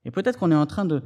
Et 0.06 0.12
peut-être 0.12 0.40
qu'on 0.40 0.52
est 0.52 0.56
en 0.56 0.66
train 0.66 0.86
de, 0.86 1.04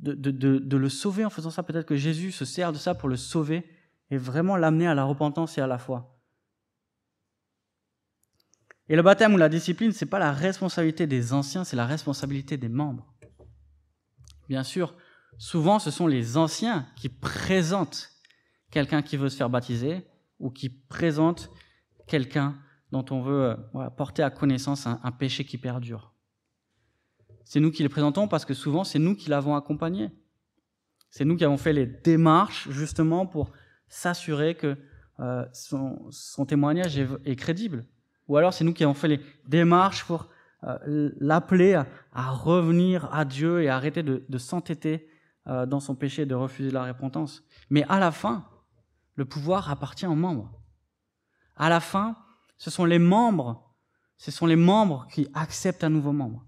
de, 0.00 0.30
de, 0.30 0.76
le 0.76 0.88
sauver 0.88 1.24
en 1.24 1.30
faisant 1.30 1.50
ça, 1.50 1.62
peut-être 1.62 1.86
que 1.86 1.96
Jésus 1.96 2.32
se 2.32 2.44
sert 2.44 2.72
de 2.72 2.78
ça 2.78 2.94
pour 2.94 3.08
le 3.08 3.16
sauver 3.16 3.64
et 4.10 4.16
vraiment 4.16 4.56
l'amener 4.56 4.88
à 4.88 4.94
la 4.94 5.04
repentance 5.04 5.56
et 5.58 5.60
à 5.60 5.66
la 5.66 5.78
foi. 5.78 6.09
Et 8.90 8.96
le 8.96 9.02
baptême 9.02 9.32
ou 9.34 9.36
la 9.36 9.48
discipline, 9.48 9.92
c'est 9.92 10.04
pas 10.04 10.18
la 10.18 10.32
responsabilité 10.32 11.06
des 11.06 11.32
anciens, 11.32 11.62
c'est 11.62 11.76
la 11.76 11.86
responsabilité 11.86 12.56
des 12.56 12.68
membres. 12.68 13.14
Bien 14.48 14.64
sûr, 14.64 14.96
souvent 15.38 15.78
ce 15.78 15.92
sont 15.92 16.08
les 16.08 16.36
anciens 16.36 16.88
qui 16.96 17.08
présentent 17.08 18.10
quelqu'un 18.72 19.00
qui 19.00 19.16
veut 19.16 19.28
se 19.28 19.36
faire 19.36 19.48
baptiser 19.48 20.04
ou 20.40 20.50
qui 20.50 20.68
présentent 20.68 21.50
quelqu'un 22.08 22.58
dont 22.90 23.04
on 23.12 23.22
veut 23.22 23.56
euh, 23.76 23.90
porter 23.90 24.24
à 24.24 24.30
connaissance 24.30 24.88
un, 24.88 25.12
péché 25.12 25.44
qui 25.44 25.56
perdure. 25.56 26.12
C'est 27.44 27.60
nous 27.60 27.70
qui 27.70 27.84
les 27.84 27.88
présentons 27.88 28.26
parce 28.26 28.44
que 28.44 28.54
souvent 28.54 28.82
c'est 28.82 28.98
nous 28.98 29.14
qui 29.14 29.30
l'avons 29.30 29.54
accompagné. 29.54 30.10
C'est 31.10 31.24
nous 31.24 31.36
qui 31.36 31.44
avons 31.44 31.58
fait 31.58 31.72
les 31.72 31.86
démarches 31.86 32.68
justement 32.70 33.24
pour 33.24 33.52
s'assurer 33.86 34.56
que 34.56 34.76
euh, 35.20 35.46
son, 35.52 36.44
témoignage 36.44 36.98
est, 36.98 37.36
crédible. 37.36 37.86
Ou 38.30 38.36
alors 38.36 38.54
c'est 38.54 38.62
nous 38.62 38.72
qui 38.72 38.84
avons 38.84 38.94
fait 38.94 39.08
les 39.08 39.20
démarches 39.44 40.04
pour 40.04 40.28
euh, 40.62 41.10
l'appeler 41.18 41.74
à, 42.12 42.30
revenir 42.30 43.12
à 43.12 43.24
Dieu 43.24 43.60
et 43.60 43.68
arrêter 43.68 44.04
de, 44.04 44.38
s'entêter 44.38 45.08
dans 45.46 45.80
son 45.80 45.96
péché 45.96 46.22
et 46.22 46.26
de 46.26 46.34
refuser 46.36 46.70
la 46.70 46.84
repentance. 46.84 47.42
Mais 47.70 47.84
à 47.88 47.98
la 47.98 48.12
fin, 48.12 48.46
le 49.16 49.24
pouvoir 49.24 49.68
appartient 49.68 50.06
aux 50.06 50.14
membres. 50.14 50.62
À 51.56 51.68
la 51.68 51.80
fin, 51.80 52.16
ce 52.56 52.70
sont 52.70 52.84
les 52.84 53.00
membres, 53.00 53.74
ce 54.16 54.30
sont 54.30 54.46
les 54.46 54.54
membres 54.54 55.08
qui 55.10 55.26
acceptent 55.34 55.82
un 55.82 55.90
nouveau 55.90 56.12
membre. 56.12 56.44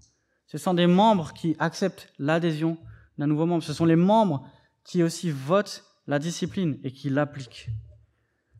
Ce 0.47 0.57
sont 0.57 0.73
des 0.73 0.87
membres 0.87 1.33
qui 1.33 1.57
acceptent 1.59 2.13
l'adhésion 2.17 2.77
d'un 3.17 3.27
nouveau 3.27 3.45
membre. 3.45 3.63
Ce 3.63 3.73
sont 3.73 3.85
les 3.85 3.97
membres 3.97 4.47
qui 4.85 5.03
aussi 5.03 5.31
votent 5.31 5.83
la 6.07 6.17
discipline 6.17 6.79
et 6.83 6.93
qui 6.93 7.09
l'appliquent. 7.09 7.67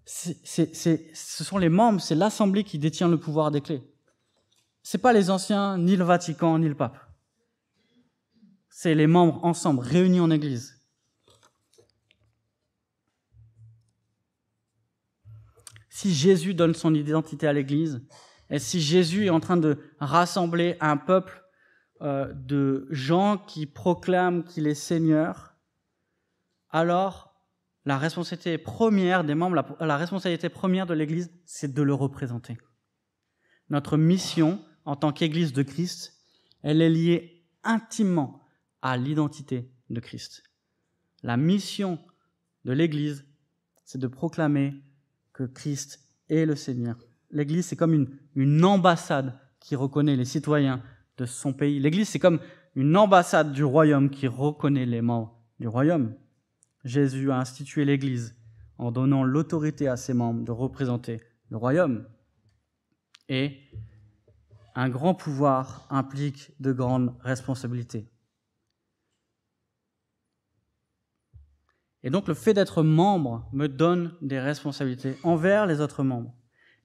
Ce 0.05 1.43
sont 1.43 1.57
les 1.57 1.69
membres, 1.69 2.01
c'est 2.01 2.15
l'Assemblée 2.15 2.63
qui 2.63 2.77
détient 2.77 3.07
le 3.07 3.19
pouvoir 3.19 3.51
des 3.51 3.61
clés. 3.61 3.83
C'est 4.81 4.97
pas 4.97 5.13
les 5.13 5.29
anciens, 5.29 5.77
ni 5.77 5.95
le 5.95 6.03
Vatican, 6.03 6.59
ni 6.59 6.67
le 6.67 6.75
pape. 6.75 6.97
C'est 8.69 8.95
les 8.95 9.07
membres 9.07 9.43
ensemble, 9.43 9.79
réunis 9.81 10.19
en 10.19 10.29
Église. 10.29 10.83
si 16.03 16.13
Jésus 16.13 16.53
donne 16.53 16.73
son 16.73 16.93
identité 16.93 17.47
à 17.47 17.53
l'Église, 17.53 18.01
et 18.49 18.59
si 18.59 18.81
Jésus 18.81 19.27
est 19.27 19.29
en 19.29 19.39
train 19.39 19.55
de 19.55 19.77
rassembler 19.99 20.75
un 20.81 20.97
peuple 20.97 21.45
euh, 22.01 22.33
de 22.33 22.87
gens 22.89 23.37
qui 23.37 23.65
proclament 23.67 24.43
qu'il 24.43 24.67
est 24.67 24.75
Seigneur, 24.75 25.55
alors 26.69 27.32
la 27.85 27.97
responsabilité 27.97 28.57
première 28.57 29.23
des 29.23 29.35
membres, 29.35 29.75
la, 29.79 29.97
responsabilité 29.97 30.49
première 30.49 30.85
de 30.85 30.93
l'Église, 30.93 31.31
c'est 31.45 31.73
de 31.73 31.81
le 31.81 31.93
représenter. 31.93 32.57
Notre 33.69 33.97
mission 33.97 34.63
en 34.85 34.95
tant 34.95 35.11
qu'Église 35.11 35.53
de 35.53 35.63
Christ, 35.63 36.13
elle 36.61 36.81
est 36.81 36.89
liée 36.89 37.45
intimement 37.63 38.41
à 38.81 38.97
l'identité 38.97 39.71
de 39.89 39.99
Christ. 39.99 40.43
La 41.23 41.37
mission 41.37 41.99
de 42.65 42.73
l'Église, 42.73 43.25
c'est 43.83 43.97
de 43.97 44.07
proclamer 44.07 44.73
que 45.33 45.43
Christ 45.43 45.99
est 46.29 46.45
le 46.45 46.55
Seigneur. 46.55 46.97
L'Église, 47.31 47.65
c'est 47.65 47.75
comme 47.75 47.93
une, 47.93 48.17
une 48.35 48.63
ambassade 48.63 49.37
qui 49.59 49.75
reconnaît 49.75 50.15
les 50.15 50.25
citoyens 50.25 50.81
de 51.17 51.25
son 51.25 51.53
pays. 51.53 51.79
L'Église, 51.79 52.09
c'est 52.09 52.19
comme 52.19 52.39
une 52.75 52.95
ambassade 52.95 53.51
du 53.51 53.63
royaume 53.63 54.09
qui 54.09 54.27
reconnaît 54.27 54.85
les 54.85 55.01
membres 55.01 55.39
du 55.59 55.67
royaume. 55.67 56.15
Jésus 56.83 57.31
a 57.31 57.37
institué 57.37 57.85
l'Église 57.85 58.35
en 58.77 58.91
donnant 58.91 59.23
l'autorité 59.23 59.87
à 59.87 59.97
ses 59.97 60.13
membres 60.13 60.43
de 60.43 60.51
représenter 60.51 61.21
le 61.49 61.57
royaume. 61.57 62.05
Et 63.29 63.57
un 64.75 64.89
grand 64.89 65.13
pouvoir 65.13 65.87
implique 65.89 66.51
de 66.59 66.71
grandes 66.71 67.15
responsabilités. 67.21 68.07
Et 72.03 72.09
donc 72.09 72.27
le 72.27 72.33
fait 72.33 72.53
d'être 72.53 72.83
membre 72.83 73.47
me 73.53 73.67
donne 73.67 74.13
des 74.21 74.39
responsabilités 74.39 75.15
envers 75.23 75.65
les 75.65 75.79
autres 75.79 76.03
membres. 76.03 76.33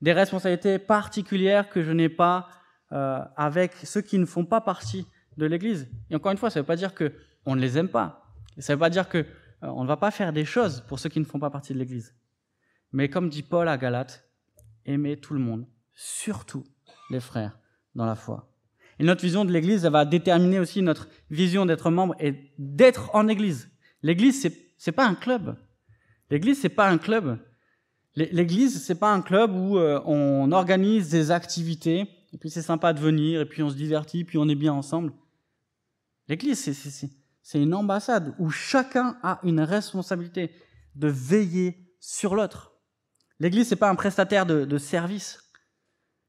Des 0.01 0.13
responsabilités 0.13 0.79
particulières 0.79 1.69
que 1.69 1.83
je 1.83 1.91
n'ai 1.91 2.09
pas 2.09 2.49
euh, 2.93 3.21
avec 3.37 3.75
ceux 3.83 4.01
qui 4.01 4.19
ne 4.19 4.25
font 4.25 4.45
pas 4.45 4.61
partie 4.61 5.07
de 5.37 5.47
l'Église. 5.47 5.89
Et 6.09 6.15
encore 6.15 6.33
une 6.33 6.39
fois, 6.39 6.51
ça 6.51 6.61
ne 6.61 6.63
veut 6.63 6.67
pas 6.67 6.77
dire 6.77 6.95
qu'on 6.95 7.57
ne 7.57 7.61
les 7.61 7.79
aime 7.79 7.89
pas. 7.89 8.33
Ça 8.59 8.73
ne 8.73 8.77
veut 8.77 8.81
pas 8.81 8.91
dire 8.91 9.09
qu'on 9.09 9.25
euh, 9.63 9.83
ne 9.83 9.87
va 9.87 9.97
pas 9.97 10.11
faire 10.11 10.33
des 10.33 10.45
choses 10.45 10.83
pour 10.89 10.99
ceux 10.99 11.09
qui 11.09 11.21
ne 11.21 11.25
font 11.25 11.39
pas 11.39 11.51
partie 11.51 11.73
de 11.73 11.79
l'Église. 11.79 12.15
Mais 12.93 13.09
comme 13.09 13.29
dit 13.29 13.43
Paul 13.43 13.69
à 13.69 13.77
Galate, 13.77 14.29
aimez 14.85 15.19
tout 15.19 15.35
le 15.35 15.41
monde, 15.41 15.67
surtout 15.95 16.65
les 17.11 17.21
frères 17.21 17.59
dans 17.95 18.07
la 18.07 18.15
foi. 18.15 18.53
Et 18.99 19.05
notre 19.05 19.23
vision 19.23 19.45
de 19.45 19.53
l'Église, 19.53 19.85
elle 19.85 19.93
va 19.93 20.05
déterminer 20.05 20.59
aussi 20.59 20.83
notre 20.83 21.09
vision 21.31 21.67
d'être 21.67 21.91
membre 21.91 22.17
et 22.19 22.53
d'être 22.59 23.15
en 23.15 23.29
Église. 23.29 23.71
L'Église, 24.03 24.41
c'est 24.41 24.69
c'est 24.79 24.93
pas 24.93 25.07
un 25.07 25.17
club. 25.17 25.57
L'église, 26.31 26.61
c'est 26.61 26.69
pas 26.69 26.89
un 26.89 26.99
club. 26.99 27.39
L'église, 28.15 28.83
c'est 28.83 28.99
pas 28.99 29.13
un 29.13 29.21
club 29.21 29.55
où 29.55 29.77
euh, 29.77 30.01
on 30.07 30.51
organise 30.53 31.11
des 31.11 31.31
activités, 31.31 32.09
et 32.33 32.39
puis 32.39 32.51
c'est 32.51 32.63
sympa 32.63 32.93
de 32.93 33.01
venir, 33.01 33.41
et 33.41 33.47
puis 33.47 33.63
on 33.63 33.71
se 33.71 33.75
divertit, 33.75 34.25
puis 34.25 34.39
on 34.39 34.49
est 34.49 34.55
bien 34.55 34.73
ensemble. 34.73 35.13
L'église, 36.29 36.59
c'est 36.59 37.09
une 37.55 37.73
ambassade 37.73 38.35
où 38.39 38.51
chacun 38.51 39.17
a 39.23 39.41
une 39.43 39.61
responsabilité 39.61 40.53
de 40.95 41.09
veiller 41.09 41.91
sur 42.01 42.35
l'autre. 42.35 42.75
L'église, 43.41 43.69
c'est 43.69 43.77
pas 43.77 43.89
un 43.89 43.95
prestataire 43.95 44.45
de, 44.45 44.67
de 44.67 44.79
service. 44.79 45.41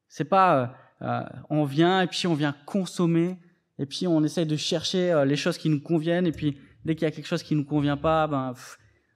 C'est 0.08 0.24
pas 0.24 0.56
euh, 0.56 0.68
euh, 1.02 1.24
on 1.50 1.66
vient 1.66 2.02
et 2.02 2.08
puis 2.08 2.28
on 2.28 2.36
vient 2.36 2.56
consommer 2.66 3.38
et 3.78 3.86
puis 3.86 4.08
on 4.08 4.24
essaye 4.24 4.46
de 4.46 4.56
chercher 4.56 5.24
les 5.26 5.36
choses 5.36 5.58
qui 5.58 5.70
nous 5.70 5.82
conviennent 5.82 6.28
et 6.28 6.32
puis 6.32 6.58
dès 6.86 6.96
qu'il 6.96 7.04
y 7.04 7.08
a 7.08 7.12
quelque 7.12 7.28
chose 7.28 7.44
qui 7.44 7.56
ne 7.56 7.62
nous 7.62 7.66
convient 7.66 7.98
pas, 7.98 8.28
ben, 8.28 8.54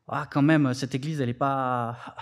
ah, 0.08 0.28
quand 0.30 0.42
même, 0.42 0.74
cette 0.74 0.96
église, 0.96 1.22
elle 1.22 1.28
n'est 1.28 1.34
pas. 1.34 1.98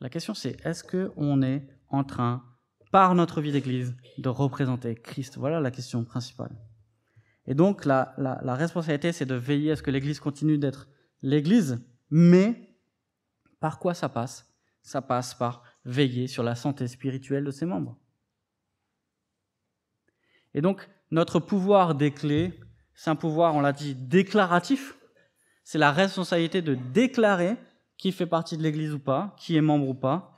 La 0.00 0.08
question, 0.08 0.34
c'est 0.34 0.64
est-ce 0.64 0.82
qu'on 0.82 1.42
est 1.42 1.66
en 1.88 2.04
train, 2.04 2.42
par 2.90 3.14
notre 3.14 3.40
vie 3.40 3.52
d'église, 3.52 3.94
de 4.16 4.28
représenter 4.28 4.94
Christ? 4.94 5.36
Voilà 5.36 5.60
la 5.60 5.70
question 5.70 6.04
principale. 6.04 6.56
Et 7.46 7.54
donc, 7.54 7.84
la, 7.84 8.14
la 8.18 8.54
responsabilité, 8.54 9.12
c'est 9.12 9.26
de 9.26 9.34
veiller 9.34 9.72
à 9.72 9.76
ce 9.76 9.82
que 9.82 9.90
l'église 9.90 10.20
continue 10.20 10.58
d'être 10.58 10.88
l'église, 11.22 11.82
mais 12.10 12.76
par 13.60 13.78
quoi 13.78 13.94
ça 13.94 14.08
passe? 14.08 14.46
Ça 14.82 15.02
passe 15.02 15.34
par 15.34 15.62
veiller 15.84 16.26
sur 16.26 16.42
la 16.42 16.54
santé 16.54 16.86
spirituelle 16.88 17.44
de 17.44 17.50
ses 17.50 17.66
membres. 17.66 17.98
Et 20.54 20.60
donc, 20.60 20.88
notre 21.10 21.38
pouvoir 21.40 21.94
des 21.94 22.10
clés, 22.10 22.58
c'est 22.94 23.10
un 23.10 23.16
pouvoir, 23.16 23.54
on 23.54 23.60
l'a 23.60 23.72
dit, 23.72 23.94
déclaratif. 23.94 24.96
C'est 25.64 25.78
la 25.78 25.92
responsabilité 25.92 26.62
de 26.62 26.74
déclarer 26.74 27.56
qui 27.96 28.12
fait 28.12 28.26
partie 28.26 28.56
de 28.56 28.62
l'Église 28.62 28.92
ou 28.92 28.98
pas, 28.98 29.34
qui 29.38 29.56
est 29.56 29.60
membre 29.60 29.88
ou 29.88 29.94
pas. 29.94 30.36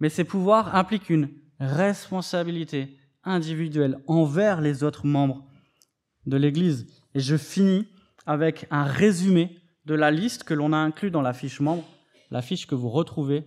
Mais 0.00 0.08
ces 0.08 0.24
pouvoirs 0.24 0.74
impliquent 0.74 1.10
une 1.10 1.30
responsabilité 1.58 2.98
individuelle 3.24 4.02
envers 4.06 4.60
les 4.60 4.82
autres 4.82 5.06
membres 5.06 5.44
de 6.26 6.36
l'Église. 6.36 6.86
Et 7.14 7.20
je 7.20 7.36
finis 7.36 7.86
avec 8.26 8.66
un 8.70 8.84
résumé 8.84 9.58
de 9.86 9.94
la 9.94 10.10
liste 10.10 10.44
que 10.44 10.54
l'on 10.54 10.72
a 10.72 10.76
inclus 10.76 11.10
dans 11.10 11.22
la 11.22 11.32
fiche 11.32 11.60
membre, 11.60 11.84
la 12.30 12.42
fiche 12.42 12.66
que 12.66 12.74
vous 12.74 12.90
retrouvez 12.90 13.44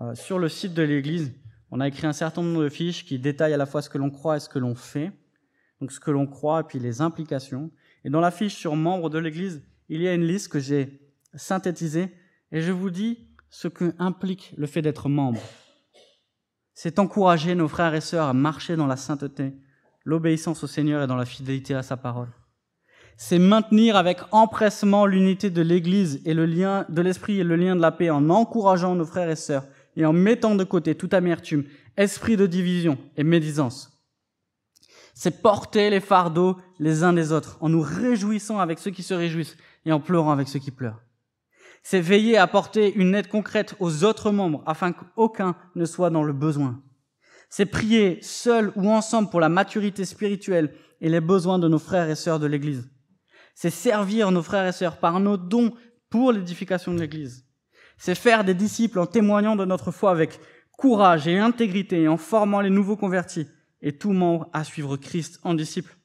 euh, 0.00 0.14
sur 0.14 0.38
le 0.38 0.48
site 0.48 0.74
de 0.74 0.82
l'Église. 0.82 1.32
On 1.70 1.80
a 1.80 1.88
écrit 1.88 2.06
un 2.06 2.12
certain 2.12 2.42
nombre 2.42 2.64
de 2.64 2.68
fiches 2.68 3.04
qui 3.04 3.18
détaillent 3.18 3.54
à 3.54 3.58
la 3.58 3.66
fois 3.66 3.82
ce 3.82 3.90
que 3.90 3.98
l'on 3.98 4.10
croit 4.10 4.36
et 4.36 4.40
ce 4.40 4.48
que 4.48 4.58
l'on 4.58 4.74
fait 4.74 5.12
donc 5.80 5.92
ce 5.92 6.00
que 6.00 6.10
l'on 6.10 6.26
croit 6.26 6.60
et 6.60 6.64
puis 6.64 6.78
les 6.78 7.00
implications. 7.00 7.70
Et 8.04 8.10
dans 8.10 8.20
la 8.20 8.30
fiche 8.30 8.54
sur 8.54 8.76
membres 8.76 9.10
de 9.10 9.18
l'Église, 9.18 9.62
il 9.88 10.00
y 10.00 10.08
a 10.08 10.14
une 10.14 10.26
liste 10.26 10.48
que 10.48 10.58
j'ai 10.58 11.00
synthétisée 11.34 12.14
et 12.52 12.60
je 12.60 12.72
vous 12.72 12.90
dis 12.90 13.28
ce 13.50 13.68
que 13.68 13.94
implique 13.98 14.54
le 14.56 14.66
fait 14.66 14.82
d'être 14.82 15.08
membre. 15.08 15.40
C'est 16.74 16.98
encourager 16.98 17.54
nos 17.54 17.68
frères 17.68 17.94
et 17.94 18.00
sœurs 18.00 18.28
à 18.28 18.34
marcher 18.34 18.76
dans 18.76 18.86
la 18.86 18.96
sainteté, 18.96 19.54
l'obéissance 20.06 20.64
au 20.64 20.66
Seigneur 20.66 21.02
et 21.02 21.06
dans 21.06 21.16
la 21.16 21.26
fidélité 21.26 21.74
à 21.74 21.82
sa 21.82 21.98
parole. 21.98 22.28
C'est 23.18 23.38
maintenir 23.38 23.96
avec 23.96 24.20
empressement 24.30 25.04
l'unité 25.04 25.50
de 25.50 25.60
l'Église 25.60 26.22
et 26.24 26.32
le 26.32 26.46
lien 26.46 26.86
de 26.88 27.02
l'esprit 27.02 27.40
et 27.40 27.44
le 27.44 27.56
lien 27.56 27.76
de 27.76 27.82
la 27.82 27.92
paix 27.92 28.08
en 28.08 28.30
encourageant 28.30 28.94
nos 28.94 29.04
frères 29.04 29.28
et 29.28 29.36
sœurs 29.36 29.66
et 29.96 30.06
en 30.06 30.14
mettant 30.14 30.54
de 30.54 30.64
côté 30.64 30.94
toute 30.94 31.12
amertume, 31.12 31.64
esprit 31.98 32.38
de 32.38 32.46
division 32.46 32.96
et 33.18 33.24
médisance 33.24 33.92
c'est 35.16 35.40
porter 35.40 35.88
les 35.88 36.00
fardeaux 36.00 36.58
les 36.78 37.02
uns 37.02 37.14
des 37.14 37.32
autres, 37.32 37.56
en 37.62 37.70
nous 37.70 37.80
réjouissant 37.80 38.60
avec 38.60 38.78
ceux 38.78 38.90
qui 38.90 39.02
se 39.02 39.14
réjouissent 39.14 39.56
et 39.86 39.92
en 39.92 39.98
pleurant 39.98 40.30
avec 40.30 40.46
ceux 40.46 40.58
qui 40.58 40.70
pleurent. 40.70 41.00
C'est 41.82 42.00
veiller 42.00 42.36
à 42.36 42.42
apporter 42.42 42.92
une 42.94 43.14
aide 43.14 43.28
concrète 43.28 43.74
aux 43.80 44.04
autres 44.04 44.30
membres 44.30 44.62
afin 44.66 44.92
qu'aucun 44.92 45.56
ne 45.74 45.86
soit 45.86 46.10
dans 46.10 46.22
le 46.22 46.34
besoin. 46.34 46.82
C'est 47.48 47.66
prier 47.66 48.18
seul 48.22 48.72
ou 48.76 48.90
ensemble 48.90 49.30
pour 49.30 49.40
la 49.40 49.48
maturité 49.48 50.04
spirituelle 50.04 50.74
et 51.00 51.08
les 51.08 51.20
besoins 51.20 51.58
de 51.58 51.68
nos 51.68 51.78
frères 51.78 52.10
et 52.10 52.16
sœurs 52.16 52.40
de 52.40 52.46
l'Église. 52.46 52.90
C'est 53.54 53.70
servir 53.70 54.30
nos 54.30 54.42
frères 54.42 54.66
et 54.66 54.72
sœurs 54.72 54.98
par 54.98 55.20
nos 55.20 55.36
dons 55.36 55.72
pour 56.10 56.32
l'édification 56.32 56.92
de 56.92 57.00
l'Église. 57.00 57.46
C'est 57.98 58.14
faire 58.14 58.44
des 58.44 58.54
disciples 58.54 58.98
en 58.98 59.06
témoignant 59.06 59.56
de 59.56 59.64
notre 59.64 59.90
foi 59.90 60.10
avec 60.10 60.38
courage 60.76 61.26
et 61.26 61.38
intégrité 61.38 62.02
et 62.02 62.08
en 62.08 62.18
formant 62.18 62.60
les 62.60 62.70
nouveaux 62.70 62.96
convertis 62.96 63.48
et 63.80 63.96
tout 63.96 64.12
membre 64.12 64.48
à 64.52 64.64
suivre 64.64 64.96
Christ 64.96 65.40
en 65.42 65.54
disciple. 65.54 65.96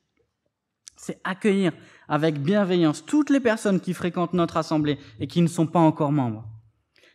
C'est 0.95 1.19
accueillir 1.23 1.73
avec 2.07 2.39
bienveillance 2.39 3.05
toutes 3.05 3.29
les 3.29 3.39
personnes 3.39 3.79
qui 3.79 3.93
fréquentent 3.93 4.33
notre 4.33 4.57
assemblée 4.57 4.99
et 5.19 5.27
qui 5.27 5.41
ne 5.41 5.47
sont 5.47 5.67
pas 5.67 5.79
encore 5.79 6.11
membres. 6.11 6.50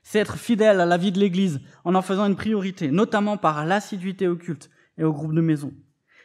C'est 0.06 0.20
être 0.20 0.36
fidèle 0.36 0.80
à 0.80 0.86
la 0.86 0.96
vie 0.96 1.10
de 1.10 1.18
l'Église 1.18 1.60
en 1.84 1.96
en 1.96 2.02
faisant 2.02 2.26
une 2.26 2.36
priorité, 2.36 2.92
notamment 2.92 3.36
par 3.36 3.66
l'assiduité 3.66 4.28
au 4.28 4.36
culte 4.36 4.70
et 4.98 5.02
au 5.02 5.12
groupe 5.12 5.34
de 5.34 5.40
maison. 5.40 5.74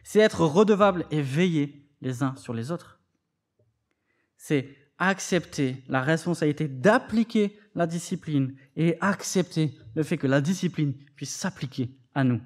C'est 0.04 0.20
être 0.20 0.46
redevable 0.46 1.06
et 1.10 1.24
veiller 1.24 1.90
les 2.02 2.22
uns 2.22 2.36
sur 2.36 2.54
les 2.54 2.72
autres. 2.72 3.00
C'est 4.38 4.70
accepter 5.00 5.84
la 5.88 6.02
responsabilité 6.02 6.68
d'appliquer 6.68 7.58
la 7.74 7.88
discipline 7.88 8.56
et 8.76 8.98
accepter 9.02 9.74
le 9.96 10.04
fait 10.04 10.18
que 10.18 10.28
la 10.28 10.42
discipline 10.42 10.94
puisse 11.16 11.34
s'appliquer 11.36 11.90
à 12.14 12.24
nous 12.24 12.42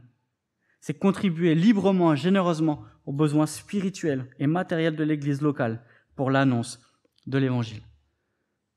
c'est 0.85 0.99
contribuer 0.99 1.55
librement 1.55 2.13
et 2.13 2.17
généreusement 2.17 2.83
aux 3.07 3.11
besoins 3.11 3.47
spirituels 3.47 4.27
et 4.37 4.45
matériels 4.45 4.95
de 4.95 5.03
l'Église 5.03 5.41
locale 5.41 5.81
pour 6.15 6.29
l'annonce 6.29 6.79
de 7.25 7.39
l'Évangile. 7.39 7.81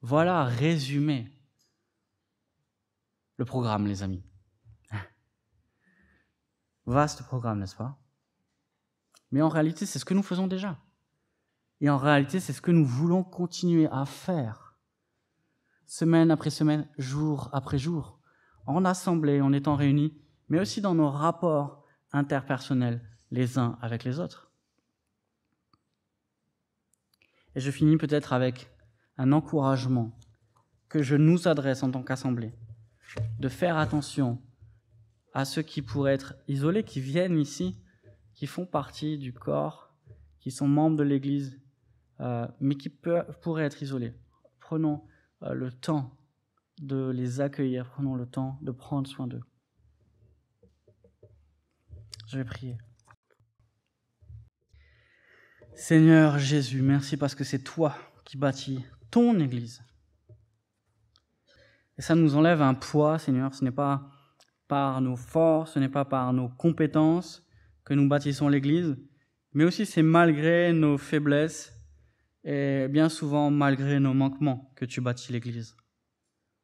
Voilà 0.01 0.45
résumé 0.45 1.27
le 3.39 3.45
programme, 3.45 3.87
les 3.87 4.03
amis. 4.03 4.23
Vaste 6.87 7.23
programme, 7.23 7.61
n'est-ce 7.61 7.77
pas? 7.77 7.99
Mais 9.31 9.43
en 9.43 9.49
réalité, 9.49 9.87
c'est 9.87 9.99
ce 9.99 10.05
que 10.05 10.15
nous 10.15 10.23
faisons 10.23 10.47
déjà. 10.47 10.79
Et 11.81 11.89
en 11.89 11.99
réalité, 11.99 12.41
c'est 12.41 12.53
ce 12.53 12.61
que 12.61 12.71
nous 12.71 12.85
voulons 12.85 13.23
continuer 13.23 13.89
à 13.93 14.05
faire, 14.05 14.77
semaine 15.87 16.31
après 16.31 16.51
semaine, 16.51 16.89
jour 16.99 17.49
après 17.53 17.79
jour, 17.79 18.21
en 18.67 18.85
assemblée, 18.85 19.41
en 19.41 19.53
étant 19.53 19.77
réunis, 19.77 20.21
mais 20.49 20.61
aussi 20.61 20.81
dans 20.81 20.95
nos 20.95 21.11
rapports 21.11 21.85
interpersonnels 22.13 23.03
les 23.31 23.59
uns 23.59 23.79
avec 23.81 24.03
les 24.03 24.19
autres. 24.19 24.51
Et 27.55 27.61
je 27.61 27.71
finis 27.71 27.97
peut-être 27.97 28.33
avec 28.33 28.71
un 29.17 29.33
encouragement 29.33 30.19
que 30.89 31.03
je 31.03 31.17
nous 31.17 31.47
adresse 31.49 31.83
en 31.83 31.91
tant 31.91 32.03
qu'assemblée. 32.03 32.55
De 33.39 33.49
faire 33.49 33.77
attention 33.77 34.41
à 35.33 35.45
ceux 35.45 35.63
qui 35.63 35.83
pourraient 35.83 36.15
être 36.15 36.35
isolés, 36.49 36.83
qui 36.83 37.01
viennent 37.01 37.39
ici, 37.39 37.81
qui 38.35 38.47
font 38.47 38.67
partie 38.67 39.19
du 39.19 39.33
corps, 39.33 39.95
qui 40.41 40.51
sont 40.51 40.69
membres 40.69 40.97
de 40.97 41.03
l'Église, 41.03 41.61
euh, 42.21 42.47
mais 42.61 42.75
qui 42.75 42.89
pourraient 42.89 43.65
être 43.65 43.83
isolés. 43.83 44.15
Prenons 44.61 45.05
euh, 45.43 45.53
le 45.53 45.71
temps 45.71 46.17
de 46.81 47.11
les 47.11 47.41
accueillir, 47.41 47.91
prenons 47.91 48.15
le 48.15 48.27
temps 48.27 48.59
de 48.63 48.71
prendre 48.71 49.09
soin 49.09 49.27
d'eux. 49.27 49.43
Je 52.27 52.39
vais 52.39 52.45
prier. 52.45 52.77
Seigneur 55.75 56.39
Jésus, 56.39 56.83
merci 56.83 57.17
parce 57.17 57.35
que 57.35 57.45
c'est 57.45 57.63
toi 57.63 57.97
qui 58.25 58.37
bâtis 58.37 58.85
ton 59.11 59.39
Église. 59.39 59.83
Et 61.99 62.03
ça 62.03 62.15
nous 62.15 62.37
enlève 62.37 62.63
un 62.63 62.75
poids, 62.75 63.19
Seigneur. 63.19 63.53
Ce 63.55 63.65
n'est 63.65 63.73
pas 63.73 64.09
par 64.69 65.01
nos 65.01 65.17
forces, 65.17 65.73
ce 65.73 65.79
n'est 65.79 65.89
pas 65.89 66.05
par 66.05 66.33
nos 66.33 66.49
compétences 66.49 67.45
que 67.85 67.95
nous 67.95 68.07
bâtissons 68.07 68.49
l'Église, 68.49 68.97
mais 69.55 69.65
aussi 69.65 69.87
c'est 69.87 70.03
malgré 70.03 70.75
nos 70.75 70.99
faiblesses 70.99 71.73
et 72.45 72.87
bien 72.89 73.09
souvent 73.09 73.51
malgré 73.51 73.99
nos 73.99 74.13
manquements 74.13 74.71
que 74.77 74.85
tu 74.85 75.01
bâtis 75.01 75.33
l'Église. 75.33 75.75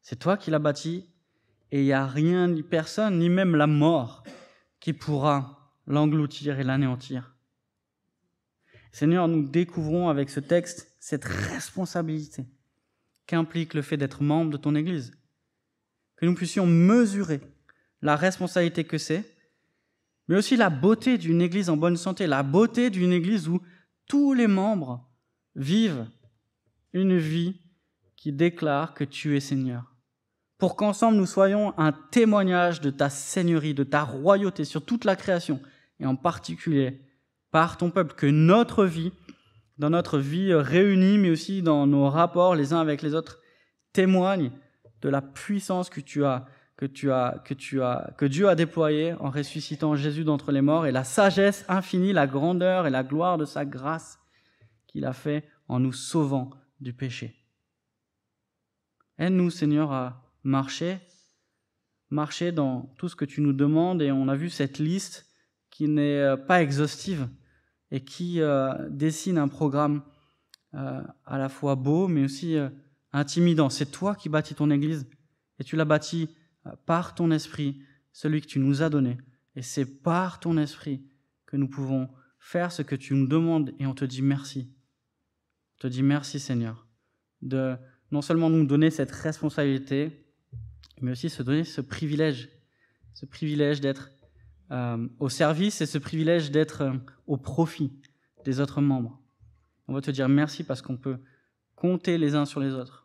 C'est 0.03 0.19
toi 0.19 0.37
qui 0.37 0.51
l'as 0.51 0.59
bâti 0.59 1.11
et 1.73 1.81
il 1.81 1.85
n'y 1.85 1.93
a 1.95 2.07
rien, 2.07 2.49
ni 2.49 2.63
personne, 2.63 3.19
ni 3.19 3.31
même 3.31 3.57
la 3.57 3.67
mort 3.67 4.23
qui 4.81 4.93
pourra 4.93 5.73
l'engloutir 5.87 6.61
et 6.61 6.63
l'anéantir. 6.63 7.35
Seigneur, 8.93 9.27
nous 9.29 9.49
découvrons 9.49 10.11
avec 10.11 10.29
ce 10.29 10.41
texte 10.41 10.95
cette 11.01 11.25
responsabilité 11.25 12.47
qu'implique 13.27 13.73
le 13.73 13.83
fait 13.83 13.97
d'être 13.97 14.23
membre 14.23 14.53
de 14.53 14.57
ton 14.59 14.75
Église 14.75 15.13
que 16.25 16.31
nous 16.31 16.35
puissions 16.35 16.67
mesurer 16.67 17.41
la 18.01 18.17
responsabilité 18.17 18.85
que 18.85 18.97
c'est, 18.97 19.25
mais 20.27 20.37
aussi 20.37 20.57
la 20.57 20.71
beauté 20.71 21.19
d'une 21.19 21.43
Église 21.43 21.69
en 21.69 21.77
bonne 21.77 21.99
santé, 21.99 22.27
la 22.27 22.43
beauté 22.43 22.89
d'une 22.89 23.13
Église 23.13 23.47
où 23.47 23.61
tous 24.07 24.33
les 24.33 24.47
membres 24.47 25.07
vivent 25.55 26.07
une 26.95 27.19
vie 27.19 27.61
qui 28.17 28.33
déclare 28.33 28.95
que 28.95 29.05
tu 29.05 29.37
es 29.37 29.41
Seigneur. 29.41 29.95
Pour 30.57 30.77
qu'ensemble 30.77 31.19
nous 31.19 31.27
soyons 31.27 31.79
un 31.79 31.93
témoignage 31.93 32.81
de 32.81 32.89
ta 32.89 33.11
Seigneurie, 33.11 33.75
de 33.75 33.85
ta 33.85 34.03
royauté 34.03 34.65
sur 34.65 34.83
toute 34.83 35.05
la 35.05 35.17
création, 35.17 35.61
et 36.01 36.07
en 36.07 36.17
particulier 36.17 37.03
par 37.51 37.77
ton 37.77 37.91
peuple, 37.91 38.15
que 38.15 38.27
notre 38.27 38.87
vie, 38.87 39.13
dans 39.77 39.91
notre 39.91 40.19
vie 40.19 40.55
réunie, 40.55 41.19
mais 41.19 41.31
aussi 41.31 41.61
dans 41.61 41.87
nos 41.87 42.09
rapports 42.09 42.55
les 42.55 42.73
uns 42.73 42.81
avec 42.81 43.03
les 43.03 43.15
autres, 43.15 43.41
témoigne 43.93 44.53
de 45.05 45.11
la 45.11 45.21
puissance 45.21 45.91
que 45.91 46.01
tu 46.01 46.25
as, 46.25 46.47
que 46.79 46.87
tu 46.87 47.13
as, 47.13 47.43
que 47.45 47.53
tu 47.53 47.83
as, 47.83 48.15
que 48.17 48.25
Dieu 48.25 48.49
a 48.49 48.55
déployée 48.55 49.13
en 49.21 49.31
ressuscitant 49.31 49.95
Jésus 49.97 50.25
d'entre 50.25 50.51
les 50.51 50.63
morts 50.63 50.87
et 50.87 50.93
la 50.93 51.05
sagesse 51.05 51.67
infinie, 51.69 52.15
la 52.15 52.27
grandeur 52.27 52.87
et 52.87 52.91
la 52.91 53.05
gloire 53.05 53.37
de 53.37 53.45
sa 53.45 53.67
grâce 53.67 54.19
qu'il 54.87 55.05
a 55.05 55.13
fait 55.13 55.47
en 55.69 55.79
nous 55.79 55.93
sauvant 55.93 56.51
du 56.81 56.95
péché. 56.95 57.37
Aide-nous, 59.19 59.51
Seigneur, 59.51 59.93
à 59.93 60.23
marcher, 60.43 60.99
marcher 62.09 62.51
dans 62.51 62.95
tout 62.97 63.11
ce 63.11 63.15
que 63.15 63.27
tu 63.27 63.43
nous 63.43 63.53
demandes 63.53 64.01
et 64.01 64.11
on 64.11 64.29
a 64.29 64.35
vu 64.35 64.49
cette 64.49 64.79
liste 64.79 65.27
qui 65.69 65.87
n'est 65.87 66.21
euh, 66.21 66.37
pas 66.39 66.63
exhaustive 66.63 67.29
et 67.91 68.03
qui 68.03 68.41
euh, 68.41 68.73
dessine 68.89 69.37
un 69.37 69.49
programme 69.49 70.03
euh, 70.73 71.03
à 71.27 71.37
la 71.37 71.51
fois 71.51 71.75
beau 71.75 72.09
mais 72.09 72.25
aussi 72.25 72.57
intimidant. 73.15 73.71
C'est 73.71 73.91
toi 73.91 74.15
qui 74.15 74.29
bâtis 74.29 74.55
ton 74.55 74.71
Église 74.71 75.07
et 75.59 75.65
tu 75.65 75.77
l'as 75.77 75.87
bâti 75.87 76.29
euh, 76.67 76.71
par 76.85 77.15
ton 77.15 77.31
esprit, 77.31 77.81
celui 78.13 78.43
que 78.43 78.47
tu 78.47 78.59
nous 78.59 78.83
as 78.83 78.91
donné. 78.91 79.17
Et 79.57 79.63
c'est 79.63 79.87
par 79.87 80.41
ton 80.41 80.59
esprit 80.59 81.07
que 81.47 81.57
nous 81.57 81.69
pouvons 81.69 82.11
faire 82.39 82.73
ce 82.73 82.83
que 82.83 82.97
tu 82.97 83.15
nous 83.15 83.27
demandes 83.27 83.73
et 83.79 83.87
on 83.87 83.95
te 83.95 84.05
dit 84.05 84.21
merci. 84.21 84.71
On 85.77 85.83
te 85.83 85.87
dit 85.87 86.03
merci 86.03 86.39
Seigneur 86.39 86.87
de 87.41 87.77
non 88.11 88.23
seulement 88.23 88.51
nous 88.51 88.67
donner 88.67 88.91
cette 88.91 89.13
responsabilité, 89.13 90.27
mais 91.01 91.13
aussi 91.13 91.31
se 91.31 91.43
donner 91.43 91.65
ce 91.65 91.81
privilège, 91.81 92.49
ce 93.13 93.27
privilège 93.27 93.81
d'être 93.81 94.11
euh, 94.71 95.07
au 95.19 95.29
service 95.29 95.81
et 95.81 95.87
ce 95.87 95.99
privilège 95.99 96.51
d'être 96.51 96.83
euh, 96.83 96.93
au 97.27 97.37
profit 97.37 97.93
des 98.45 98.61
autres 98.61 98.81
membres. 98.81 99.21
On 99.89 99.95
va 99.95 100.01
te 100.01 100.11
dire 100.11 100.29
merci 100.29 100.65
parce 100.65 100.81
qu'on 100.81 100.97
peut 100.97 101.19
compter 101.77 102.19
les 102.19 102.35
uns 102.35 102.47
sur 102.47 102.61
les 102.61 102.73
autres. 102.73 103.04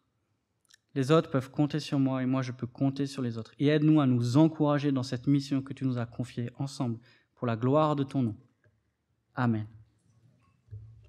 Les 0.96 1.12
autres 1.12 1.30
peuvent 1.30 1.52
compter 1.52 1.80
sur 1.80 2.00
moi 2.00 2.24
et 2.24 2.26
moi 2.26 2.42
je 2.42 2.52
peux 2.52 2.68
compter 2.68 3.06
sur 3.06 3.22
les 3.22 3.38
autres. 3.38 3.52
Et 3.60 3.68
aide-nous 3.68 4.02
à 4.02 4.08
nous 4.08 4.38
encourager 4.38 4.92
dans 4.92 5.04
cette 5.04 5.28
mission 5.28 5.62
que 5.62 5.74
tu 5.74 5.86
nous 5.86 5.98
as 5.98 6.06
confiée 6.06 6.50
ensemble 6.58 7.00
pour 7.36 7.48
la 7.48 7.56
gloire 7.56 7.96
de 7.96 8.04
ton 8.04 8.24
nom. 8.24 8.36
Amen. 9.36 9.68